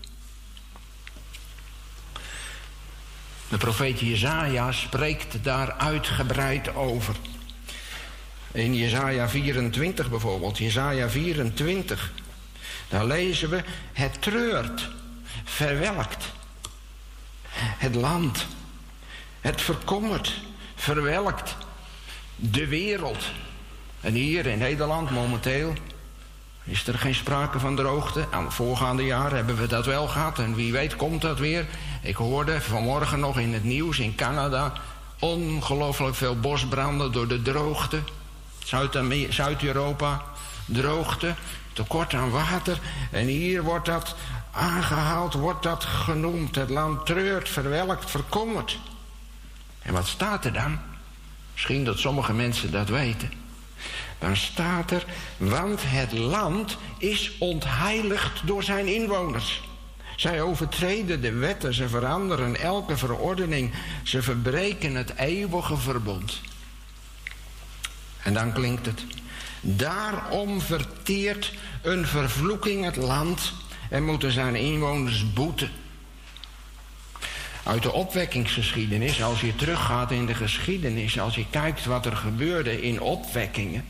De 3.49 3.57
profeet 3.57 4.01
Jezaja 4.01 4.73
spreekt 4.73 5.45
daar 5.45 5.73
uitgebreid 5.73 6.75
over. 6.75 7.17
In 8.53 8.75
Jezaja 8.75 9.29
24 9.29 10.11
bijvoorbeeld, 10.11 10.59
Jezaja 10.59 11.09
24, 11.09 12.13
daar 12.89 13.05
lezen 13.05 13.51
we, 13.51 13.63
het 13.93 14.23
treurt 14.23 14.89
verwelkt. 15.49 16.27
Het 17.79 17.95
land. 17.95 18.47
Het 19.41 19.61
verkommert, 19.61 20.41
verwelkt. 20.75 21.57
De 22.37 22.67
wereld. 22.67 23.25
En 24.01 24.13
hier 24.13 24.47
in 24.47 24.59
Nederland 24.59 25.11
momenteel 25.11 25.73
is 26.65 26.87
er 26.87 26.99
geen 26.99 27.15
sprake 27.15 27.59
van 27.59 27.77
droogte. 27.77 28.27
Aan 28.31 28.45
de 28.45 28.51
voorgaande 28.51 29.05
jaren 29.05 29.37
hebben 29.37 29.57
we 29.57 29.67
dat 29.67 29.87
wel 29.87 30.09
gehad. 30.09 30.39
En 30.39 30.55
wie 30.55 30.73
weet 30.73 30.97
komt 30.97 31.21
dat 31.21 31.39
weer. 31.39 31.67
Ik 32.03 32.17
hoorde 32.17 32.61
vanmorgen 32.61 33.21
nog 33.21 33.39
in 33.39 33.53
het 33.53 33.65
nieuws 33.65 33.99
in 33.99 34.15
Canada... 34.15 34.73
ongelooflijk 35.19 36.15
veel 36.15 36.41
bosbranden 36.41 37.13
door 37.13 37.29
de 37.29 37.43
droogte. 37.43 38.01
Zuid-Europa, 39.29 40.25
droogte, 40.65 41.35
tekort 41.73 42.15
aan 42.15 42.31
water. 42.31 42.81
En 43.11 43.27
hier 43.27 43.63
wordt 43.63 43.87
dat 43.87 44.15
aangehaald 44.53 45.35
wordt 45.35 45.63
dat 45.63 45.85
genoemd. 45.85 46.55
Het 46.55 46.71
land 46.71 47.07
treurt, 47.07 47.49
verwelkt, 47.49 48.11
verkommert. 48.11 48.79
En 49.83 49.93
wat 49.93 50.07
staat 50.07 50.45
er 50.45 50.53
dan? 50.53 50.79
Misschien 51.53 51.85
dat 51.85 51.99
sommige 51.99 52.33
mensen 52.33 52.71
dat 52.71 52.89
weten. 52.89 53.33
Dan 54.19 54.37
staat 54.37 54.91
er, 54.91 55.05
want 55.37 55.81
het 55.85 56.13
land 56.13 56.77
is 56.99 57.33
ontheiligd 57.39 58.47
door 58.47 58.63
zijn 58.63 58.87
inwoners. 58.87 59.63
Zij 60.17 60.43
overtreden 60.43 61.21
de 61.21 61.33
wetten, 61.33 61.75
ze 61.75 61.89
veranderen 61.89 62.61
elke 62.61 62.97
verordening, 62.97 63.73
ze 64.03 64.23
verbreken 64.23 64.95
het 64.95 65.15
eeuwige 65.17 65.77
verbond. 65.77 66.41
En 68.23 68.35
dan 68.35 68.53
klinkt 68.53 68.87
het. 68.87 69.05
Daarom 69.61 70.61
verteert 70.61 71.53
een 71.83 72.07
vervloeking 72.07 72.85
het 72.85 72.97
land 72.97 73.53
en 73.89 74.05
moeten 74.05 74.33
zijn 74.33 74.57
inwoners 74.57 75.33
boeten. 75.33 75.71
Uit 77.63 77.83
de 77.83 77.93
opwekkingsgeschiedenis, 77.93 79.23
als 79.23 79.41
je 79.41 79.55
teruggaat 79.55 80.11
in 80.11 80.27
de 80.27 80.35
geschiedenis, 80.35 81.21
als 81.21 81.35
je 81.35 81.45
kijkt 81.51 81.85
wat 81.85 82.07
er 82.07 82.17
gebeurde 82.17 82.83
in 82.83 83.01
opwekkingen, 83.01 83.85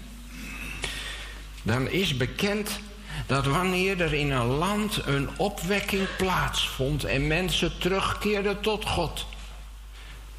dan 1.63 1.89
is 1.89 2.17
bekend 2.17 2.81
dat 3.27 3.47
wanneer 3.47 4.01
er 4.01 4.15
in 4.15 4.31
een 4.31 4.47
land 4.47 5.01
een 5.07 5.29
opwekking 5.37 6.07
plaatsvond 6.17 7.05
en 7.05 7.27
mensen 7.27 7.79
terugkeerden 7.79 8.61
tot 8.61 8.85
God, 8.85 9.27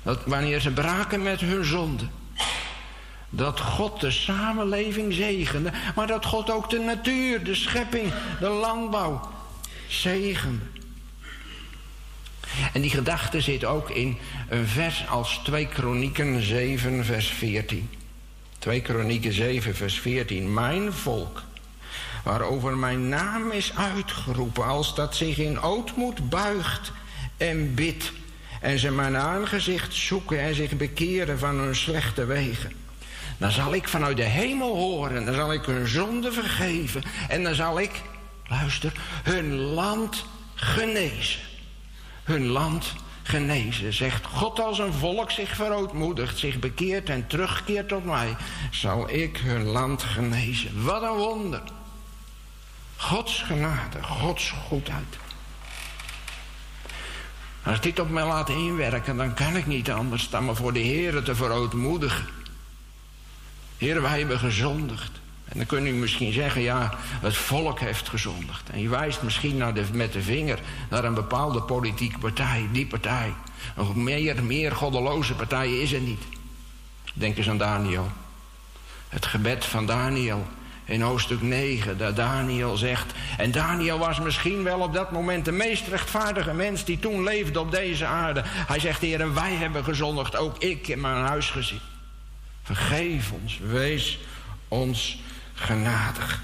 dat 0.03 0.19
wanneer 0.25 0.59
ze 0.59 0.71
braken 0.71 1.23
met 1.23 1.39
hun 1.39 1.65
zonde, 1.65 2.03
dat 3.29 3.59
God 3.59 3.99
de 3.99 4.11
samenleving 4.11 5.13
zegende, 5.13 5.71
maar 5.95 6.07
dat 6.07 6.25
God 6.25 6.51
ook 6.51 6.69
de 6.69 6.79
natuur, 6.79 7.43
de 7.43 7.55
schepping, 7.55 8.11
de 8.39 8.49
landbouw 8.49 9.37
zegende. 9.93 10.65
En 12.73 12.81
die 12.81 12.89
gedachte 12.89 13.41
zit 13.41 13.65
ook 13.65 13.89
in 13.89 14.17
een 14.49 14.67
vers 14.67 15.07
als 15.07 15.41
2 15.43 15.67
Kronieken 15.67 16.41
7, 16.41 17.05
vers 17.05 17.27
14. 17.27 17.89
2 18.59 18.81
Kronieken 18.81 19.33
7, 19.33 19.75
vers 19.75 19.99
14. 19.99 20.53
Mijn 20.53 20.93
volk, 20.93 21.43
waarover 22.23 22.77
mijn 22.77 23.09
naam 23.09 23.51
is 23.51 23.71
uitgeroepen, 23.75 24.65
als 24.65 24.95
dat 24.95 25.15
zich 25.15 25.37
in 25.37 25.61
ootmoed 25.61 26.29
buigt 26.29 26.91
en 27.37 27.73
bidt, 27.73 28.11
en 28.61 28.79
ze 28.79 28.91
mijn 28.91 29.17
aangezicht 29.17 29.93
zoeken 29.93 30.39
en 30.39 30.55
zich 30.55 30.77
bekeren 30.77 31.39
van 31.39 31.59
hun 31.59 31.75
slechte 31.75 32.25
wegen. 32.25 32.71
Dan 33.37 33.51
zal 33.51 33.73
ik 33.73 33.87
vanuit 33.87 34.17
de 34.17 34.23
hemel 34.23 34.75
horen, 34.75 35.25
dan 35.25 35.33
zal 35.33 35.53
ik 35.53 35.65
hun 35.65 35.87
zonde 35.87 36.31
vergeven 36.31 37.03
en 37.27 37.43
dan 37.43 37.55
zal 37.55 37.79
ik, 37.79 37.91
luister, 38.49 38.91
hun 39.23 39.55
land 39.55 40.25
genezen 40.55 41.47
hun 42.29 42.47
land 42.47 42.93
genezen. 43.23 43.93
Zegt 43.93 44.25
God 44.25 44.59
als 44.59 44.79
een 44.79 44.93
volk 44.93 45.31
zich 45.31 45.55
verootmoedigt, 45.55 46.37
zich 46.37 46.59
bekeert 46.59 47.09
en 47.09 47.27
terugkeert 47.27 47.87
tot 47.87 48.05
mij, 48.05 48.35
zal 48.71 49.09
ik 49.09 49.37
hun 49.37 49.63
land 49.63 50.03
genezen. 50.03 50.83
Wat 50.83 51.01
een 51.01 51.17
wonder. 51.17 51.61
Gods 52.95 53.41
genade, 53.41 54.03
Gods 54.03 54.53
goedheid. 54.67 55.17
Als 57.63 57.81
dit 57.81 57.99
op 57.99 58.09
mij 58.09 58.25
laat 58.25 58.49
inwerken, 58.49 59.17
dan 59.17 59.33
kan 59.33 59.55
ik 59.55 59.65
niet 59.65 59.91
anders 59.91 60.29
dan 60.29 60.45
me 60.45 60.55
voor 60.55 60.73
de 60.73 60.79
Heer 60.79 61.23
te 61.23 61.35
verootmoedigen. 61.35 62.25
Heer, 63.77 64.01
wij 64.01 64.19
hebben 64.19 64.39
gezondigd. 64.39 65.11
En 65.49 65.57
dan 65.57 65.65
kun 65.65 65.85
je 65.85 65.93
misschien 65.93 66.33
zeggen, 66.33 66.61
ja, 66.61 66.97
het 67.21 67.37
volk 67.37 67.79
heeft 67.79 68.09
gezondigd. 68.09 68.69
En 68.69 68.81
je 68.81 68.89
wijst 68.89 69.21
misschien 69.21 69.57
naar 69.57 69.73
de, 69.73 69.83
met 69.91 70.13
de 70.13 70.21
vinger 70.21 70.59
naar 70.89 71.03
een 71.03 71.13
bepaalde 71.13 71.61
politieke 71.61 72.17
partij, 72.17 72.67
die 72.71 72.85
partij. 72.85 73.33
Nog 73.75 73.95
meer, 73.95 74.43
meer 74.43 74.71
goddeloze 74.71 75.33
partijen 75.35 75.81
is 75.81 75.91
er 75.91 75.99
niet. 75.99 76.23
Denk 77.13 77.37
eens 77.37 77.49
aan 77.49 77.57
Daniel. 77.57 78.11
Het 79.09 79.25
gebed 79.25 79.65
van 79.65 79.85
Daniel 79.85 80.47
in 80.85 81.01
hoofdstuk 81.01 81.41
9, 81.41 81.97
dat 81.97 82.15
Daniel 82.15 82.77
zegt. 82.77 83.13
En 83.37 83.51
Daniel 83.51 83.97
was 83.97 84.19
misschien 84.19 84.63
wel 84.63 84.79
op 84.79 84.93
dat 84.93 85.11
moment 85.11 85.45
de 85.45 85.51
meest 85.51 85.87
rechtvaardige 85.87 86.53
mens 86.53 86.85
die 86.85 86.99
toen 86.99 87.23
leefde 87.23 87.59
op 87.59 87.71
deze 87.71 88.05
aarde. 88.05 88.41
Hij 88.45 88.79
zegt, 88.79 89.01
Heer, 89.01 89.33
wij 89.33 89.53
hebben 89.53 89.83
gezondigd, 89.83 90.35
ook 90.35 90.57
ik 90.57 90.87
in 90.87 91.01
mijn 91.01 91.25
huisgezin. 91.25 91.79
Vergeef 92.63 93.31
ons, 93.31 93.59
wees 93.63 94.19
ons 94.67 95.19
genadig. 95.59 96.41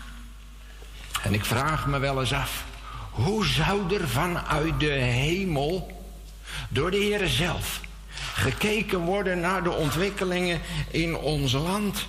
En 1.24 1.34
ik 1.34 1.46
vraag 1.46 1.88
me 1.88 2.00
wel 2.00 2.20
eens 2.20 2.34
af, 2.34 2.64
hoe 3.12 3.46
zou 3.46 3.96
er 3.96 4.08
vanuit 4.08 4.80
de 4.80 4.92
hemel, 4.92 6.04
door 6.70 6.92
de 6.92 6.98
Heer 6.98 7.28
zelf, 7.28 7.82
gekeken 8.34 9.00
worden 9.00 9.40
naar 9.40 9.64
de 9.64 9.72
ontwikkelingen 9.72 10.62
in 10.92 11.18
ons 11.18 11.52
land? 11.52 12.08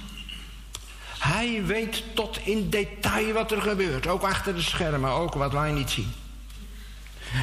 Hij 1.19 1.63
weet 1.65 2.03
tot 2.15 2.39
in 2.45 2.71
detail 2.71 3.33
wat 3.33 3.53
er 3.53 3.63
gebeurt, 3.63 4.07
ook 4.07 4.23
achter 4.23 4.55
de 4.55 4.63
schermen, 4.63 5.11
ook 5.11 5.35
wat 5.35 5.53
wij 5.53 5.73
niet 5.73 5.91
zien. 5.91 6.13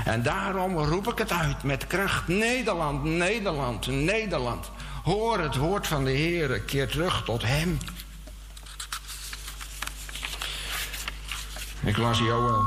En 0.05 0.23
daarom 0.23 0.77
roep 0.77 1.07
ik 1.07 1.17
het 1.17 1.31
uit 1.31 1.63
met 1.63 1.87
kracht. 1.87 2.27
Nederland, 2.27 3.03
Nederland, 3.03 3.87
Nederland. 3.87 4.71
Hoor 5.03 5.39
het 5.39 5.55
woord 5.55 5.87
van 5.87 6.03
de 6.03 6.11
Heer, 6.11 6.59
keer 6.59 6.87
terug 6.87 7.23
tot 7.25 7.43
Hem. 7.43 7.79
Ik 11.85 11.97
las 11.97 12.19
Joel. 12.19 12.65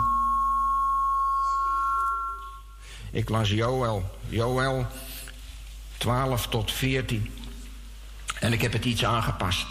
Ik 3.10 3.28
las 3.28 3.50
Joel. 3.50 4.10
Joel 4.28 4.86
12 5.98 6.46
tot 6.46 6.72
14. 6.72 7.30
En 8.40 8.52
ik 8.52 8.62
heb 8.62 8.72
het 8.72 8.84
iets 8.84 9.04
aangepast. 9.04 9.66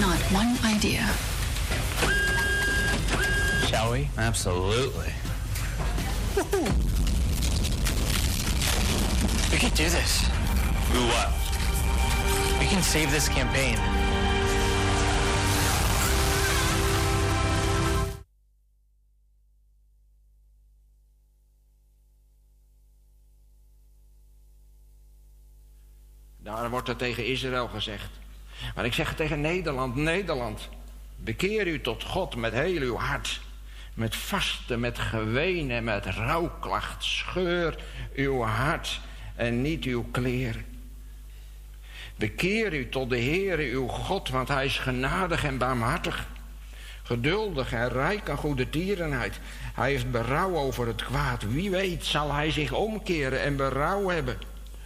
Not 0.00 0.18
one 0.32 0.56
idea. 0.76 1.06
Shall 3.66 3.90
we? 3.90 4.06
Absolutely. 4.16 5.12
Do 9.64 9.70
this. 9.70 10.28
Do 10.92 11.00
what? 11.06 11.28
We 12.58 12.66
can 12.66 12.82
save 12.82 13.10
this 13.10 13.28
campaign. 13.28 13.78
Daar 26.38 26.70
wordt 26.70 26.88
er 26.88 26.96
tegen 26.96 27.26
Israël 27.26 27.68
gezegd. 27.68 28.10
Maar 28.74 28.84
ik 28.84 28.92
zeg 28.92 29.08
het 29.08 29.16
tegen 29.16 29.40
Nederland, 29.40 29.96
Nederland. 29.96 30.68
Bekeer 31.16 31.66
u 31.66 31.80
tot 31.80 32.02
God 32.02 32.36
met 32.36 32.52
heel 32.52 32.80
uw 32.80 32.96
hart. 32.96 33.40
Met 33.94 34.16
vasten, 34.16 34.80
met 34.80 34.98
geween 34.98 35.70
en 35.70 35.84
met 35.84 36.06
rouwklacht. 36.06 37.04
Scheur 37.04 37.78
uw 38.14 38.42
hart 38.42 39.00
en 39.36 39.62
niet 39.62 39.84
uw 39.84 40.04
kleren. 40.10 40.64
Bekeer 42.16 42.74
u 42.74 42.88
tot 42.88 43.10
de 43.10 43.20
Heere 43.20 43.70
uw 43.70 43.86
God, 43.86 44.28
want 44.28 44.48
hij 44.48 44.64
is 44.64 44.78
genadig 44.78 45.44
en 45.44 45.58
barmhartig. 45.58 46.26
Geduldig 47.02 47.72
en 47.72 47.88
rijk 47.88 48.28
aan 48.28 48.36
goede 48.36 48.70
tierenheid. 48.70 49.40
Hij 49.74 49.90
heeft 49.90 50.10
berouw 50.10 50.56
over 50.56 50.86
het 50.86 51.04
kwaad. 51.04 51.42
Wie 51.42 51.70
weet 51.70 52.04
zal 52.04 52.32
hij 52.32 52.50
zich 52.50 52.72
omkeren 52.72 53.40
en 53.40 53.56
berouw 53.56 54.08
hebben, 54.08 54.38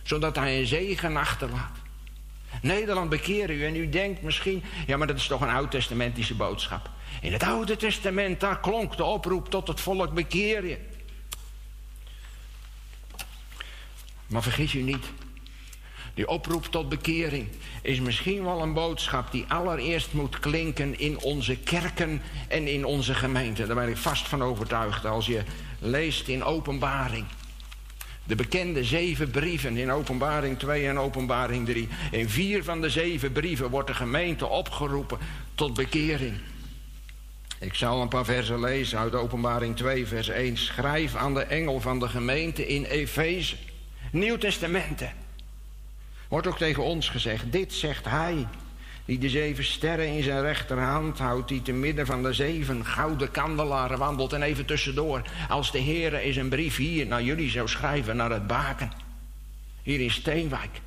zodat 0.03 0.37
hij 0.37 0.59
een 0.59 0.67
zegen 0.67 1.17
achterlaat. 1.17 1.77
Nederland 2.63 3.11
bekeer 3.11 3.51
u 3.51 3.65
en 3.65 3.77
u 3.77 3.89
denkt 3.89 4.23
misschien, 4.23 4.63
ja 4.87 4.97
maar 4.97 5.07
dat 5.07 5.17
is 5.17 5.27
toch 5.27 5.41
een 5.41 5.49
oud-testamentische 5.49 6.35
boodschap. 6.35 6.91
In 7.21 7.33
het 7.33 7.43
Oude 7.43 7.77
Testament, 7.77 8.41
daar 8.41 8.61
klonk 8.61 8.97
de 8.97 9.05
oproep 9.05 9.51
tot 9.51 9.69
het 9.69 9.81
volk 9.81 10.15
bekeer 10.15 10.67
je. 10.67 10.79
Maar 14.29 14.43
vergis 14.43 14.75
u 14.75 14.83
niet, 14.83 15.05
die 16.15 16.29
oproep 16.29 16.65
tot 16.65 16.89
bekering 16.89 17.49
is 17.83 18.01
misschien 18.01 18.45
wel 18.45 18.63
een 18.63 18.73
boodschap 18.73 19.33
die 19.33 19.45
allereerst 19.49 20.13
moet 20.13 20.39
klinken 20.39 20.99
in 20.99 21.21
onze 21.21 21.57
kerken 21.57 22.23
en 22.49 22.67
in 22.67 22.85
onze 22.85 23.15
gemeenten. 23.15 23.67
Daar 23.67 23.77
ben 23.77 23.89
ik 23.89 23.97
vast 23.97 24.29
van 24.29 24.43
overtuigd 24.43 25.05
als 25.05 25.27
je 25.27 25.43
leest 25.79 26.29
in 26.29 26.45
Openbaring. 26.45 27.25
De 28.25 28.35
bekende 28.35 28.85
zeven 28.85 29.31
brieven 29.31 29.77
in 29.77 29.91
Openbaring 29.91 30.59
2 30.59 30.87
en 30.87 30.99
Openbaring 30.99 31.67
3. 31.67 31.89
In 32.11 32.29
vier 32.29 32.65
van 32.65 32.81
de 32.81 32.91
zeven 32.91 33.33
brieven 33.33 33.71
wordt 33.71 33.89
de 33.89 33.95
gemeente 33.95 34.47
opgeroepen 34.47 35.19
tot 35.55 35.75
bekering. 35.75 36.39
Ik 37.61 37.75
zal 37.75 38.03
een 38.03 38.09
paar 38.09 38.25
versen 38.25 38.61
lezen 38.61 38.99
uit 38.99 39.15
Openbaring 39.15 39.77
2, 39.77 40.07
vers 40.07 40.29
1. 40.29 40.57
Schrijf 40.57 41.15
aan 41.15 41.35
de 41.35 41.43
engel 41.43 41.81
van 41.81 41.99
de 41.99 42.09
gemeente 42.09 42.67
in 42.67 42.85
Efeze. 42.85 43.57
Nieuw 44.13 44.37
Testamenten. 44.37 45.13
Wordt 46.29 46.47
ook 46.47 46.59
tegen 46.59 46.83
ons 46.83 47.09
gezegd, 47.09 47.53
dit 47.53 47.73
zegt 47.73 48.05
hij 48.05 48.47
Die 49.05 49.19
de 49.19 49.29
zeven 49.29 49.65
sterren 49.65 50.07
in 50.07 50.23
zijn 50.23 50.41
rechterhand 50.41 51.19
houdt. 51.19 51.49
Die 51.49 51.63
te 51.63 51.73
midden 51.73 52.07
van 52.07 52.23
de 52.23 52.33
zeven 52.33 52.85
gouden 52.85 53.31
kandelaren 53.31 53.99
wandelt. 53.99 54.33
En 54.33 54.43
even 54.43 54.67
tussendoor. 54.67 55.23
Als 55.49 55.73
de 55.73 55.81
Heere 55.83 56.25
is 56.25 56.37
een 56.37 56.49
brief 56.49 56.77
hier 56.77 57.07
naar 57.07 57.23
jullie 57.23 57.51
zou 57.51 57.69
schrijven. 57.69 58.17
Naar 58.17 58.31
het 58.31 58.47
baken. 58.47 58.93
Hier 59.83 60.01
in 60.01 60.11
Steenwijk. 60.11 60.81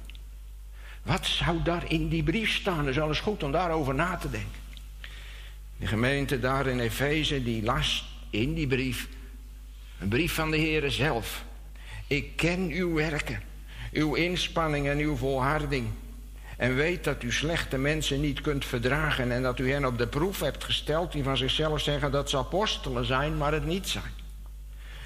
Wat 1.04 1.26
zou 1.26 1.64
daar 1.64 1.84
in 1.92 2.08
die 2.08 2.24
brief 2.24 2.52
staan? 2.52 2.78
Dat 2.78 2.88
is 2.88 3.00
alles 3.00 3.20
goed 3.20 3.44
om 3.44 3.52
daarover 3.52 3.96
na 3.96 4.16
te 4.16 4.30
denken. 4.30 4.60
De 5.78 5.88
gemeente 5.88 6.40
daar 6.40 6.68
in 6.68 6.80
Efeze 6.80 7.44
die 7.44 7.64
las 7.64 8.10
in 8.30 8.54
die 8.54 8.68
brief. 8.68 9.08
Een 10.00 10.08
brief 10.08 10.34
van 10.34 10.52
de 10.52 10.58
Heere 10.58 10.90
zelf. 10.90 11.44
Ik 12.12 12.36
ken 12.36 12.70
uw 12.72 12.94
werken. 12.94 13.42
Uw 13.92 14.16
inspanning 14.16 14.88
en 14.88 14.98
uw 14.98 15.16
volharding. 15.16 15.88
En 16.58 16.76
weet 16.76 17.04
dat 17.04 17.24
u 17.24 17.32
slechte 17.32 17.78
mensen 17.78 18.22
niet 18.22 18.42
kunt 18.42 18.66
verdragen 18.66 19.32
en 19.32 19.42
dat 19.42 19.60
u 19.60 19.72
hen 19.72 19.86
op 19.86 19.98
de 19.98 20.08
proef 20.08 20.40
hebt 20.40 20.64
gesteld 20.64 21.12
die 21.12 21.24
van 21.24 21.38
zichzelf 21.38 21.82
zeggen 21.82 22.12
dat 22.12 22.30
ze 22.30 22.38
apostelen 22.38 23.06
zijn, 23.06 23.38
maar 23.38 23.54
het 23.54 23.66
niet 23.66 23.88
zijn. 23.88 24.14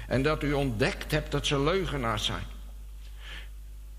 En 0.06 0.22
dat 0.22 0.42
u 0.42 0.52
ontdekt 0.52 1.10
hebt 1.10 1.30
dat 1.30 1.46
ze 1.46 1.60
leugenaars 1.60 2.24
zijn. 2.24 2.44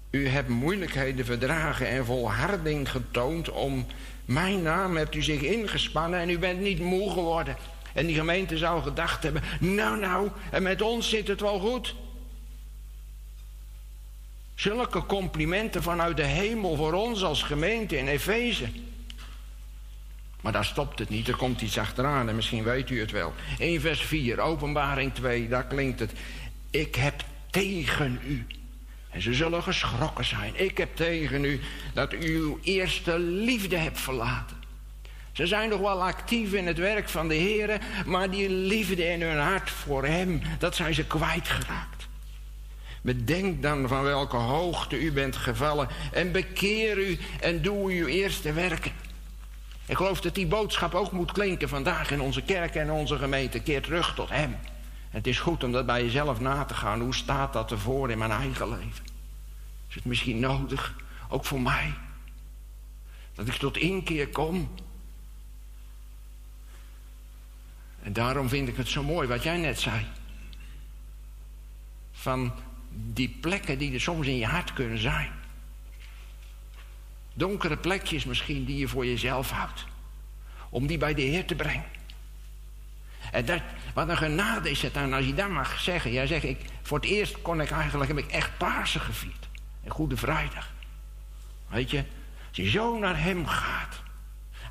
U 0.10 0.28
hebt 0.28 0.50
moeilijkheden 0.50 1.26
verdragen 1.26 1.88
en 1.88 2.06
volharding 2.06 2.92
getoond 2.92 3.50
om 3.50 3.86
mijn 4.26 4.62
naam 4.62 4.98
hebt 4.98 5.16
u 5.16 5.22
zich 5.22 5.42
ingespannen 5.42 6.20
en 6.20 6.30
u 6.30 6.40
bent 6.40 6.60
niet 6.60 6.80
moe 6.80 7.12
geworden. 7.12 7.56
En 7.94 8.06
die 8.06 8.16
gemeente 8.16 8.58
zou 8.58 8.84
gedacht 8.84 9.24
hebben, 9.24 9.44
nou 9.60 10.00
nou, 10.00 10.30
en 10.52 10.64
met 10.64 10.82
ons 10.82 11.10
zit 11.10 11.28
het 11.28 11.42
wel 11.42 11.60
goed. 11.60 11.96
Zulke 14.58 15.06
complimenten 15.06 15.84
vanuit 15.84 16.18
de 16.18 16.24
hemel 16.24 16.76
voor 16.76 16.94
ons 16.94 17.24
als 17.24 17.44
gemeente 17.44 17.98
in 17.98 18.08
Efeze. 18.08 18.68
Maar 20.42 20.52
daar 20.52 20.66
stopt 20.66 21.00
het 21.00 21.10
niet, 21.10 21.28
er 21.28 21.36
komt 21.36 21.62
iets 21.62 21.78
achteraan 21.78 22.30
en 22.30 22.36
misschien 22.36 22.64
weet 22.64 22.90
u 22.90 23.00
het 23.00 23.12
wel. 23.12 23.34
1 23.58 23.82
vers 23.82 24.02
4, 24.02 24.40
openbaring 24.40 25.14
2, 25.14 25.48
daar 25.48 25.66
klinkt 25.66 26.00
het. 26.00 26.12
Ik 26.70 26.96
heb 26.96 27.24
tegen 27.50 28.20
u. 28.28 28.46
En 29.10 29.22
ze 29.22 29.34
zullen 29.34 29.64
geschrokken 29.64 30.26
zijn. 30.26 30.54
Ik 30.56 30.78
heb 30.78 30.96
tegen 30.96 31.44
u 31.44 31.60
dat 31.94 32.14
u 32.14 32.36
uw 32.36 32.60
eerste 32.64 33.20
liefde 33.20 33.78
hebt 33.78 34.00
verlaten. 34.00 34.58
Ze 35.32 35.48
zijn 35.48 35.70
nog 35.70 35.80
wel 35.80 36.04
actief 36.04 36.54
in 36.54 36.68
het 36.68 36.78
werk 36.78 37.10
van 37.10 37.28
de 37.28 37.36
Heer, 37.36 37.80
maar 38.06 38.30
die 38.30 38.50
liefde 38.50 39.06
in 39.06 39.22
hun 39.22 39.40
hart 39.40 39.70
voor 39.70 40.06
Hem, 40.06 40.42
dat 40.60 40.76
zijn 40.76 40.94
ze 40.94 41.06
kwijtgeraakt. 41.06 41.97
Bedenk 43.08 43.62
dan 43.62 43.88
van 43.88 44.04
welke 44.04 44.36
hoogte 44.36 45.00
u 45.00 45.12
bent 45.12 45.36
gevallen 45.36 45.88
en 46.12 46.32
bekeer 46.32 46.98
u 46.98 47.20
en 47.40 47.62
doe 47.62 47.92
uw 47.92 48.06
eerste 48.06 48.54
werken. 48.54 48.92
Ik 49.86 49.96
geloof 49.96 50.22
dat 50.22 50.36
die 50.36 50.48
boodschap 50.48 50.94
ook 50.94 51.12
moet 51.12 51.32
klinken 51.32 51.70
vandaag 51.70 52.12
in 52.12 52.22
onze 52.22 52.42
kerk 52.42 52.76
en 52.76 52.92
onze 52.92 53.18
gemeente. 53.18 53.60
Keer 53.60 53.82
terug 53.82 54.16
tot 54.16 54.30
Hem. 54.30 54.56
Het 55.10 55.28
is 55.28 55.40
goed 55.40 55.64
om 55.64 55.72
dat 55.72 55.86
bij 55.86 56.04
jezelf 56.04 56.40
na 56.40 56.66
te 56.66 56.74
gaan. 56.74 57.02
Hoe 57.02 57.16
staat 57.16 57.54
dat 57.54 57.72
ervoor 57.72 58.12
in 58.12 58.18
mijn 58.18 58.32
eigen 58.32 58.70
leven? 58.70 59.06
Is 59.90 59.96
het 59.96 60.06
misschien 60.06 60.40
nodig, 60.40 60.96
ook 61.30 61.46
voor 61.46 61.62
mij, 61.62 61.94
dat 63.36 63.48
ik 63.48 63.54
tot 63.54 63.78
inkeer 63.78 64.28
kom? 64.28 64.70
En 68.04 68.14
daarom 68.14 68.50
vind 68.50 68.68
ik 68.68 68.78
het 68.78 68.88
zo 68.88 69.04
mooi 69.04 69.28
wat 69.28 69.44
jij 69.44 69.58
net 69.58 69.80
zei. 69.80 70.06
Van 72.12 72.52
die 72.98 73.38
plekken 73.42 73.78
die 73.78 73.94
er 73.94 74.02
soms 74.02 74.28
in 74.28 74.38
je 74.38 74.46
hart 74.46 74.74
kunnen 74.74 74.98
zijn. 74.98 75.30
Donkere 77.34 77.78
plekjes 77.78 78.26
misschien 78.26 78.66
die 78.66 78.78
je 78.78 78.88
voor 78.88 79.06
jezelf 79.06 79.50
houdt. 79.50 79.86
Om 80.70 80.88
die 80.88 80.98
bij 80.98 81.14
de 81.14 81.22
Heer 81.22 81.46
te 81.46 81.56
brengen. 81.56 81.86
En 83.32 83.46
dat, 83.46 83.62
wat 83.94 84.10
een 84.10 84.18
genade 84.18 84.70
is 84.70 84.82
het 84.82 84.94
dan 84.94 85.14
als 85.14 85.26
je 85.26 85.34
dat 85.34 85.50
mag 85.50 85.80
zeggen. 85.80 86.12
Jij 86.12 86.28
zegt, 86.28 86.44
ik, 86.44 86.60
voor 86.82 86.98
het 86.98 87.08
eerst 87.08 87.42
kon 87.42 87.62
ik 87.62 87.72
eigenlijk, 87.72 88.10
heb 88.10 88.18
ik 88.18 88.32
echt 88.32 88.58
Pasen 88.58 89.02
gevierd. 89.02 89.48
En 89.84 89.92
Goede 89.92 90.18
Vrijdag. 90.18 90.72
Weet 91.68 91.92
je, 91.92 92.04
als 92.48 92.58
je 92.58 92.70
zo 92.70 93.00
naar 93.00 93.20
hem 93.24 93.46
gaat. 93.46 94.02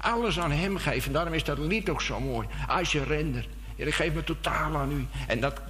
Alles 0.01 0.39
aan 0.41 0.51
hem 0.51 0.77
geven. 0.77 1.13
Daarom 1.13 1.35
is 1.35 1.45
dat 1.45 1.59
lied 1.59 1.89
ook 1.89 2.03
zo 2.03 2.21
mooi. 2.21 2.49
Als 2.69 2.93
je 2.93 3.05
render. 3.05 3.47
Heer, 3.77 3.87
ik 3.87 3.95
geef 3.95 4.13
me 4.13 4.25
totaal 4.25 4.77
aan 4.77 4.93
u. 4.93 5.07
En 5.27 5.41
dat 5.41 5.61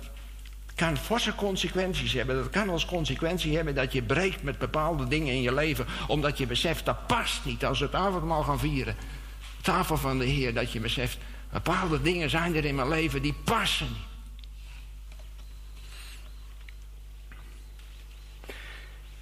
kan 0.77 0.97
forse 0.97 1.35
consequenties 1.35 2.13
hebben. 2.13 2.37
Dat 2.37 2.51
kan 2.51 2.69
als 2.69 2.85
consequentie 2.85 3.57
hebben 3.57 3.75
dat 3.75 3.93
je 3.93 4.03
breekt 4.03 4.43
met 4.43 4.59
bepaalde 4.59 5.09
dingen 5.09 5.35
in 5.35 5.43
je 5.43 5.55
leven. 5.55 5.87
Omdat 6.07 6.39
je 6.39 6.47
beseft, 6.47 6.85
dat 6.85 7.07
past 7.07 7.45
niet 7.45 7.65
als 7.65 7.79
we 7.79 7.85
het 7.85 7.95
avondmaal 7.95 8.43
gaan 8.43 8.59
vieren. 8.59 8.97
Tafel 9.61 9.97
van 9.97 10.19
de 10.19 10.25
Heer, 10.25 10.55
dat 10.55 10.73
je 10.73 10.81
beseft, 10.81 11.19
bepaalde 11.53 12.03
dingen 12.03 12.31
zijn 12.31 12.55
er 12.55 12.65
in 12.65 12.75
mijn 12.75 12.89
leven 12.89 13.23
die 13.23 13.35
passen 13.45 13.87
niet. 13.89 14.05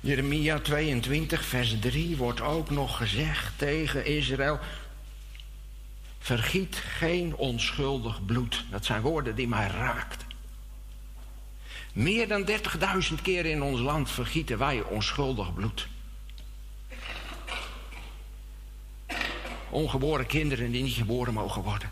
Jeremia 0.01 0.59
22, 0.59 1.45
vers 1.45 1.79
3 1.81 2.17
wordt 2.17 2.41
ook 2.41 2.71
nog 2.71 2.97
gezegd 2.97 3.59
tegen 3.59 4.07
Israël. 4.07 4.59
Vergiet 6.19 6.77
geen 6.77 7.37
onschuldig 7.37 8.25
bloed. 8.25 8.65
Dat 8.71 8.85
zijn 8.85 9.01
woorden 9.03 9.35
die 9.35 9.49
mij 9.49 9.67
raakten. 9.67 10.24
Meer 11.95 12.29
dan 12.29 12.49
30.000 12.49 13.23
keer 13.23 13.47
in 13.47 13.63
ons 13.63 13.81
land 13.81 14.11
vergieten 14.11 14.59
wij 14.59 14.83
onschuldig 14.83 15.55
bloed. 15.55 15.89
Ongeboren 19.71 20.27
kinderen 20.27 20.71
die 20.71 20.83
niet 20.83 20.95
geboren 20.95 21.35
mogen 21.35 21.63
worden. 21.63 21.91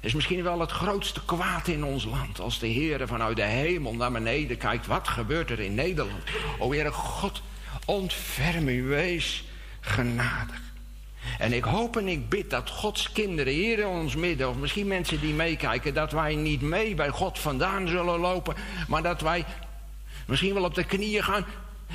Is 0.00 0.14
misschien 0.14 0.42
wel 0.42 0.60
het 0.60 0.70
grootste 0.70 1.24
kwaad 1.24 1.68
in 1.68 1.84
ons 1.84 2.04
land. 2.04 2.40
Als 2.40 2.58
de 2.58 2.66
Heer 2.66 3.06
vanuit 3.06 3.36
de 3.36 3.42
hemel 3.42 3.94
naar 3.94 4.12
beneden 4.12 4.56
kijkt. 4.56 4.86
Wat 4.86 5.08
gebeurt 5.08 5.50
er 5.50 5.60
in 5.60 5.74
Nederland? 5.74 6.22
O 6.58 6.72
Heere 6.72 6.92
God, 6.92 7.42
ontferm 7.84 8.68
u, 8.68 8.82
wees 8.82 9.44
genadig. 9.80 10.67
En 11.38 11.52
ik 11.52 11.64
hoop 11.64 11.96
en 11.96 12.08
ik 12.08 12.28
bid 12.28 12.50
dat 12.50 12.70
Gods 12.70 13.12
kinderen 13.12 13.52
hier 13.52 13.78
in 13.78 13.86
ons 13.86 14.16
midden, 14.16 14.48
of 14.48 14.56
misschien 14.56 14.86
mensen 14.86 15.20
die 15.20 15.34
meekijken, 15.34 15.94
dat 15.94 16.12
wij 16.12 16.34
niet 16.34 16.60
mee 16.60 16.94
bij 16.94 17.08
God 17.08 17.38
vandaan 17.38 17.88
zullen 17.88 18.18
lopen, 18.18 18.54
maar 18.88 19.02
dat 19.02 19.20
wij 19.20 19.44
misschien 20.26 20.54
wel 20.54 20.64
op 20.64 20.74
de 20.74 20.84
knieën 20.84 21.24
gaan 21.24 21.46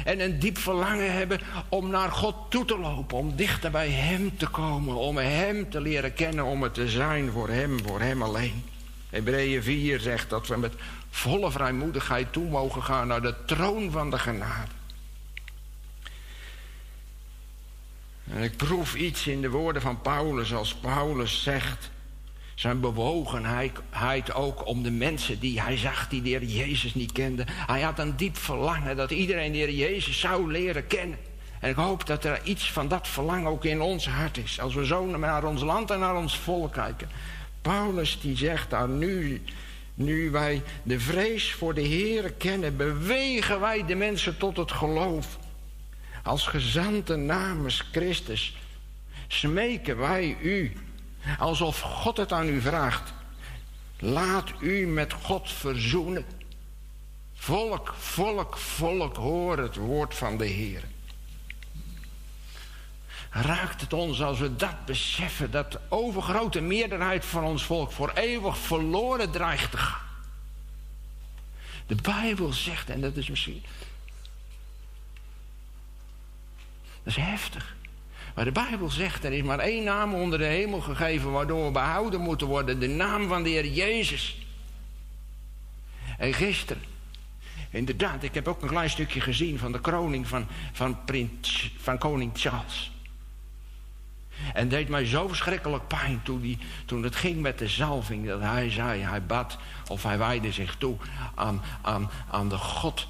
en 0.04 0.20
een 0.20 0.40
diep 0.40 0.58
verlangen 0.58 1.14
hebben 1.14 1.40
om 1.70 1.90
naar 1.90 2.12
God 2.12 2.36
toe 2.50 2.66
te 2.66 2.78
lopen, 2.78 3.18
om 3.18 3.36
dichter 3.36 3.72
bij 3.72 3.90
Hem 3.90 4.38
te 4.38 4.48
komen, 4.48 4.96
om 4.96 5.18
Hem 5.18 5.70
te 5.70 5.82
leren 5.82 6.14
kennen, 6.14 6.46
om 6.46 6.64
het 6.64 6.74
te 6.74 6.90
zijn 6.90 7.32
voor 7.32 7.50
Hem, 7.50 7.80
voor 7.84 8.02
Hem 8.02 8.22
alleen. 8.22 8.64
Hebreeën 9.10 9.64
4 9.64 10.00
zegt 10.00 10.30
dat 10.30 10.48
we 10.48 10.58
met 10.58 10.74
volle 11.10 11.52
vrijmoedigheid 11.52 12.34
toe 12.34 12.50
mogen 12.50 12.84
gaan 12.84 13.08
naar 13.08 13.22
de 13.22 13.36
troon 13.46 13.92
van 13.92 14.10
de 14.10 14.20
genade. 14.20 14.72
En 18.32 18.44
ik 18.44 18.58
proef 18.58 18.96
iets 18.96 19.28
in 19.28 19.42
de 19.42 19.50
woorden 19.50 19.82
van 19.82 20.02
Paulus 20.02 20.54
als 20.54 20.76
Paulus 20.76 21.44
zegt. 21.44 21.92
Zijn 22.56 22.80
bewogenheid 22.80 24.34
ook 24.34 24.68
om 24.68 24.84
de 24.84 24.92
mensen 24.92 25.40
die 25.40 25.62
hij 25.62 25.78
zag, 25.78 26.08
die 26.08 26.22
de 26.22 26.30
Heer 26.30 26.44
Jezus 26.44 26.94
niet 26.94 27.12
kenden. 27.12 27.46
Hij 27.50 27.82
had 27.82 28.00
een 28.00 28.16
diep 28.16 28.38
verlangen 28.38 28.96
dat 28.96 29.12
iedereen 29.12 29.52
de 29.52 29.58
Heer 29.58 29.72
Jezus 29.72 30.20
zou 30.20 30.52
leren 30.52 30.88
kennen. 30.88 31.18
En 31.60 31.70
ik 31.70 31.76
hoop 31.76 32.06
dat 32.06 32.24
er 32.24 32.44
iets 32.44 32.72
van 32.72 32.88
dat 32.88 33.08
verlangen 33.08 33.52
ook 33.52 33.66
in 33.66 33.82
ons 33.82 34.08
hart 34.08 34.38
is. 34.38 34.60
Als 34.60 34.74
we 34.74 34.86
zo 34.86 35.06
naar 35.06 35.44
ons 35.44 35.62
land 35.62 35.92
en 35.92 36.00
naar 36.00 36.16
ons 36.16 36.38
volk 36.38 36.74
kijken. 36.74 37.10
Paulus 37.62 38.20
die 38.22 38.38
zegt 38.38 38.70
daar 38.70 38.90
nu, 38.90 39.42
nu 39.94 40.32
wij 40.32 40.62
de 40.84 41.00
vrees 41.00 41.54
voor 41.54 41.74
de 41.74 41.82
Heer 41.82 42.34
kennen, 42.34 42.78
bewegen 42.78 43.60
wij 43.60 43.86
de 43.86 43.96
mensen 43.96 44.38
tot 44.38 44.58
het 44.58 44.72
geloof. 44.72 45.38
Als 46.24 46.48
gezanten 46.48 47.26
namens 47.26 47.84
Christus 47.92 48.56
smeken 49.28 49.98
wij 49.98 50.38
u, 50.42 50.74
alsof 51.40 51.80
God 51.80 52.18
het 52.18 52.32
aan 52.32 52.48
u 52.48 52.62
vraagt. 52.62 53.14
Laat 54.00 54.52
u 54.60 54.88
met 54.88 55.14
God 55.14 55.52
verzoenen. 55.52 56.26
Volk, 57.34 57.94
volk, 57.98 58.58
volk, 58.58 59.16
hoor 59.16 59.58
het 59.58 59.76
woord 59.76 60.14
van 60.14 60.38
de 60.38 60.46
Heer. 60.46 60.84
Raakt 63.30 63.82
het 63.82 63.94
ons 63.94 64.22
als 64.22 64.40
we 64.40 64.56
dat 64.56 64.86
beseffen, 64.86 65.52
dat 65.52 65.72
de 65.72 65.80
overgrote 65.90 66.62
meerderheid 66.62 67.26
van 67.26 67.44
ons 67.44 67.64
volk 67.64 67.92
voor 67.92 68.12
eeuwig 68.14 68.58
verloren 68.58 69.32
dreigt 69.32 69.72
te 69.72 69.78
gaan? 69.78 70.02
De 71.88 71.96
Bijbel 71.96 72.54
zegt, 72.54 72.90
en 72.90 73.02
dat 73.02 73.16
is 73.16 73.30
misschien 73.30 73.64
Dat 77.04 77.18
is 77.18 77.24
heftig. 77.24 77.76
Maar 78.36 78.46
de 78.46 78.52
Bijbel 78.52 78.90
zegt, 78.90 79.24
er 79.24 79.34
is 79.34 79.44
maar 79.44 79.60
één 79.60 79.84
naam 79.84 80.14
onder 80.14 80.40
de 80.40 80.46
hemel 80.46 80.82
gegeven 80.82 81.32
waardoor 81.32 81.66
we 81.66 81.72
behouden 81.72 82.22
moeten 82.22 82.48
worden. 82.48 82.80
De 82.80 82.88
naam 82.88 83.28
van 83.28 83.44
de 83.44 83.50
Heer 83.50 83.66
Jezus. 83.66 84.38
En 86.18 86.34
gisteren, 86.34 86.84
inderdaad, 87.70 88.24
ik 88.24 88.34
heb 88.34 88.48
ook 88.48 88.62
een 88.62 88.68
klein 88.68 88.90
stukje 88.90 89.22
gezien 89.22 89.60
van 89.60 89.72
de 89.72 89.82
kroning 89.82 90.28
van, 90.28 90.48
van, 90.72 91.04
prins, 91.04 91.74
van 91.78 91.98
koning 91.98 92.32
Charles. 92.34 92.92
En 94.54 94.70
deed 94.70 94.90
mij 94.90 95.06
zo 95.06 95.28
verschrikkelijk 95.28 95.88
pijn 95.88 96.22
toen, 96.24 96.42
die, 96.42 96.58
toen 96.86 97.04
het 97.04 97.16
ging 97.16 97.42
met 97.42 97.58
de 97.58 97.68
zalving. 97.68 98.28
Dat 98.28 98.42
hij 98.42 98.70
zei, 98.70 99.02
hij 99.02 99.26
bad 99.26 99.58
of 99.88 100.04
hij 100.04 100.18
wijde 100.18 100.52
zich 100.52 100.76
toe 100.76 100.98
aan, 101.36 101.62
aan, 101.82 102.10
aan 102.32 102.50
de 102.50 102.58
God. 102.58 103.08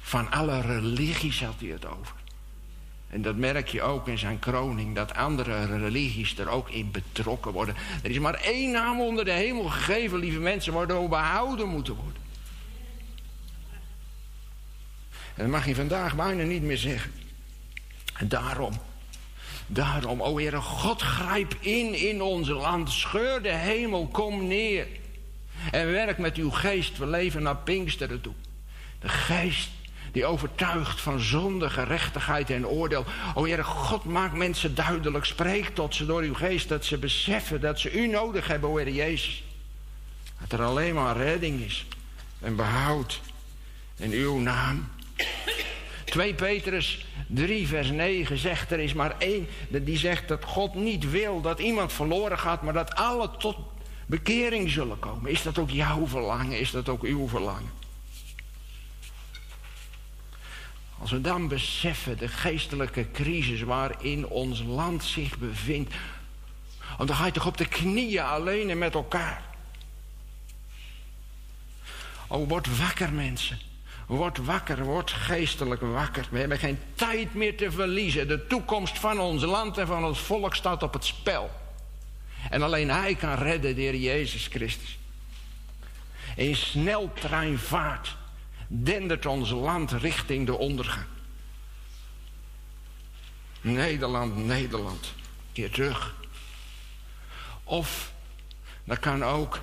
Van 0.00 0.30
alle 0.30 0.60
religies 0.60 1.44
had 1.44 1.54
hij 1.58 1.68
het 1.68 1.86
over. 1.86 2.23
En 3.10 3.22
dat 3.22 3.36
merk 3.36 3.68
je 3.68 3.82
ook 3.82 4.08
in 4.08 4.18
zijn 4.18 4.38
kroning, 4.38 4.94
dat 4.94 5.14
andere 5.14 5.78
religies 5.78 6.38
er 6.38 6.48
ook 6.48 6.70
in 6.70 6.90
betrokken 6.90 7.52
worden. 7.52 7.74
Er 8.02 8.10
is 8.10 8.18
maar 8.18 8.34
één 8.34 8.70
naam 8.72 9.00
onder 9.00 9.24
de 9.24 9.32
hemel 9.32 9.64
gegeven, 9.64 10.18
lieve 10.18 10.38
mensen, 10.38 10.72
waardoor 10.72 11.02
we 11.02 11.08
behouden 11.08 11.68
moeten 11.68 11.94
worden. 11.94 12.22
En 15.34 15.42
dat 15.42 15.48
mag 15.48 15.66
je 15.66 15.74
vandaag 15.74 16.16
bijna 16.16 16.42
niet 16.42 16.62
meer 16.62 16.78
zeggen. 16.78 17.12
En 18.14 18.28
daarom, 18.28 18.72
daarom, 19.66 20.22
o 20.22 20.38
Heere 20.38 20.60
God, 20.60 21.02
grijp 21.02 21.56
in 21.60 21.94
in 21.94 22.22
onze 22.22 22.52
land. 22.52 22.90
Scheur 22.90 23.42
de 23.42 23.52
hemel, 23.52 24.06
kom 24.06 24.46
neer. 24.46 24.86
En 25.70 25.90
werk 25.90 26.18
met 26.18 26.36
uw 26.36 26.50
geest, 26.50 26.98
we 26.98 27.06
leven 27.06 27.42
naar 27.42 27.56
Pinksteren 27.56 28.20
toe. 28.20 28.34
De 29.00 29.08
geest 29.08 29.70
die 30.14 30.26
overtuigt 30.26 31.00
van 31.00 31.20
zonde, 31.20 31.70
gerechtigheid 31.70 32.50
en 32.50 32.66
oordeel. 32.66 33.04
O 33.34 33.44
Heere 33.44 33.64
God, 33.64 34.04
maak 34.04 34.32
mensen 34.32 34.74
duidelijk. 34.74 35.24
Spreek 35.24 35.68
tot 35.68 35.94
ze 35.94 36.06
door 36.06 36.22
uw 36.22 36.34
geest, 36.34 36.68
dat 36.68 36.84
ze 36.84 36.98
beseffen 36.98 37.60
dat 37.60 37.80
ze 37.80 37.92
u 37.92 38.06
nodig 38.06 38.46
hebben, 38.46 38.70
o 38.70 38.76
Heere 38.76 38.94
Jezus. 38.94 39.44
Dat 40.40 40.52
er 40.52 40.66
alleen 40.66 40.94
maar 40.94 41.16
redding 41.16 41.60
is 41.60 41.86
en 42.40 42.56
behoud 42.56 43.20
in 43.96 44.10
uw 44.10 44.38
naam. 44.38 44.88
2 46.04 46.34
Petrus 46.34 47.06
3 47.26 47.68
vers 47.68 47.90
9 47.90 48.38
zegt, 48.38 48.70
er 48.70 48.80
is 48.80 48.92
maar 48.92 49.14
één, 49.18 49.48
die 49.68 49.98
zegt 49.98 50.28
dat 50.28 50.44
God 50.44 50.74
niet 50.74 51.10
wil 51.10 51.40
dat 51.40 51.60
iemand 51.60 51.92
verloren 51.92 52.38
gaat, 52.38 52.62
maar 52.62 52.72
dat 52.72 52.94
alle 52.94 53.30
tot 53.38 53.56
bekering 54.06 54.70
zullen 54.70 54.98
komen. 54.98 55.30
Is 55.30 55.42
dat 55.42 55.58
ook 55.58 55.70
jouw 55.70 56.06
verlangen? 56.06 56.58
Is 56.58 56.70
dat 56.70 56.88
ook 56.88 57.02
uw 57.02 57.28
verlangen? 57.28 57.82
Als 61.04 61.12
we 61.12 61.20
dan 61.20 61.48
beseffen 61.48 62.18
de 62.18 62.28
geestelijke 62.28 63.10
crisis 63.10 63.62
waarin 63.62 64.26
ons 64.26 64.62
land 64.62 65.04
zich 65.04 65.38
bevindt. 65.38 65.94
Want 66.96 67.08
dan 67.08 67.18
ga 67.18 67.26
je 67.26 67.32
toch 67.32 67.46
op 67.46 67.56
de 67.56 67.68
knieën 67.68 68.24
alleen 68.24 68.70
en 68.70 68.78
met 68.78 68.94
elkaar. 68.94 69.42
Oh, 72.26 72.48
word 72.48 72.78
wakker 72.78 73.12
mensen. 73.12 73.58
Word 74.06 74.38
wakker, 74.38 74.84
word 74.84 75.10
geestelijk 75.10 75.80
wakker. 75.80 76.26
We 76.30 76.38
hebben 76.38 76.58
geen 76.58 76.78
tijd 76.94 77.34
meer 77.34 77.56
te 77.56 77.70
verliezen. 77.70 78.28
De 78.28 78.46
toekomst 78.46 78.98
van 78.98 79.20
ons 79.20 79.42
land 79.42 79.78
en 79.78 79.86
van 79.86 80.04
ons 80.04 80.20
volk 80.20 80.54
staat 80.54 80.82
op 80.82 80.92
het 80.92 81.04
spel. 81.04 81.50
En 82.50 82.62
alleen 82.62 82.90
Hij 82.90 83.14
kan 83.14 83.34
redden, 83.34 83.74
de 83.74 83.80
Heer 83.80 83.96
Jezus 83.96 84.46
Christus. 84.46 84.98
In 86.36 86.56
sneltreinvaart 86.56 88.16
dendert 88.68 89.26
ons 89.26 89.50
land 89.50 89.92
richting 89.92 90.46
de 90.46 90.56
ondergang. 90.56 91.06
Nederland, 93.60 94.36
Nederland, 94.36 95.12
keer 95.52 95.70
terug. 95.70 96.14
Of, 97.64 98.12
dat 98.84 98.98
kan 98.98 99.24
ook, 99.24 99.60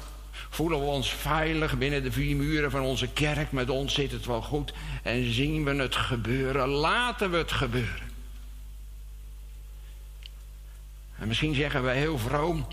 voelen 0.50 0.80
we 0.80 0.86
ons 0.86 1.14
veilig 1.14 1.78
binnen 1.78 2.04
de 2.04 2.12
vier 2.12 2.36
muren 2.36 2.72
van 2.72 2.82
onze 2.82 3.08
kerk. 3.08 3.52
Met 3.52 3.70
ons 3.70 3.94
zit 3.94 4.12
het 4.12 4.26
wel 4.26 4.42
goed. 4.42 4.74
En 5.04 5.34
zien 5.34 5.64
we 5.64 5.76
het 5.76 5.96
gebeuren. 5.96 6.68
Laten 6.68 7.32
we 7.32 7.38
het 7.38 7.52
gebeuren. 7.52 8.10
En 11.18 11.28
misschien 11.28 11.54
zeggen 11.54 11.84
we 11.84 11.92
heel 11.92 12.18
vroom. 12.18 12.68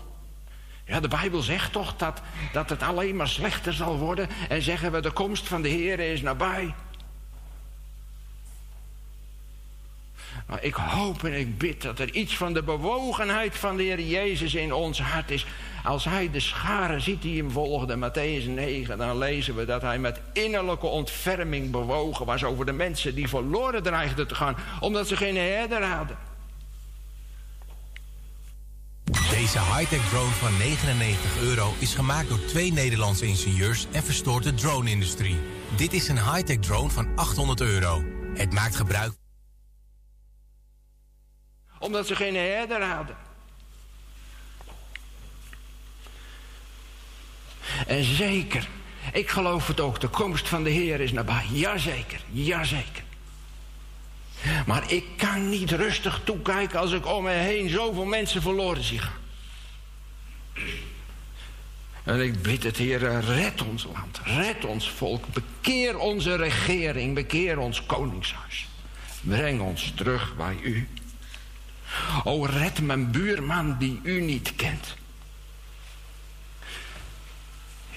Ja, 0.89 0.99
de 0.99 1.07
Bijbel 1.07 1.41
zegt 1.41 1.71
toch 1.71 1.95
dat, 1.95 2.21
dat 2.53 2.69
het 2.69 2.83
alleen 2.83 3.15
maar 3.15 3.27
slechter 3.27 3.73
zal 3.73 3.97
worden. 3.97 4.29
En 4.49 4.61
zeggen 4.61 4.91
we 4.91 5.01
de 5.01 5.11
komst 5.11 5.47
van 5.47 5.61
de 5.61 5.69
Heer 5.69 5.99
is 5.99 6.21
nabij. 6.21 6.73
Maar 10.47 10.63
ik 10.63 10.73
hoop 10.73 11.23
en 11.23 11.33
ik 11.33 11.57
bid 11.57 11.81
dat 11.81 11.99
er 11.99 12.13
iets 12.13 12.37
van 12.37 12.53
de 12.53 12.63
bewogenheid 12.63 13.57
van 13.57 13.77
de 13.77 13.83
Heer 13.83 13.99
Jezus 13.99 14.53
in 14.53 14.73
ons 14.73 15.01
hart 15.01 15.31
is. 15.31 15.45
Als 15.83 16.05
hij 16.05 16.31
de 16.31 16.39
scharen 16.39 17.01
ziet 17.01 17.21
die 17.21 17.41
hem 17.41 17.51
volgden, 17.51 17.99
Matthäus 17.99 18.45
9, 18.47 18.97
dan 18.97 19.17
lezen 19.17 19.55
we 19.55 19.65
dat 19.65 19.81
hij 19.81 19.99
met 19.99 20.21
innerlijke 20.33 20.87
ontferming 20.87 21.71
bewogen 21.71 22.25
was 22.25 22.43
over 22.43 22.65
de 22.65 22.71
mensen 22.71 23.15
die 23.15 23.29
verloren 23.29 23.83
dreigden 23.83 24.27
te 24.27 24.35
gaan, 24.35 24.55
omdat 24.79 25.07
ze 25.07 25.17
geen 25.17 25.37
herder 25.37 25.83
hadden. 25.83 26.28
Deze 29.29 29.59
high-tech 29.59 30.09
drone 30.09 30.31
van 30.31 30.57
99 30.57 31.41
euro 31.41 31.73
is 31.79 31.93
gemaakt 31.93 32.29
door 32.29 32.45
twee 32.45 32.73
Nederlandse 32.73 33.25
ingenieurs 33.25 33.87
en 33.91 34.03
verstoort 34.03 34.43
de 34.43 34.53
drone-industrie. 34.53 35.39
Dit 35.75 35.93
is 35.93 36.07
een 36.07 36.31
high-tech 36.33 36.59
drone 36.59 36.89
van 36.89 37.07
800 37.15 37.61
euro. 37.61 38.03
Het 38.33 38.53
maakt 38.53 38.75
gebruik 38.75 39.13
omdat 41.79 42.07
ze 42.07 42.15
geen 42.15 42.35
herder 42.35 42.83
hadden. 42.83 43.15
En 47.87 48.03
zeker, 48.03 48.67
ik 49.13 49.29
geloof 49.29 49.67
het 49.67 49.79
ook, 49.79 49.99
de 49.99 50.07
komst 50.07 50.47
van 50.47 50.63
de 50.63 50.69
Heer 50.69 50.99
is 50.99 51.11
nabij. 51.11 51.45
Jazeker, 51.51 52.21
jazeker. 52.31 53.03
Maar 54.65 54.91
ik 54.91 55.05
kan 55.17 55.49
niet 55.49 55.71
rustig 55.71 56.21
toekijken 56.23 56.79
als 56.79 56.91
ik 56.91 57.05
om 57.05 57.23
me 57.23 57.31
heen 57.31 57.69
zoveel 57.69 58.05
mensen 58.05 58.41
verloren 58.41 58.83
zie 58.83 58.99
gaan. 58.99 59.17
En 62.03 62.19
ik 62.19 62.41
bid 62.41 62.63
het, 62.63 62.77
Heer, 62.77 63.19
red 63.19 63.61
ons 63.61 63.87
land, 63.93 64.19
red 64.23 64.65
ons 64.65 64.89
volk, 64.89 65.25
bekeer 65.33 65.97
onze 65.97 66.35
regering, 66.35 67.15
bekeer 67.15 67.57
ons 67.57 67.85
koningshuis. 67.85 68.67
Breng 69.21 69.61
ons 69.61 69.91
terug 69.95 70.35
bij 70.35 70.57
u. 70.63 70.87
O, 72.23 72.45
red 72.45 72.81
mijn 72.81 73.11
buurman 73.11 73.75
die 73.79 73.99
u 74.03 74.21
niet 74.21 74.55
kent. 74.55 74.95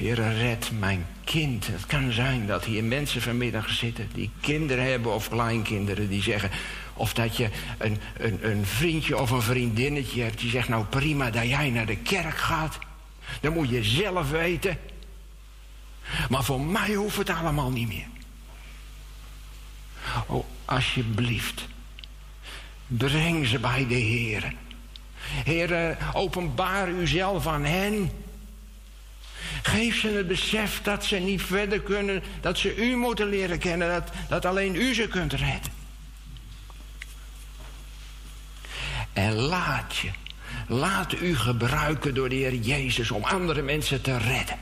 Heere, 0.02 0.32
red 0.32 0.70
mijn 0.78 1.06
kind. 1.24 1.66
Het 1.66 1.86
kan 1.86 2.12
zijn 2.12 2.46
dat 2.46 2.64
hier 2.64 2.84
mensen 2.84 3.22
vanmiddag 3.22 3.70
zitten 3.70 4.10
die 4.14 4.30
kinderen 4.40 4.84
hebben 4.84 5.14
of 5.14 5.28
kleinkinderen 5.28 6.08
die 6.08 6.22
zeggen. 6.22 6.50
Of 6.94 7.14
dat 7.14 7.36
je 7.36 7.48
een, 7.78 7.98
een, 8.16 8.50
een 8.50 8.66
vriendje 8.66 9.18
of 9.18 9.30
een 9.30 9.42
vriendinnetje 9.42 10.22
hebt 10.22 10.38
die 10.38 10.50
zegt: 10.50 10.68
Nou 10.68 10.84
prima 10.84 11.30
dat 11.30 11.48
jij 11.48 11.70
naar 11.70 11.86
de 11.86 11.96
kerk 11.96 12.36
gaat. 12.36 12.78
Dat 13.40 13.54
moet 13.54 13.68
je 13.68 13.84
zelf 13.84 14.30
weten. 14.30 14.78
Maar 16.28 16.44
voor 16.44 16.60
mij 16.60 16.94
hoeft 16.94 17.16
het 17.16 17.30
allemaal 17.30 17.70
niet 17.70 17.88
meer. 17.88 18.06
Oh, 20.26 20.44
alsjeblieft. 20.64 21.68
Breng 22.86 23.46
ze 23.46 23.58
bij 23.58 23.86
de 23.86 23.94
Heer. 23.94 24.54
Heer, 25.44 25.96
openbaar 26.12 26.88
uzelf 26.88 27.46
aan 27.46 27.64
hen. 27.64 28.10
Geef 29.62 30.00
ze 30.00 30.08
het 30.08 30.28
besef 30.28 30.82
dat 30.82 31.04
ze 31.04 31.16
niet 31.16 31.42
verder 31.42 31.80
kunnen, 31.80 32.22
dat 32.40 32.58
ze 32.58 32.76
u 32.76 32.96
moeten 32.96 33.28
leren 33.28 33.58
kennen, 33.58 33.88
dat, 33.88 34.10
dat 34.28 34.44
alleen 34.44 34.74
u 34.74 34.94
ze 34.94 35.08
kunt 35.08 35.32
redden. 35.32 35.72
En 39.12 39.32
laat 39.32 39.96
je, 39.96 40.10
laat 40.66 41.20
u 41.20 41.36
gebruiken 41.36 42.14
door 42.14 42.28
de 42.28 42.34
Heer 42.34 42.54
Jezus 42.54 43.10
om 43.10 43.24
andere 43.24 43.62
mensen 43.62 44.02
te 44.02 44.18
redden. 44.18 44.58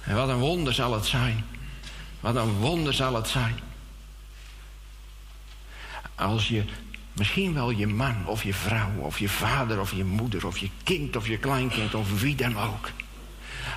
En 0.00 0.14
wat 0.14 0.28
een 0.28 0.38
wonder 0.38 0.74
zal 0.74 0.92
het 0.92 1.06
zijn. 1.06 1.44
Wat 2.20 2.36
een 2.36 2.52
wonder 2.52 2.94
zal 2.94 3.14
het 3.14 3.28
zijn. 3.28 3.58
Als 6.14 6.48
je 6.48 6.64
misschien 7.14 7.54
wel 7.54 7.70
je 7.70 7.86
man 7.86 8.26
of 8.26 8.42
je 8.42 8.54
vrouw 8.54 8.92
of 8.98 9.18
je 9.18 9.28
vader 9.28 9.80
of 9.80 9.92
je 9.92 10.04
moeder 10.04 10.46
of 10.46 10.58
je 10.58 10.68
kind 10.82 11.16
of 11.16 11.28
je 11.28 11.38
kleinkind 11.38 11.94
of 11.94 12.20
wie 12.20 12.34
dan 12.34 12.58
ook. 12.58 12.90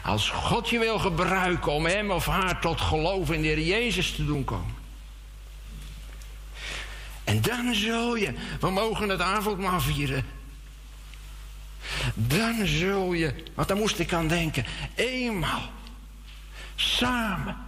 Als 0.04 0.30
God 0.30 0.70
je 0.70 0.80
wil 0.80 1.00
gebruiken 1.00 1.72
om 1.72 1.86
hem 1.86 2.12
of 2.12 2.26
haar 2.26 2.60
tot 2.60 2.82
geloof 2.82 3.32
in 3.32 3.42
de 3.42 3.48
Heer 3.48 3.62
Jezus 3.62 4.16
te 4.16 4.26
doen 4.26 4.44
komen. 4.44 4.76
En 7.24 7.42
dan 7.42 7.76
zul 7.76 8.16
je, 8.16 8.34
we 8.60 8.70
mogen 8.70 9.10
het 9.10 9.22
avondmaal 9.22 9.82
vieren. 9.82 10.26
Dan 12.14 12.68
zul 12.68 13.14
je, 13.14 13.44
want 13.54 13.68
daar 13.68 13.78
moest 13.78 14.00
ik 14.00 14.14
aan 14.14 14.28
denken, 14.28 14.66
eenmaal 14.96 15.70
samen 16.76 17.66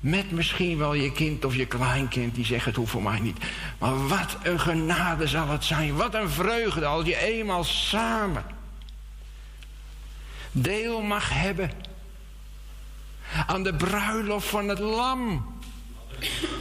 met 0.00 0.30
misschien 0.30 0.78
wel 0.78 0.94
je 0.94 1.12
kind 1.12 1.44
of 1.44 1.54
je 1.54 1.66
kleinkind 1.66 2.34
die 2.34 2.44
zegt 2.44 2.64
het 2.64 2.76
hoeft 2.76 2.90
voor 2.90 3.02
mij 3.02 3.20
niet. 3.20 3.38
Maar 3.78 4.08
wat 4.08 4.36
een 4.42 4.60
genade 4.60 5.26
zal 5.26 5.48
het 5.48 5.64
zijn. 5.64 5.96
Wat 5.96 6.14
een 6.14 6.30
vreugde 6.30 6.86
als 6.86 7.06
je 7.06 7.16
eenmaal 7.16 7.64
samen 7.64 8.44
deel 10.52 11.02
mag 11.02 11.30
hebben 11.32 11.70
aan 13.46 13.62
de 13.62 13.74
bruiloft 13.74 14.48
van 14.48 14.68
het 14.68 14.78
lam. 14.78 15.56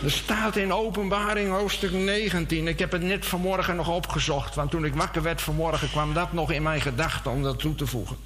Er 0.03 0.11
staat 0.11 0.55
in 0.55 0.73
openbaring 0.73 1.51
hoofdstuk 1.51 1.91
19. 1.91 2.67
Ik 2.67 2.79
heb 2.79 2.91
het 2.91 3.01
net 3.01 3.25
vanmorgen 3.25 3.75
nog 3.75 3.89
opgezocht. 3.89 4.55
Want 4.55 4.71
toen 4.71 4.85
ik 4.85 4.95
wakker 4.95 5.21
werd 5.21 5.41
vanmorgen 5.41 5.89
kwam 5.89 6.13
dat 6.13 6.33
nog 6.33 6.51
in 6.51 6.63
mijn 6.63 6.81
gedachten 6.81 7.31
om 7.31 7.43
dat 7.43 7.59
toe 7.59 7.75
te 7.75 7.87
voegen. 7.87 8.17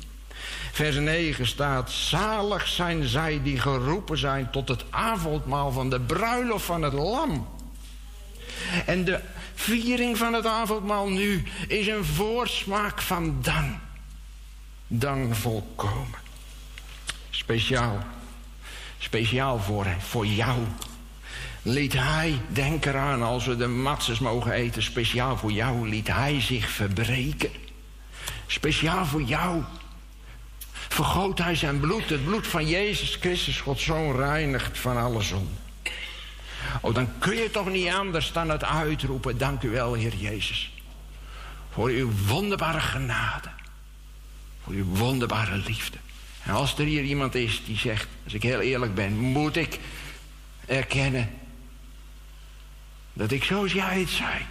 Vers 0.72 0.96
9 0.96 1.48
staat: 1.48 1.92
Zalig 1.92 2.68
zijn 2.68 3.04
zij 3.04 3.42
die 3.44 3.60
geroepen 3.60 4.18
zijn 4.18 4.50
tot 4.52 4.68
het 4.68 4.84
avondmaal 4.90 5.72
van 5.72 5.90
de 5.90 6.00
bruiloft 6.00 6.66
van 6.66 6.82
het 6.82 6.94
Lam. 6.94 7.48
En 8.86 9.04
de 9.04 9.20
viering 9.54 10.18
van 10.18 10.34
het 10.34 10.46
avondmaal 10.46 11.10
nu 11.10 11.44
is 11.68 11.88
een 11.88 12.06
voorsmaak 12.06 13.02
van 13.02 13.38
dan. 13.42 13.80
Dan 14.88 15.36
volkomen. 15.36 16.20
Speciaal. 17.30 17.98
Speciaal 18.98 19.60
voor, 19.60 19.88
voor 20.00 20.26
jou. 20.26 20.60
Liet 21.62 21.94
hij, 21.94 22.42
denk 22.48 22.86
eraan 22.86 23.22
als 23.22 23.46
we 23.46 23.56
de 23.56 23.68
matzes 23.68 24.20
mogen 24.20 24.52
eten, 24.52 24.84
speciaal 24.84 25.38
voor 25.38 25.52
jou, 25.52 25.90
liet 25.90 26.08
hij 26.08 26.42
zich 26.42 26.70
verbreken. 26.70 27.52
Speciaal 28.48 29.06
voor 29.06 29.22
jou. 29.22 29.64
Vergoot 30.94 31.38
hij 31.38 31.56
zijn 31.56 31.80
bloed, 31.80 32.10
het 32.10 32.26
bloed 32.26 32.48
van 32.48 32.68
Jezus 32.68 33.18
Christus, 33.20 33.60
Gods 33.60 33.84
Zoon, 33.84 34.16
reinigt 34.16 34.80
van 34.80 34.98
alle 34.98 35.22
zonde. 35.22 35.52
Oh, 36.82 36.94
dan 36.94 37.10
kun 37.20 37.36
je 37.36 37.52
toch 37.52 37.70
niet 37.70 37.88
anders 37.88 38.32
dan 38.32 38.50
het 38.50 38.64
uitroepen. 38.64 39.38
Dank 39.38 39.62
u 39.62 39.70
wel, 39.70 39.94
Heer 39.94 40.16
Jezus. 40.16 40.72
Voor 41.72 41.90
uw 41.90 42.12
wonderbare 42.28 42.80
genade. 42.80 43.50
Voor 44.64 44.74
uw 44.74 44.86
wonderbare 44.86 45.58
liefde. 45.58 45.98
En 46.44 46.54
als 46.54 46.78
er 46.78 46.86
hier 46.86 47.04
iemand 47.04 47.36
is 47.36 47.62
die 47.66 47.78
zegt, 47.78 48.08
als 48.24 48.34
ik 48.34 48.44
heel 48.44 48.60
eerlijk 48.60 48.96
ben, 48.96 49.14
moet 49.14 49.56
ik 49.56 49.80
erkennen 50.66 51.30
dat 53.14 53.32
ik 53.32 53.44
zoals 53.44 53.72
jij 53.72 54.00
het 54.00 54.10
zei, 54.10 54.46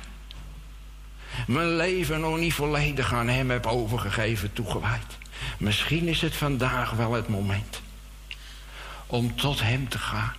mijn 1.47 1.77
leven 1.77 2.21
nog 2.21 2.39
niet 2.39 2.55
volledig 2.55 3.13
aan 3.13 3.29
hem 3.29 3.51
heb 3.51 3.67
overgegeven, 3.67 4.53
toegewijd. 4.53 5.19
Misschien 5.61 6.09
is 6.09 6.21
het 6.21 6.37
vandaag 6.37 6.91
wel 6.91 7.13
het 7.13 7.29
moment 7.29 7.81
om 9.07 9.37
tot 9.37 9.61
hem 9.61 9.89
te 9.89 9.99
gaan. 9.99 10.35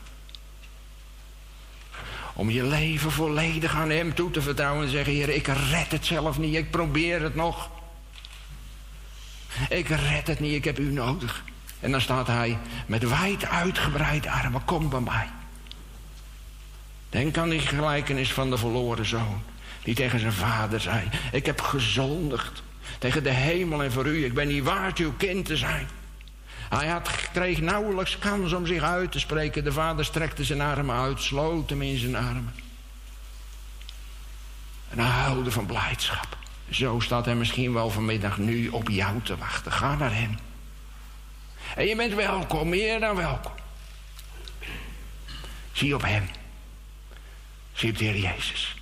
Om 2.33 2.49
je 2.49 2.63
leven 2.63 3.11
volledig 3.11 3.75
aan 3.75 3.89
hem 3.89 4.13
toe 4.13 4.31
te 4.31 4.41
vertrouwen 4.41 4.85
en 4.85 4.91
zeggen, 4.91 5.13
Heer, 5.13 5.29
ik 5.29 5.47
red 5.47 5.91
het 5.91 6.05
zelf 6.05 6.37
niet, 6.37 6.55
ik 6.55 6.71
probeer 6.71 7.21
het 7.21 7.35
nog. 7.35 7.69
Ik 9.69 9.87
red 9.87 10.27
het 10.27 10.39
niet, 10.39 10.53
ik 10.53 10.63
heb 10.63 10.79
u 10.79 10.91
nodig. 10.91 11.43
En 11.79 11.91
dan 11.91 12.01
staat 12.01 12.27
hij 12.27 12.57
met 12.85 13.09
wijd 13.09 13.45
uitgebreide 13.45 14.31
armen, 14.31 14.65
kom 14.65 14.89
bij 14.89 14.99
mij. 14.99 15.29
Denk 17.09 17.37
aan 17.37 17.49
die 17.49 17.59
gelijkenis 17.59 18.33
van 18.33 18.49
de 18.49 18.57
verloren 18.57 19.05
zoon. 19.05 19.43
Die 19.83 19.95
tegen 19.95 20.19
zijn 20.19 20.33
vader 20.33 20.79
zei, 20.79 21.09
ik 21.31 21.45
heb 21.45 21.61
gezondigd 21.61 22.63
tegen 23.01 23.23
de 23.23 23.29
hemel 23.29 23.83
en 23.83 23.91
voor 23.91 24.05
u. 24.05 24.25
Ik 24.25 24.33
ben 24.33 24.47
niet 24.47 24.63
waard 24.63 24.97
uw 24.97 25.13
kind 25.17 25.45
te 25.45 25.57
zijn. 25.57 25.87
Hij 26.69 26.87
had, 26.87 27.09
kreeg 27.33 27.61
nauwelijks 27.61 28.17
kans 28.17 28.53
om 28.53 28.65
zich 28.65 28.81
uit 28.81 29.11
te 29.11 29.19
spreken. 29.19 29.63
De 29.63 29.71
vader 29.71 30.05
strekte 30.05 30.43
zijn 30.43 30.61
armen 30.61 30.95
uit, 30.95 31.21
sloot 31.21 31.69
hem 31.69 31.81
in 31.81 31.97
zijn 31.97 32.15
armen. 32.15 32.53
En 34.89 34.99
hij 34.99 35.51
van 35.51 35.65
blijdschap. 35.65 36.37
Zo 36.69 36.99
staat 36.99 37.25
hij 37.25 37.35
misschien 37.35 37.73
wel 37.73 37.89
vanmiddag 37.89 38.37
nu 38.37 38.67
op 38.67 38.89
jou 38.89 39.21
te 39.21 39.37
wachten. 39.37 39.71
Ga 39.71 39.95
naar 39.95 40.15
hem. 40.15 40.37
En 41.75 41.85
je 41.85 41.95
bent 41.95 42.13
welkom, 42.13 42.69
meer 42.69 42.99
dan 42.99 43.15
welkom. 43.15 43.53
Zie 45.71 45.95
op 45.95 46.03
hem. 46.03 46.29
Zie 47.73 47.89
op 47.91 47.97
de 47.97 48.03
Heer 48.03 48.17
Jezus. 48.17 48.80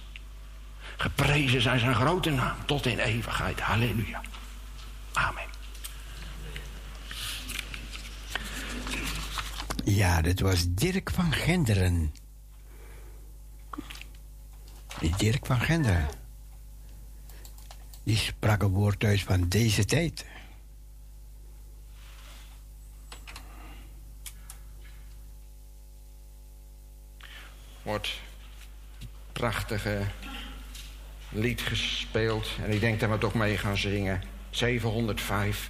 Geprezen 1.02 1.62
zijn 1.62 1.80
zijn 1.80 1.96
grote 1.96 2.30
naam 2.30 2.66
tot 2.66 2.86
in 2.86 3.00
eeuwigheid. 3.00 3.60
Halleluja. 3.60 4.22
Amen. 5.14 5.44
Ja, 9.84 10.22
dat 10.22 10.40
was 10.40 10.66
Dirk 10.70 11.10
van 11.12 11.32
Genderen. 11.32 12.14
Die 15.00 15.16
Dirk 15.18 15.46
van 15.46 15.60
Genderen. 15.60 16.08
Die 18.04 18.18
sprak 18.18 18.62
een 18.62 18.70
woord 18.70 19.04
uit 19.04 19.22
van 19.22 19.48
deze 19.48 19.86
tijd. 19.86 20.26
Wordt 27.82 28.20
prachtige 29.32 30.08
lied 31.32 31.62
gespeeld. 31.62 32.50
En 32.64 32.72
ik 32.72 32.80
denk 32.80 33.00
dat 33.00 33.10
we 33.10 33.16
het 33.16 33.24
ook 33.24 33.34
mee 33.34 33.58
gaan 33.58 33.78
zingen. 33.78 34.22
705. 34.50 35.70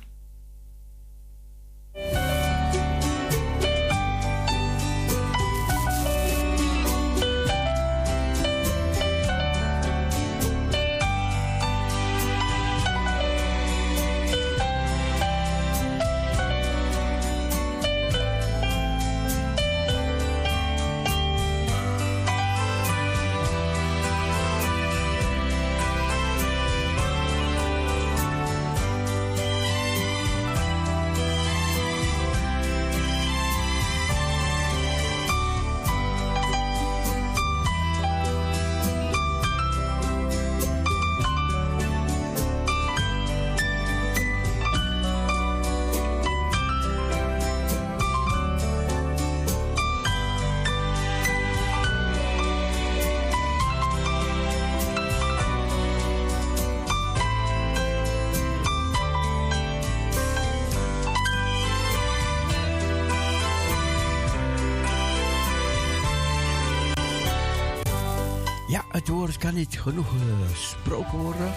Genoeg 69.79 70.05
eh, 70.05 70.49
gesproken 70.49 71.17
worden. 71.17 71.53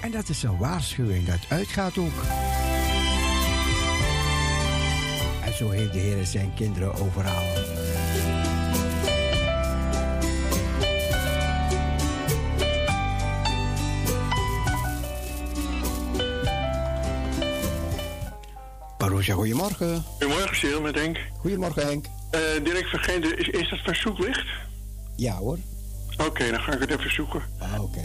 En 0.00 0.10
dat 0.10 0.28
is 0.28 0.42
een 0.42 0.58
waarschuwing, 0.58 1.26
dat 1.26 1.38
uitgaat 1.48 1.98
ook. 1.98 2.22
En 5.44 5.54
zo 5.54 5.70
heeft 5.70 5.92
de 5.92 5.98
Heer 5.98 6.26
zijn 6.26 6.54
kinderen 6.54 6.94
overal. 6.94 7.42
Goedemorgen. 19.34 20.04
Goedemorgen, 20.18 20.56
Cyril 20.56 20.80
met 20.80 20.94
Henk. 20.94 21.18
Goedemorgen, 21.38 21.86
Henk. 21.86 22.06
Eh, 22.30 22.40
van 22.90 23.00
Gende, 23.00 23.36
is, 23.36 23.48
is 23.48 23.70
dat 23.70 23.78
verzoeklicht? 23.78 24.46
Ja 25.16 25.36
hoor. 25.36 25.58
Oké, 26.26 26.50
dan 26.50 26.60
ga 26.60 26.72
ik 26.72 26.80
het 26.80 26.90
even 26.90 27.12
zoeken. 27.14 27.42
Ah, 27.58 27.82
Oké. 27.82 28.00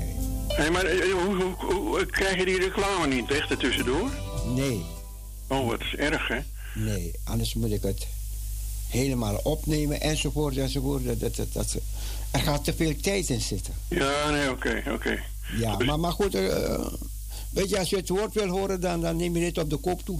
Hé, 0.47 0.69
maar 0.69 0.85
eh, 0.85 1.11
hoe, 1.11 1.35
hoe, 1.35 1.73
hoe- 1.73 2.05
krijg 2.05 2.37
je 2.37 2.45
die 2.45 2.59
reclame 2.59 3.07
niet 3.07 3.27
weg 3.27 3.49
ertussendoor? 3.49 4.09
Nee, 4.55 4.85
Oh, 5.47 5.67
wat 5.67 5.79
is 5.81 5.95
erg, 5.95 6.27
hè? 6.27 6.39
nee, 6.75 7.11
anders 7.23 7.53
moet 7.53 7.71
ik 7.71 7.81
het 7.81 8.07
helemaal 8.89 9.35
opnemen 9.43 10.01
enzovoort 10.01 10.57
enzovoort. 10.57 11.05
Dat, 11.05 11.19
dat, 11.19 11.35
dat, 11.35 11.53
dat- 11.53 11.77
er 12.31 12.39
gaat 12.39 12.63
te 12.63 12.73
veel 12.73 12.95
tijd 13.01 13.29
in 13.29 13.41
zitten. 13.41 13.73
Ja, 13.87 14.29
nee, 14.29 14.49
oké, 14.51 14.83
oké. 14.93 15.19
Ja, 15.57 15.77
maar, 15.77 15.99
maar 15.99 16.11
goed, 16.11 16.35
eh, 16.35 16.85
weet 17.49 17.69
je, 17.69 17.79
als 17.79 17.89
je 17.89 17.95
het 17.95 18.09
woord 18.09 18.33
wil 18.33 18.47
horen, 18.47 18.81
dan, 18.81 19.01
dan 19.01 19.15
neem 19.17 19.35
je 19.35 19.43
dit 19.45 19.57
op 19.57 19.69
de 19.69 19.77
kop 19.77 20.05
toe. 20.05 20.19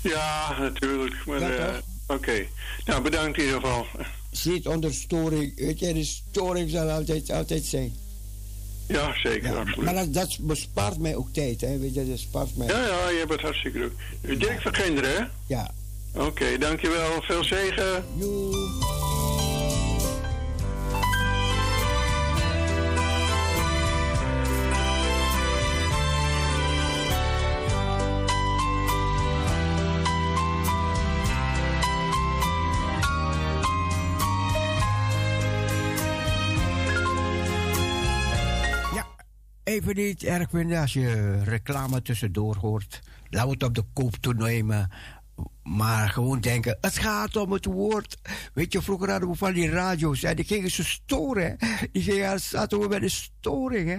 Ja, 0.00 0.56
natuurlijk. 0.58 1.14
Maar, 1.26 1.40
Ja, 1.40 1.48
eh, 1.48 1.74
oké. 2.06 2.46
Nou, 2.84 3.02
bedankt 3.02 3.38
in 3.38 3.44
ieder 3.44 3.60
geval. 3.60 3.86
Zit 4.30 4.66
onder 4.66 4.94
storing, 4.94 5.52
weet 5.56 5.78
je, 5.78 5.92
de 5.94 6.04
storing 6.04 6.70
zal 6.70 6.90
altijd, 6.90 7.30
altijd 7.30 7.64
zijn. 7.64 7.94
Ja, 8.86 9.14
zeker, 9.22 9.48
Ja, 9.52 9.54
absoluut. 9.58 9.84
maar 9.84 9.94
dat, 9.94 10.14
dat 10.14 10.38
bespaart 10.40 10.98
mij 10.98 11.14
ook 11.16 11.28
tijd, 11.32 11.60
hè? 11.60 11.78
Weet 11.78 11.94
je, 11.94 12.00
dat 12.00 12.10
bespaart 12.10 12.56
mij. 12.56 12.66
Ja, 12.66 12.86
ja, 12.86 13.08
je 13.08 13.18
hebt 13.18 13.30
het 13.32 13.40
hartstikke 13.40 13.78
druk. 14.20 14.38
Dirk 14.38 14.62
van 14.62 14.74
Genderen, 14.74 15.10
hè? 15.16 15.24
Ja. 15.46 15.70
Oké, 16.14 16.58
dankjewel. 16.58 17.22
Veel 17.22 17.44
zegen. 17.44 18.04
Niet 39.94 40.22
erg 40.22 40.50
vinden 40.50 40.80
als 40.80 40.92
je 40.92 41.38
reclame 41.42 42.02
tussendoor 42.02 42.56
hoort. 42.56 43.00
Laat 43.30 43.50
het 43.50 43.62
op 43.62 43.74
de 43.74 43.84
koop 43.92 44.14
toenemen. 44.14 44.90
Maar 45.62 46.08
gewoon 46.08 46.40
denken, 46.40 46.78
het 46.80 46.98
gaat 46.98 47.36
om 47.36 47.52
het 47.52 47.64
woord. 47.64 48.16
Weet 48.54 48.72
je, 48.72 48.82
vroeger 48.82 49.10
hadden 49.10 49.28
we 49.28 49.36
van 49.36 49.52
die 49.52 49.70
radio's. 49.70 50.22
En 50.22 50.36
die 50.36 50.44
gingen 50.44 50.70
ze 50.70 50.84
storen. 50.84 51.56
Die 51.92 52.02
gingen, 52.02 52.40
zaten 52.40 52.80
we 52.80 52.88
bij 52.88 52.98
de 52.98 53.08
storing. 53.08 53.88
Hè. 53.88 53.98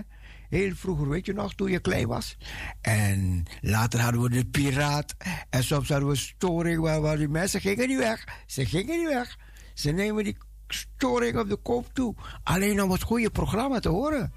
Heel 0.50 0.76
vroeger, 0.76 1.10
weet 1.10 1.26
je 1.26 1.34
nog, 1.34 1.56
toen 1.56 1.72
je 1.72 1.80
klein 1.80 2.08
was. 2.08 2.38
En 2.82 3.46
later 3.62 4.00
hadden 4.00 4.22
we 4.22 4.30
de 4.30 4.46
piraat. 4.46 5.16
En 5.50 5.64
soms 5.64 5.90
hadden 5.90 6.10
we 6.10 6.16
storing 6.16 6.82
waar, 6.82 7.02
waar 7.02 7.18
die 7.18 7.30
mensen 7.30 7.62
gingen 7.62 7.88
niet 7.88 7.98
weg. 7.98 8.44
Ze 8.46 8.66
gingen 8.66 8.98
niet 8.98 9.08
weg. 9.08 9.38
Ze 9.74 9.92
nemen 9.92 10.24
die 10.24 10.38
storing 10.68 11.38
op 11.38 11.50
de 11.50 11.58
koop 11.58 11.94
toe. 11.94 12.16
Alleen 12.44 12.82
om 12.82 12.92
het 12.92 13.04
goede 13.04 13.30
programma 13.30 13.80
te 13.80 13.90
horen. 13.90 14.34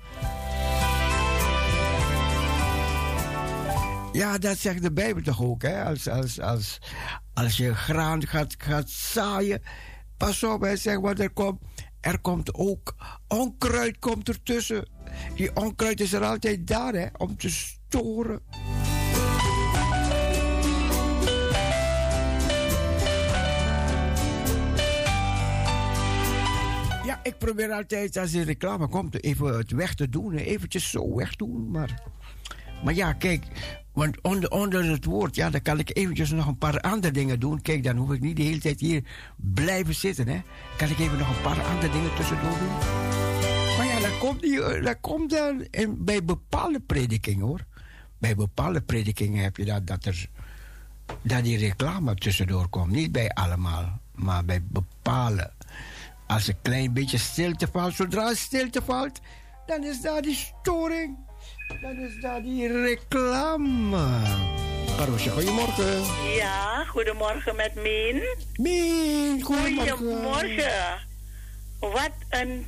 Ja, 4.13 4.39
dat 4.39 4.59
zegt 4.59 4.83
de 4.83 4.93
Bijbel 4.93 5.23
toch 5.23 5.43
ook, 5.43 5.63
hè? 5.63 5.85
Als, 5.85 6.09
als, 6.09 6.41
als, 6.41 6.79
als 7.35 7.57
je 7.57 7.75
graan 7.75 8.27
gaat, 8.27 8.55
gaat 8.59 8.91
zaaien, 8.91 9.63
pas 10.17 10.43
op, 10.43 10.61
hij 10.61 10.77
zegt, 10.77 11.01
want 11.01 11.21
er 11.21 11.31
komt, 11.31 11.61
er 12.01 12.21
komt 12.21 12.55
ook 12.55 12.95
onkruid 13.29 13.99
komt 13.99 14.29
ertussen. 14.29 14.89
Die 15.35 15.57
onkruid 15.57 16.01
is 16.01 16.13
er 16.13 16.25
altijd 16.25 16.67
daar, 16.67 16.93
hè? 16.93 17.07
Om 17.17 17.37
te 17.37 17.51
storen. 17.51 18.41
Ja, 27.05 27.21
ik 27.23 27.39
probeer 27.39 27.73
altijd 27.73 28.17
als 28.17 28.35
er 28.35 28.45
reclame 28.45 28.89
komt 28.89 29.25
even 29.25 29.57
het 29.57 29.71
weg 29.71 29.95
te 29.95 30.09
doen. 30.09 30.35
Eventjes 30.35 30.91
zo 30.91 31.15
wegdoen, 31.15 31.71
maar... 31.71 32.03
Maar 32.85 32.95
ja, 32.95 33.13
kijk, 33.13 33.45
want 33.93 34.21
onder, 34.21 34.51
onder 34.51 34.91
het 34.91 35.05
woord, 35.05 35.35
ja, 35.35 35.51
dan 35.51 35.63
kan 35.63 35.79
ik 35.79 35.97
eventjes 35.97 36.31
nog 36.31 36.47
een 36.47 36.59
paar 36.59 36.81
andere 36.81 37.13
dingen 37.13 37.41
doen. 37.41 37.63
Kijk, 37.63 37.85
dan 37.85 37.97
hoef 37.97 38.13
ik 38.13 38.21
niet 38.21 38.37
de 38.37 38.43
hele 38.43 38.59
tijd 38.59 38.81
hier 38.81 39.05
blijven 39.37 39.95
zitten, 39.95 40.29
hè. 40.29 40.41
Kan 40.77 40.89
ik 40.89 40.99
even 40.99 41.19
nog 41.19 41.29
een 41.29 41.43
paar 41.43 41.63
andere 41.63 41.93
dingen 41.93 42.15
tussendoor 42.15 42.59
doen. 42.59 42.77
Maar 43.77 43.87
ja, 43.87 44.01
dat 44.01 44.19
komt, 44.19 44.43
eh, 44.45 44.85
dat 44.85 44.97
komt 45.01 45.31
dan 45.31 45.67
bij 45.99 46.25
bepaalde 46.25 46.81
predikingen, 46.81 47.47
hoor. 47.47 47.65
Bij 48.19 48.35
bepaalde 48.35 48.81
predikingen 48.81 49.43
heb 49.43 49.57
je 49.57 49.65
dat, 49.65 49.87
dat 49.87 50.05
er 50.05 50.29
dat 51.23 51.45
die 51.45 51.59
reclame 51.59 52.15
tussendoor 52.15 52.69
komt. 52.69 52.91
Niet 52.91 53.13
bij 53.13 53.29
allemaal, 53.29 54.01
maar 54.15 54.45
bij 54.45 54.63
bepaalde. 54.63 55.53
Als 56.27 56.49
een 56.49 56.63
klein 56.63 56.93
beetje 56.93 57.19
stilte 57.19 57.69
valt, 57.73 57.95
zodra 57.95 58.35
stilte 58.35 58.83
valt, 58.83 59.21
dan 59.67 59.85
is 59.85 60.01
daar 60.01 60.23
die 60.23 60.35
storing. 60.35 61.17
Dan 61.81 61.99
is 61.99 62.21
daar 62.21 62.43
die 62.43 62.83
reclame. 62.83 64.07
Paroesje, 64.97 65.31
goedemorgen. 65.31 66.03
Ja, 66.35 66.85
goedemorgen 66.85 67.57
met 67.57 67.75
Min. 67.75 68.23
Min, 68.57 69.43
goedemorgen. 69.43 69.97
Goedemorgen. 69.97 71.01
Wat 71.79 72.13
een 72.31 72.67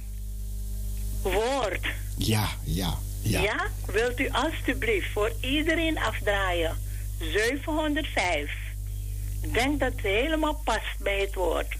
woord. 1.23 1.87
Ja, 2.17 2.49
ja, 2.65 2.95
ja. 3.23 3.67
Wilt 3.87 4.21
u 4.21 4.31
alstublieft 4.31 5.13
voor 5.13 5.33
iedereen 5.41 5.99
afdraaien? 5.99 6.77
705. 7.19 8.53
Ik 9.43 9.55
denk 9.55 9.81
dat 9.81 9.93
het 9.93 10.01
helemaal 10.01 10.61
past 10.65 10.99
bij 10.99 11.21
het 11.21 11.35
woord. 11.35 11.77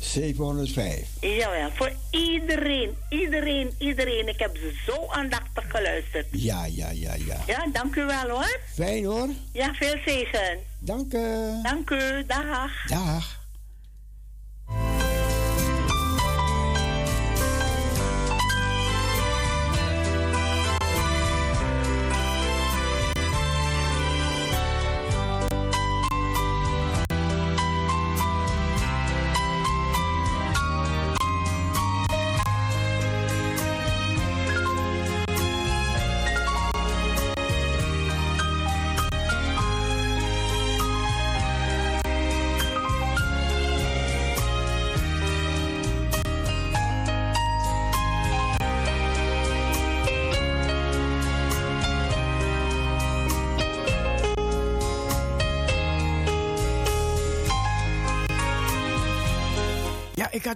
705. 0.00 1.08
Jawel, 1.20 1.70
voor 1.74 1.92
iedereen, 2.10 2.96
iedereen, 3.08 3.74
iedereen. 3.78 4.28
Ik 4.28 4.38
heb 4.38 4.56
ze 4.56 4.72
zo 4.86 5.06
aandachtig 5.08 5.64
geluisterd. 5.68 6.26
Ja, 6.30 6.64
ja, 6.66 6.90
ja, 6.90 7.14
ja. 7.14 7.36
Ja, 7.46 7.66
dank 7.72 7.96
u 7.96 8.04
wel 8.04 8.28
hoor. 8.28 8.58
Fijn 8.74 9.04
hoor. 9.04 9.28
Ja, 9.52 9.74
veel 9.74 9.96
zegen. 10.06 10.58
Dank 10.78 11.12
u. 11.12 11.52
Dank 11.62 11.90
u, 11.90 12.24
dag. 12.26 12.86
Dag. 12.86 13.35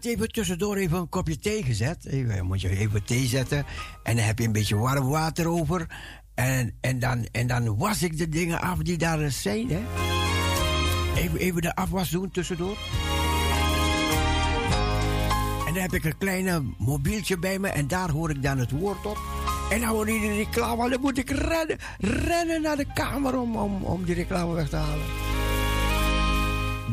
Had 0.03 0.13
even 0.13 0.33
tussendoor 0.33 0.77
even 0.77 0.99
een 0.99 1.09
kopje 1.09 1.39
thee 1.39 1.63
gezet. 1.63 2.07
Even, 2.07 2.47
moet 2.47 2.61
je 2.61 2.69
even 2.69 3.05
thee 3.05 3.27
zetten. 3.27 3.67
En 4.03 4.17
dan 4.17 4.25
heb 4.25 4.39
je 4.39 4.45
een 4.45 4.53
beetje 4.53 4.77
warm 4.77 5.09
water 5.09 5.49
over. 5.49 5.87
En, 6.35 6.75
en, 6.81 6.99
dan, 6.99 7.27
en 7.33 7.47
dan 7.47 7.77
was 7.77 8.03
ik 8.03 8.19
de 8.19 8.29
dingen 8.29 8.61
af 8.61 8.79
die 8.79 8.99
daar 8.99 9.31
zijn. 9.31 9.69
Hè. 9.71 9.81
Even, 11.17 11.39
even 11.39 11.63
de 11.63 11.75
afwas 11.75 12.11
doen 12.11 12.31
tussendoor. 12.31 12.79
En 15.67 15.75
dan 15.75 15.83
heb 15.83 15.93
ik 15.93 16.05
een 16.05 16.19
kleine 16.19 16.63
mobieltje 16.79 17.39
bij 17.39 17.59
me. 17.59 17.69
En 17.69 17.89
daar 17.89 18.11
hoor 18.11 18.31
ik 18.31 18.43
dan 18.43 18.59
het 18.59 18.71
woord 18.71 19.07
op. 19.07 19.19
En 19.71 19.81
dan 19.81 19.89
hoor 19.89 20.09
ik 20.09 20.21
die 20.21 20.35
reclame. 20.35 20.91
Dan 20.91 21.01
moet 21.01 21.19
ik 21.19 21.31
rennen, 21.31 21.79
rennen 21.99 22.63
naar 22.63 22.77
de 22.77 22.93
kamer 22.95 23.39
om, 23.39 23.57
om, 23.57 23.83
om 23.83 24.05
die 24.05 24.15
reclame 24.15 24.55
weg 24.55 24.69
te 24.69 24.77
halen. 24.77 25.30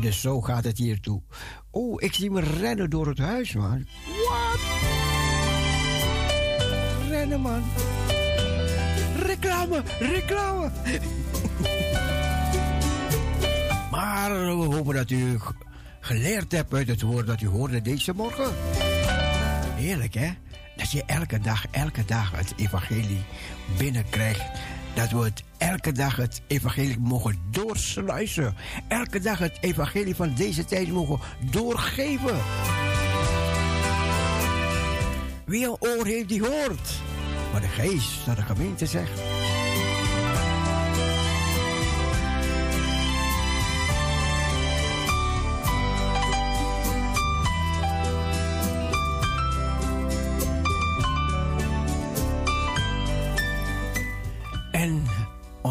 Dus 0.00 0.20
zo 0.20 0.40
gaat 0.40 0.64
het 0.64 0.78
hier 0.78 1.00
toe. 1.00 1.22
Oh, 1.70 2.02
ik 2.02 2.14
zie 2.14 2.30
me 2.30 2.40
rennen 2.40 2.90
door 2.90 3.06
het 3.06 3.18
huis, 3.18 3.54
man. 3.54 3.86
Wat? 4.28 4.60
Rennen, 7.08 7.40
man. 7.40 7.62
Reclame, 9.16 9.82
reclame. 9.98 10.70
maar 13.90 14.30
we 14.30 14.74
hopen 14.74 14.94
dat 14.94 15.10
u 15.10 15.38
geleerd 16.00 16.52
hebt 16.52 16.74
uit 16.74 16.88
het 16.88 17.02
woord 17.02 17.26
dat 17.26 17.40
u 17.40 17.46
hoorde 17.46 17.82
deze 17.82 18.12
morgen. 18.14 18.54
Heerlijk, 19.74 20.14
hè? 20.14 20.30
Dat 20.76 20.90
je 20.90 21.02
elke 21.06 21.38
dag, 21.38 21.64
elke 21.70 22.04
dag 22.04 22.30
het 22.30 22.52
evangelie 22.56 23.24
binnenkrijgt. 23.78 24.50
Dat 24.98 25.10
we 25.10 25.32
elke 25.58 25.92
dag 25.92 26.16
het 26.16 26.42
evangelie 26.46 26.98
mogen 26.98 27.38
doorsluizen. 27.50 28.54
Elke 28.88 29.20
dag 29.20 29.38
het 29.38 29.58
evangelie 29.60 30.14
van 30.14 30.34
deze 30.34 30.64
tijd 30.64 30.88
mogen 30.88 31.18
doorgeven. 31.50 32.36
Wie 35.44 35.64
een 35.64 35.76
oor 35.78 36.06
heeft, 36.06 36.28
die 36.28 36.40
hoort. 36.40 37.00
Wat 37.52 37.62
de 37.62 37.68
geest 37.68 38.26
naar 38.26 38.36
de 38.36 38.42
gemeente 38.42 38.86
zegt. 38.86 39.20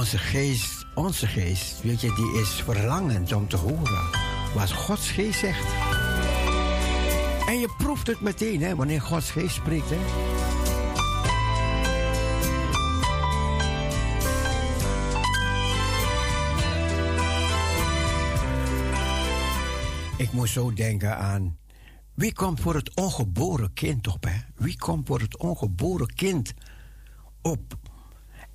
onze 0.08 0.26
geest, 0.26 0.86
onze 0.94 1.28
geest, 1.28 1.82
weet 1.82 2.02
je, 2.02 2.14
die 2.14 2.42
is 2.42 2.50
verlangend 2.50 3.34
om 3.34 3.48
te 3.48 3.58
horen 3.58 4.10
wat 4.54 4.72
Gods 4.72 5.12
geest 5.12 5.40
zegt. 5.40 5.74
En 7.48 7.60
je 7.60 7.74
proeft 7.78 8.08
het 8.08 8.22
meteen, 8.22 8.62
hè, 8.62 8.76
wanneer 8.76 9.02
Gods 9.02 9.32
geest 9.32 9.56
spreekt, 9.56 9.90
hè. 9.90 9.98
Ik 20.18 20.32
moest 20.32 20.54
zo 20.54 20.74
denken 20.74 21.18
aan 21.18 21.58
wie 22.14 22.34
komt 22.34 22.60
voor 22.60 22.76
het 22.76 22.96
ongeboren 22.96 23.74
kind 23.74 24.08
op? 24.08 24.24
Hè? 24.24 24.38
Wie 24.56 24.78
komt 24.78 25.08
voor 25.08 25.20
het 25.20 25.38
ongeboren 25.38 26.14
kind 26.14 26.54
op? 27.42 27.87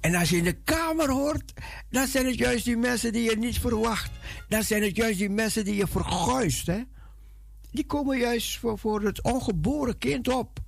En 0.03 0.15
als 0.15 0.31
je 0.31 0.37
in 0.37 0.45
de 0.45 0.63
kamer 0.65 1.11
hoort, 1.11 1.53
dan 1.91 2.07
zijn 2.07 2.27
het 2.27 2.39
juist 2.39 2.65
die 2.65 2.77
mensen 2.77 3.13
die 3.13 3.31
je 3.31 3.37
niet 3.37 3.59
verwacht. 3.59 4.11
Dan 4.49 4.63
zijn 4.63 4.83
het 4.83 4.97
juist 4.97 5.19
die 5.19 5.31
mensen 5.31 5.65
die 5.65 5.75
je 5.75 5.87
verguist, 5.87 6.67
hè? 6.67 6.83
Die 7.71 7.87
komen 7.87 8.19
juist 8.19 8.59
voor, 8.59 8.79
voor 8.79 9.03
het 9.03 9.23
ongeboren 9.23 9.99
kind 9.99 10.29
op. 10.29 10.59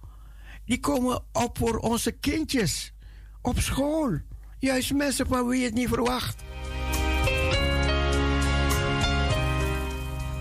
Die 0.65 0.81
komen 0.81 1.25
op 1.33 1.59
voor 1.59 1.79
onze 1.79 2.13
kindjes. 2.13 2.93
Op 3.43 3.59
school. 3.59 4.19
Juist 4.59 4.93
mensen 4.93 5.27
van 5.27 5.47
wie 5.47 5.59
je 5.59 5.65
het 5.65 5.75
niet 5.75 5.89
verwacht. 5.89 6.43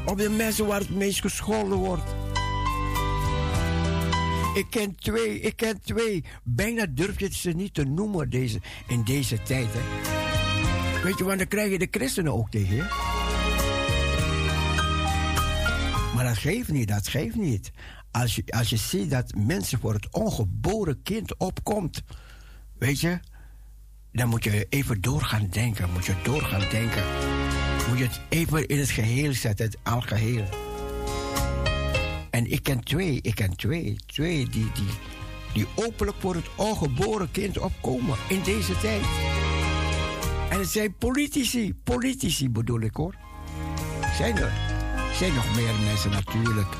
Op 0.05 0.17
de 0.17 0.29
mensen 0.29 0.65
waar 0.65 0.79
het 0.79 0.95
meest 0.95 1.21
gescholden 1.21 1.77
wordt. 1.77 2.22
Ik 4.53 4.65
ken 4.69 4.95
twee, 4.95 5.39
ik 5.39 5.55
ken 5.55 5.81
twee. 5.81 6.23
Bijna 6.43 6.85
durf 6.89 7.19
je 7.19 7.33
ze 7.33 7.49
niet 7.49 7.73
te 7.73 7.83
noemen 7.83 8.29
deze, 8.29 8.61
in 8.87 9.03
deze 9.03 9.41
tijd. 9.41 9.67
Weet 11.03 11.17
je, 11.17 11.23
want 11.23 11.37
dan 11.37 11.47
krijg 11.47 11.71
je 11.71 11.79
de 11.79 11.87
christenen 11.91 12.33
ook 12.33 12.49
tegen 12.49 12.75
je. 12.75 12.81
Maar 16.15 16.23
dat 16.23 16.37
geeft 16.37 16.71
niet, 16.71 16.87
dat 16.87 17.07
geeft 17.07 17.35
niet. 17.35 17.71
Als 18.11 18.35
je, 18.35 18.43
als 18.45 18.69
je 18.69 18.77
ziet 18.77 19.09
dat 19.11 19.33
mensen 19.35 19.79
voor 19.79 19.93
het 19.93 20.07
ongeboren 20.11 21.01
kind 21.01 21.37
opkomt, 21.37 22.03
weet 22.77 22.99
je, 22.99 23.19
dan 24.11 24.29
moet 24.29 24.43
je 24.43 24.65
even 24.69 25.01
door 25.01 25.21
gaan 25.21 25.47
denken. 25.49 25.91
Moet 25.93 26.05
je 26.05 26.15
door 26.23 26.41
gaan 26.41 26.69
denken. 26.69 27.03
Moet 27.89 27.97
je 27.97 28.03
het 28.03 28.21
even 28.29 28.67
in 28.67 28.79
het 28.79 28.89
geheel 28.89 29.33
zetten, 29.33 29.65
het 29.65 29.77
algeheel. 29.83 30.45
En 32.33 32.51
ik 32.51 32.63
ken 32.63 32.83
twee, 32.83 33.19
ik 33.21 33.35
ken 33.35 33.55
twee, 33.55 33.95
twee 34.05 34.49
die, 34.49 34.71
die, 34.73 34.87
die 35.53 35.65
openlijk 35.75 36.17
voor 36.19 36.35
het 36.35 36.45
ongeboren 36.55 37.31
kind 37.31 37.57
opkomen 37.57 38.17
in 38.29 38.41
deze 38.43 38.77
tijd. 38.77 39.01
En 40.49 40.59
het 40.59 40.69
zijn 40.69 40.95
politici, 40.97 41.73
politici 41.83 42.49
bedoel 42.49 42.81
ik 42.81 42.95
hoor. 42.95 43.15
Zijn 44.17 44.37
er, 44.37 44.51
zijn 45.13 45.33
nog 45.33 45.55
meer 45.55 45.73
mensen 45.85 46.11
natuurlijk. 46.11 46.75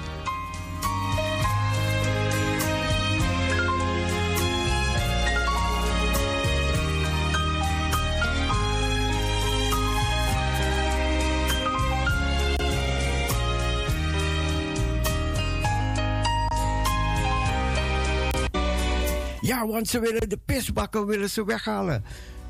Want 19.67 19.87
ze 19.87 19.99
willen 19.99 20.29
de 20.29 20.39
pisbakken 20.45 21.05
willen 21.05 21.29
ze 21.29 21.45
weghalen. 21.45 22.03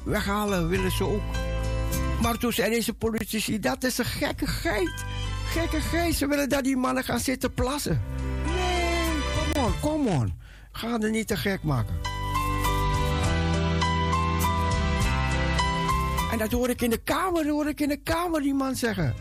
Weghalen 0.04 0.68
willen 0.68 0.92
ze 0.92 1.04
ook. 1.04 1.22
Maar 2.22 2.38
toen 2.38 2.54
zei 2.54 2.70
deze 2.70 2.94
politici, 2.94 3.60
dat 3.60 3.84
is 3.84 3.98
een 3.98 4.06
gekkigheid. 4.06 5.06
Gekkigheid, 5.46 6.16
ze 6.16 6.28
willen 6.28 6.50
dat 6.50 6.64
die 6.64 6.78
mannen 6.78 7.04
gaan 7.04 7.20
zitten 7.20 7.54
plassen. 7.54 8.02
Nee, 8.46 9.22
kom 9.54 9.64
on, 9.64 9.80
kom 9.80 10.08
on. 10.08 10.34
Ga 10.72 11.00
er 11.00 11.10
niet 11.10 11.28
te 11.28 11.38
gek 11.38 11.64
maken. 11.64 11.96
En 16.32 16.38
dat 16.38 16.52
hoor 16.52 16.70
ik 16.70 16.82
in 16.82 16.90
de 16.90 17.04
kamer, 17.04 17.48
hoor 17.48 17.68
ik 17.68 17.82
in 17.82 17.90
de 17.90 17.98
kamer 18.04 18.42
die 18.42 18.54
man 18.54 18.76
zeggen. 18.76 19.14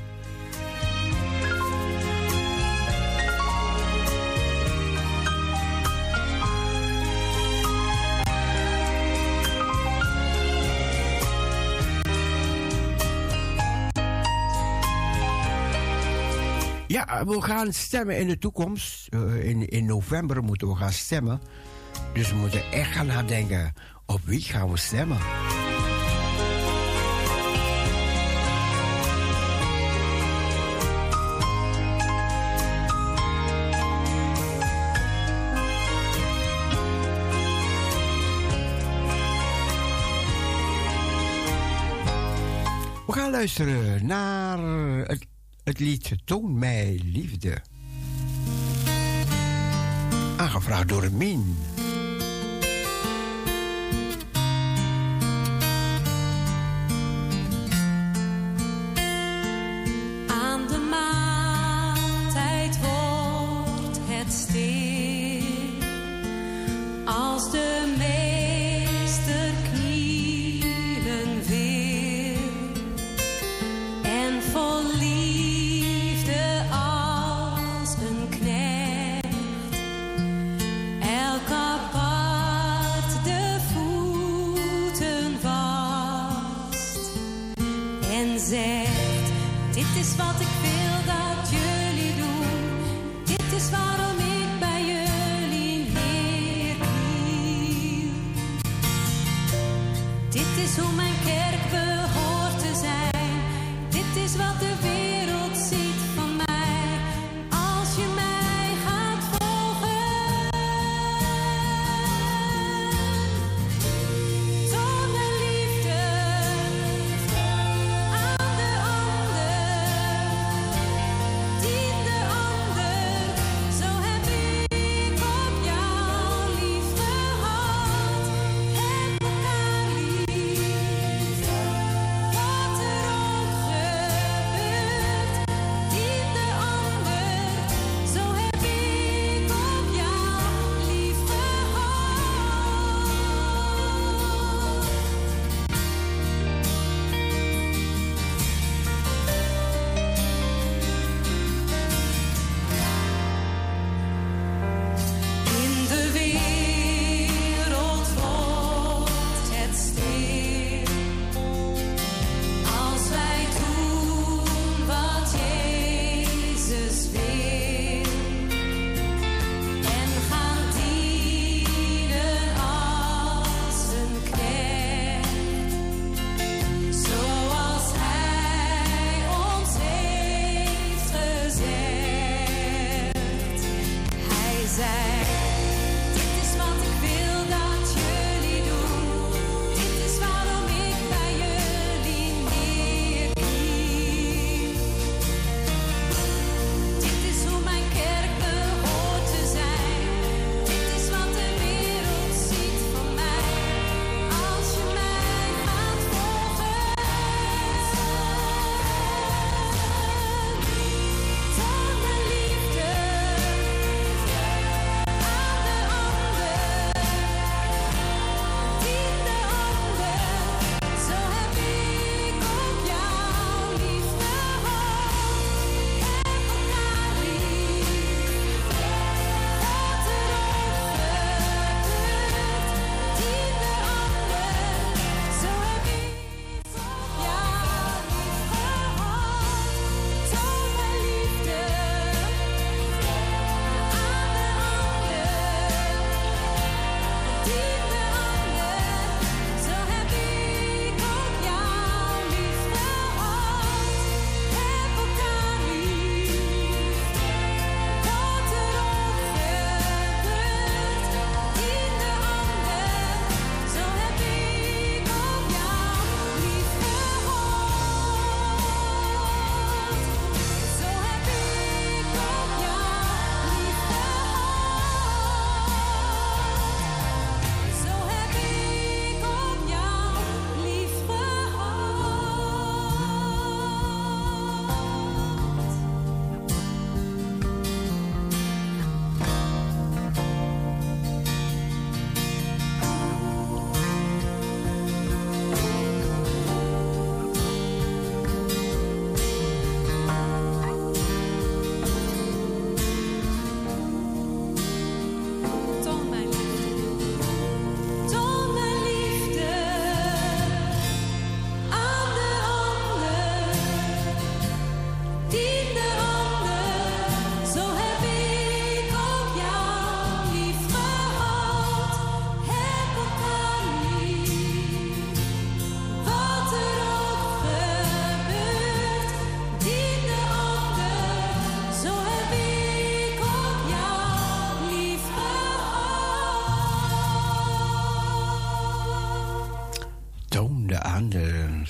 Ja, 16.92 17.24
we 17.24 17.42
gaan 17.42 17.72
stemmen 17.72 18.18
in 18.18 18.28
de 18.28 18.38
toekomst. 18.38 19.14
Uh, 19.14 19.44
in, 19.44 19.68
in 19.68 19.84
november 19.84 20.42
moeten 20.42 20.68
we 20.68 20.74
gaan 20.74 20.92
stemmen. 20.92 21.40
Dus 22.12 22.30
we 22.30 22.36
moeten 22.36 22.72
echt 22.72 22.92
gaan 22.92 23.06
nadenken. 23.06 23.72
Op 24.06 24.20
wie 24.24 24.40
gaan 24.40 24.70
we 24.70 24.76
stemmen? 24.76 25.18
We 43.06 43.12
gaan 43.12 43.30
luisteren 43.30 44.06
naar 44.06 44.58
het 45.06 45.31
het 45.64 45.78
lied 45.78 46.12
Toon 46.24 46.58
mij 46.58 47.00
liefde. 47.04 47.62
Aangevraagd 50.36 50.88
door 50.88 51.12
Min. 51.12 51.56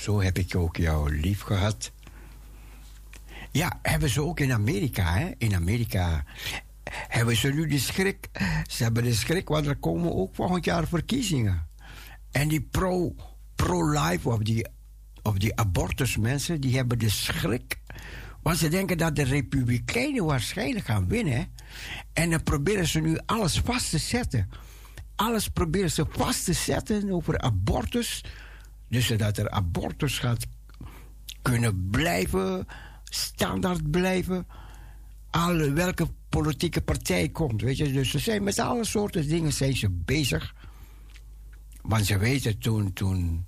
Zo 0.03 0.21
heb 0.21 0.39
ik 0.39 0.57
ook 0.57 0.77
jou 0.77 1.21
lief 1.21 1.41
gehad. 1.41 1.93
Ja, 3.51 3.79
hebben 3.83 4.09
ze 4.09 4.23
ook 4.23 4.41
in 4.41 4.53
Amerika, 4.53 5.15
hè? 5.15 5.31
In 5.39 5.55
Amerika 5.55 6.25
hebben 6.91 7.37
ze 7.37 7.49
nu 7.49 7.67
de 7.67 7.79
schrik. 7.79 8.29
Ze 8.67 8.83
hebben 8.83 9.03
de 9.03 9.15
schrik, 9.15 9.49
want 9.49 9.67
er 9.67 9.77
komen 9.77 10.15
ook 10.15 10.35
volgend 10.35 10.65
jaar 10.65 10.87
verkiezingen. 10.87 11.67
En 12.31 12.49
die 12.49 12.61
pro, 12.61 13.15
pro-life 13.55 14.29
of 14.29 14.39
die, 14.39 14.67
of 15.23 15.39
die 15.39 15.57
abortusmensen, 15.57 16.61
die 16.61 16.77
hebben 16.77 16.99
de 16.99 17.11
schrik. 17.11 17.81
Want 18.43 18.59
ze 18.59 18.69
denken 18.69 18.99
dat 18.99 19.17
de 19.17 19.25
Republikeinen 19.25 20.25
waarschijnlijk 20.25 20.85
gaan 20.85 21.09
winnen. 21.09 21.53
En 22.13 22.31
dan 22.31 22.43
proberen 22.43 22.87
ze 22.87 23.01
nu 23.01 23.19
alles 23.27 23.61
vast 23.65 23.91
te 23.91 23.99
zetten. 23.99 24.51
Alles 25.17 25.49
proberen 25.49 25.91
ze 25.91 26.07
vast 26.09 26.45
te 26.45 26.53
zetten 26.53 27.11
over 27.11 27.39
abortus. 27.39 28.25
Dus 28.93 29.09
dat 29.09 29.39
er 29.39 29.51
abortus 29.51 30.19
gaat 30.19 30.47
kunnen 31.43 31.89
blijven, 31.91 32.67
standaard 33.05 33.91
blijven. 33.91 34.47
Alle, 35.31 35.73
welke 35.73 36.07
politieke 36.29 36.81
partij 36.81 37.29
komt, 37.29 37.63
weet 37.63 37.77
je. 37.77 37.93
Dus 37.93 38.11
ze 38.11 38.19
zijn 38.19 38.43
met 38.43 38.59
alle 38.59 38.85
soorten 38.85 39.29
dingen 39.29 39.53
zijn 39.53 39.77
ze 39.77 39.91
bezig. 39.91 40.55
Want 41.83 42.07
ze 42.07 42.19
weten 42.19 42.59
toen, 42.59 42.93
toen, 42.93 43.47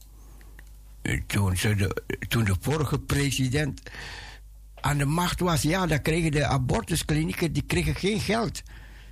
toen, 1.27 1.55
de, 1.55 2.03
toen 2.29 2.45
de 2.45 2.57
vorige 2.61 2.99
president 2.99 3.83
aan 4.75 4.99
de 4.99 5.05
macht 5.05 5.41
was, 5.41 5.63
ja, 5.63 5.87
dan 5.87 6.03
kregen 6.03 6.31
de 6.31 6.47
abortusklinieken 6.47 7.53
die 7.53 7.65
kregen 7.67 7.95
geen 7.95 8.21
geld. 8.21 8.63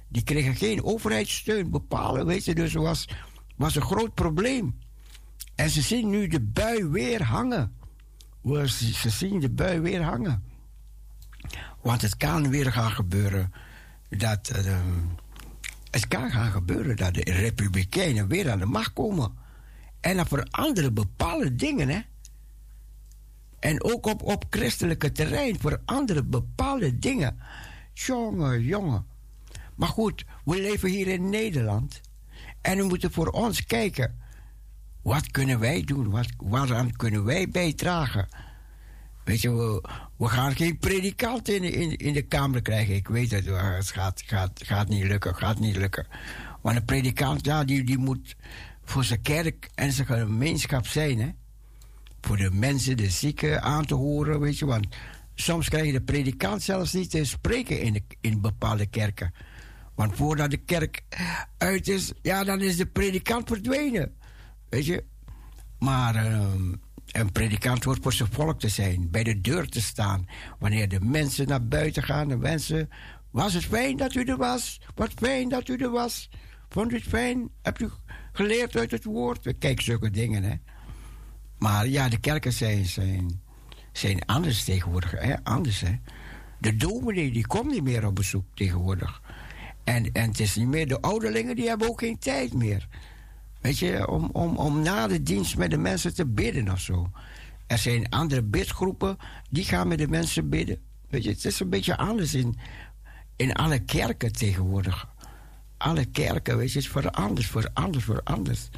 Die 0.09 0.23
kregen 0.23 0.55
geen 0.55 0.85
overheidssteun 0.85 1.71
bepalen, 1.71 2.27
weet 2.27 2.45
je. 2.45 2.55
Dus 2.55 2.73
was, 2.73 3.09
was 3.57 3.75
een 3.75 3.83
groot 3.83 4.15
probleem. 4.15 4.82
En 5.63 5.71
ze 5.71 5.81
zien 5.83 6.11
nu 6.11 6.27
de 6.27 6.41
bui 6.41 6.85
weer 6.85 7.23
hangen. 7.23 7.77
Ze 8.95 9.11
zien 9.11 9.41
de 9.41 9.51
bui 9.51 9.81
weer 9.81 10.03
hangen. 10.03 10.45
Want 11.81 12.03
het 12.03 12.17
kan 12.17 12.51
weer 12.51 12.73
gaan 12.73 12.91
gebeuren 12.91 13.53
dat. 14.09 14.49
eh, 14.49 14.81
het 15.91 16.09
kan 16.09 16.31
gaan 16.31 16.51
gebeuren 16.51 16.97
dat 16.97 17.15
de 17.15 17.23
Republikeinen 17.23 18.29
weer 18.29 18.51
aan 18.51 18.59
de 18.59 18.67
macht 18.67 18.93
komen. 18.93 19.33
En 20.01 20.17
dan 20.17 20.27
veranderen 20.27 20.95
bepaalde 20.95 21.55
dingen, 21.55 21.89
hè. 21.89 22.01
En 23.59 23.85
ook 23.85 24.07
op, 24.07 24.23
op 24.23 24.45
christelijke 24.51 25.13
terrein 25.13 25.59
veranderen 25.59 26.31
bepaalde 26.31 26.99
dingen. 26.99 27.39
Jongen, 27.93 28.63
jongen. 28.63 29.07
Maar 29.75 29.89
goed, 29.89 30.25
we 30.45 30.61
leven 30.61 30.89
hier 30.89 31.09
in 31.09 31.31
Nederland. 31.31 32.01
En 32.61 32.77
we 32.77 32.85
moeten 32.85 33.13
voor 33.13 33.29
ons 33.29 33.65
kijken. 33.65 34.22
Wat 35.03 35.31
kunnen 35.31 35.59
wij 35.59 35.83
doen? 35.83 36.11
Wat, 36.11 36.29
waaraan 36.37 36.97
kunnen 36.97 37.25
wij 37.25 37.49
bijdragen? 37.49 38.29
Weet 39.25 39.41
je, 39.41 39.55
we, 39.55 39.83
we 40.17 40.29
gaan 40.29 40.55
geen 40.55 40.79
predikant 40.79 41.49
in, 41.49 41.63
in, 41.63 41.97
in 41.97 42.13
de 42.13 42.23
Kamer 42.23 42.63
krijgen. 42.63 42.95
Ik 42.95 43.09
weet 43.09 43.31
het, 43.31 43.45
het 43.47 43.91
gaat, 43.91 44.23
gaat, 44.55 44.89
niet 44.89 45.05
lukken, 45.05 45.35
gaat 45.35 45.59
niet 45.59 45.77
lukken. 45.77 46.07
Want 46.61 46.77
een 46.77 46.85
predikant, 46.85 47.45
ja, 47.45 47.65
die, 47.65 47.85
die 47.85 47.99
moet 47.99 48.37
voor 48.85 49.05
zijn 49.05 49.23
kerk 49.23 49.69
en 49.75 49.93
zijn 49.93 50.07
gemeenschap 50.07 50.87
zijn, 50.87 51.21
hè. 51.21 51.31
Voor 52.21 52.37
de 52.37 52.51
mensen, 52.51 52.97
de 52.97 53.11
zieken 53.11 53.63
aan 53.63 53.85
te 53.85 53.95
horen, 53.95 54.41
weet 54.41 54.59
je. 54.59 54.67
Want 54.67 54.87
soms 55.35 55.69
krijg 55.69 55.87
je 55.87 55.93
de 55.93 56.03
predikant 56.03 56.63
zelfs 56.63 56.93
niet 56.93 57.11
te 57.11 57.25
spreken 57.25 57.81
in, 57.81 58.05
in 58.21 58.41
bepaalde 58.41 58.87
kerken. 58.87 59.35
Want 59.95 60.17
voordat 60.17 60.51
de 60.51 60.57
kerk 60.57 61.03
uit 61.59 61.89
is, 61.89 62.13
ja, 62.23 62.45
dan 62.45 62.61
is 62.61 62.77
de 62.77 62.87
predikant 62.87 63.49
verdwenen. 63.49 64.17
Weet 64.73 64.87
je? 64.87 65.05
Maar 65.79 66.15
ehm, 66.15 66.73
een 67.07 67.33
predikant 67.33 67.85
hoort 67.85 68.03
voor 68.03 68.13
zijn 68.13 68.33
volk 68.33 68.61
te 68.61 68.69
zijn, 68.69 69.11
bij 69.11 69.23
de 69.23 69.41
deur 69.41 69.69
te 69.69 69.81
staan. 69.81 70.27
Wanneer 70.59 70.89
de 70.89 71.01
mensen 71.01 71.49
naar 71.49 71.67
buiten 71.67 72.03
gaan, 72.03 72.29
de 72.29 72.37
mensen. 72.37 72.89
Was 73.31 73.55
het 73.55 73.65
fijn 73.65 73.97
dat 73.97 74.15
u 74.15 74.25
er 74.25 74.37
was? 74.37 74.81
Wat 74.95 75.13
fijn 75.17 75.49
dat 75.49 75.69
u 75.69 75.77
er 75.77 75.91
was. 75.91 76.31
Vond 76.69 76.93
u 76.93 76.95
het 76.95 77.05
fijn? 77.05 77.49
Hebt 77.63 77.81
u 77.81 77.91
geleerd 78.33 78.77
uit 78.77 78.91
het 78.91 79.05
woord? 79.05 79.55
Kijk, 79.59 79.81
zulke 79.81 80.11
dingen, 80.11 80.43
hè. 80.43 80.55
Maar 81.59 81.89
ja, 81.89 82.09
de 82.09 82.21
kerken 82.21 82.53
zijn, 82.53 82.85
zijn, 82.85 83.43
zijn 83.93 84.27
anders 84.27 84.65
tegenwoordig. 84.65 85.11
Hè? 85.11 85.45
Anders, 85.45 85.81
hè. 85.81 85.99
De 86.59 86.77
dominee, 86.77 87.33
die 87.33 87.47
komt 87.47 87.71
niet 87.71 87.85
meer 87.85 88.07
op 88.07 88.15
bezoek 88.15 88.45
tegenwoordig. 88.55 89.23
En, 89.85 90.13
en 90.13 90.29
het 90.29 90.41
is 90.41 90.57
niet 90.57 90.69
meer... 90.69 90.89
De 90.89 91.01
ouderlingen, 91.01 91.57
die 91.57 91.69
hebben 91.69 91.89
ook 91.89 92.01
geen 92.01 92.19
tijd 92.19 92.55
meer. 92.55 92.89
Weet 93.63 93.79
je, 93.79 94.09
om, 94.09 94.29
om, 94.33 94.57
om 94.57 94.83
na 94.83 95.07
de 95.07 95.23
dienst 95.23 95.57
met 95.57 95.71
de 95.71 95.79
mensen 95.79 96.15
te 96.15 96.27
bidden 96.27 96.73
of 96.73 96.81
zo. 96.81 97.11
Er 97.67 97.79
zijn 97.79 98.09
andere 98.09 98.43
bidgroepen, 98.43 99.17
die 99.51 99.65
gaan 99.65 99.89
met 99.89 99.99
de 99.99 100.09
mensen 100.09 100.49
bidden. 100.49 100.79
Weet 101.09 101.25
je, 101.25 101.31
het 101.31 101.45
is 101.45 101.61
een 101.61 101.69
beetje 101.69 101.97
anders 101.97 102.35
in, 102.35 102.57
in 103.37 103.53
alle 103.53 103.79
kerken 103.79 104.33
tegenwoordig. 104.33 105.09
Alle 105.77 106.05
kerken, 106.05 106.57
weet 106.57 106.73
je, 106.73 106.79
het 106.79 106.87
is 106.87 106.93
veranderd, 106.93 107.47
veranderd, 107.47 108.05
veranderd. 108.05 108.69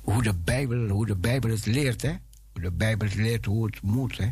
Hoe 0.00 0.22
de 0.22 0.34
Bijbel, 0.34 0.88
hoe 0.88 1.06
de 1.06 1.16
Bijbel 1.16 1.50
het 1.50 1.66
leert, 1.66 2.02
hè. 2.02 2.14
Hoe 2.52 2.62
de 2.62 2.72
Bijbel 2.72 3.08
het 3.08 3.16
leert 3.16 3.44
hoe 3.44 3.66
het 3.66 3.82
moet, 3.82 4.18
hè. 4.18 4.28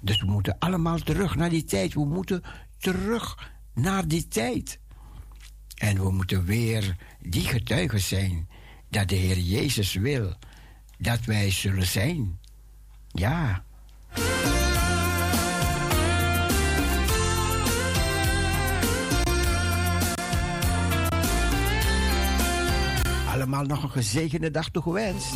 Dus 0.00 0.20
we 0.20 0.26
moeten 0.26 0.58
allemaal 0.58 0.98
terug 0.98 1.36
naar 1.36 1.50
die 1.50 1.64
tijd. 1.64 1.94
We 1.94 2.04
moeten 2.04 2.42
terug 2.78 3.52
naar 3.74 4.08
die 4.08 4.28
tijd. 4.28 4.78
En 5.74 5.96
we 6.02 6.10
moeten 6.10 6.44
weer 6.44 6.96
die 7.20 7.44
getuigen 7.44 8.00
zijn 8.00 8.48
dat 8.94 9.08
de 9.08 9.14
Heer 9.14 9.38
Jezus 9.38 9.94
wil 9.94 10.34
dat 10.98 11.24
wij 11.24 11.50
zullen 11.50 11.86
zijn. 11.86 12.38
Ja. 13.08 13.64
Allemaal 23.26 23.64
nog 23.64 23.82
een 23.82 23.90
gezegende 23.90 24.50
dag 24.50 24.68
toegewenst. 24.68 25.34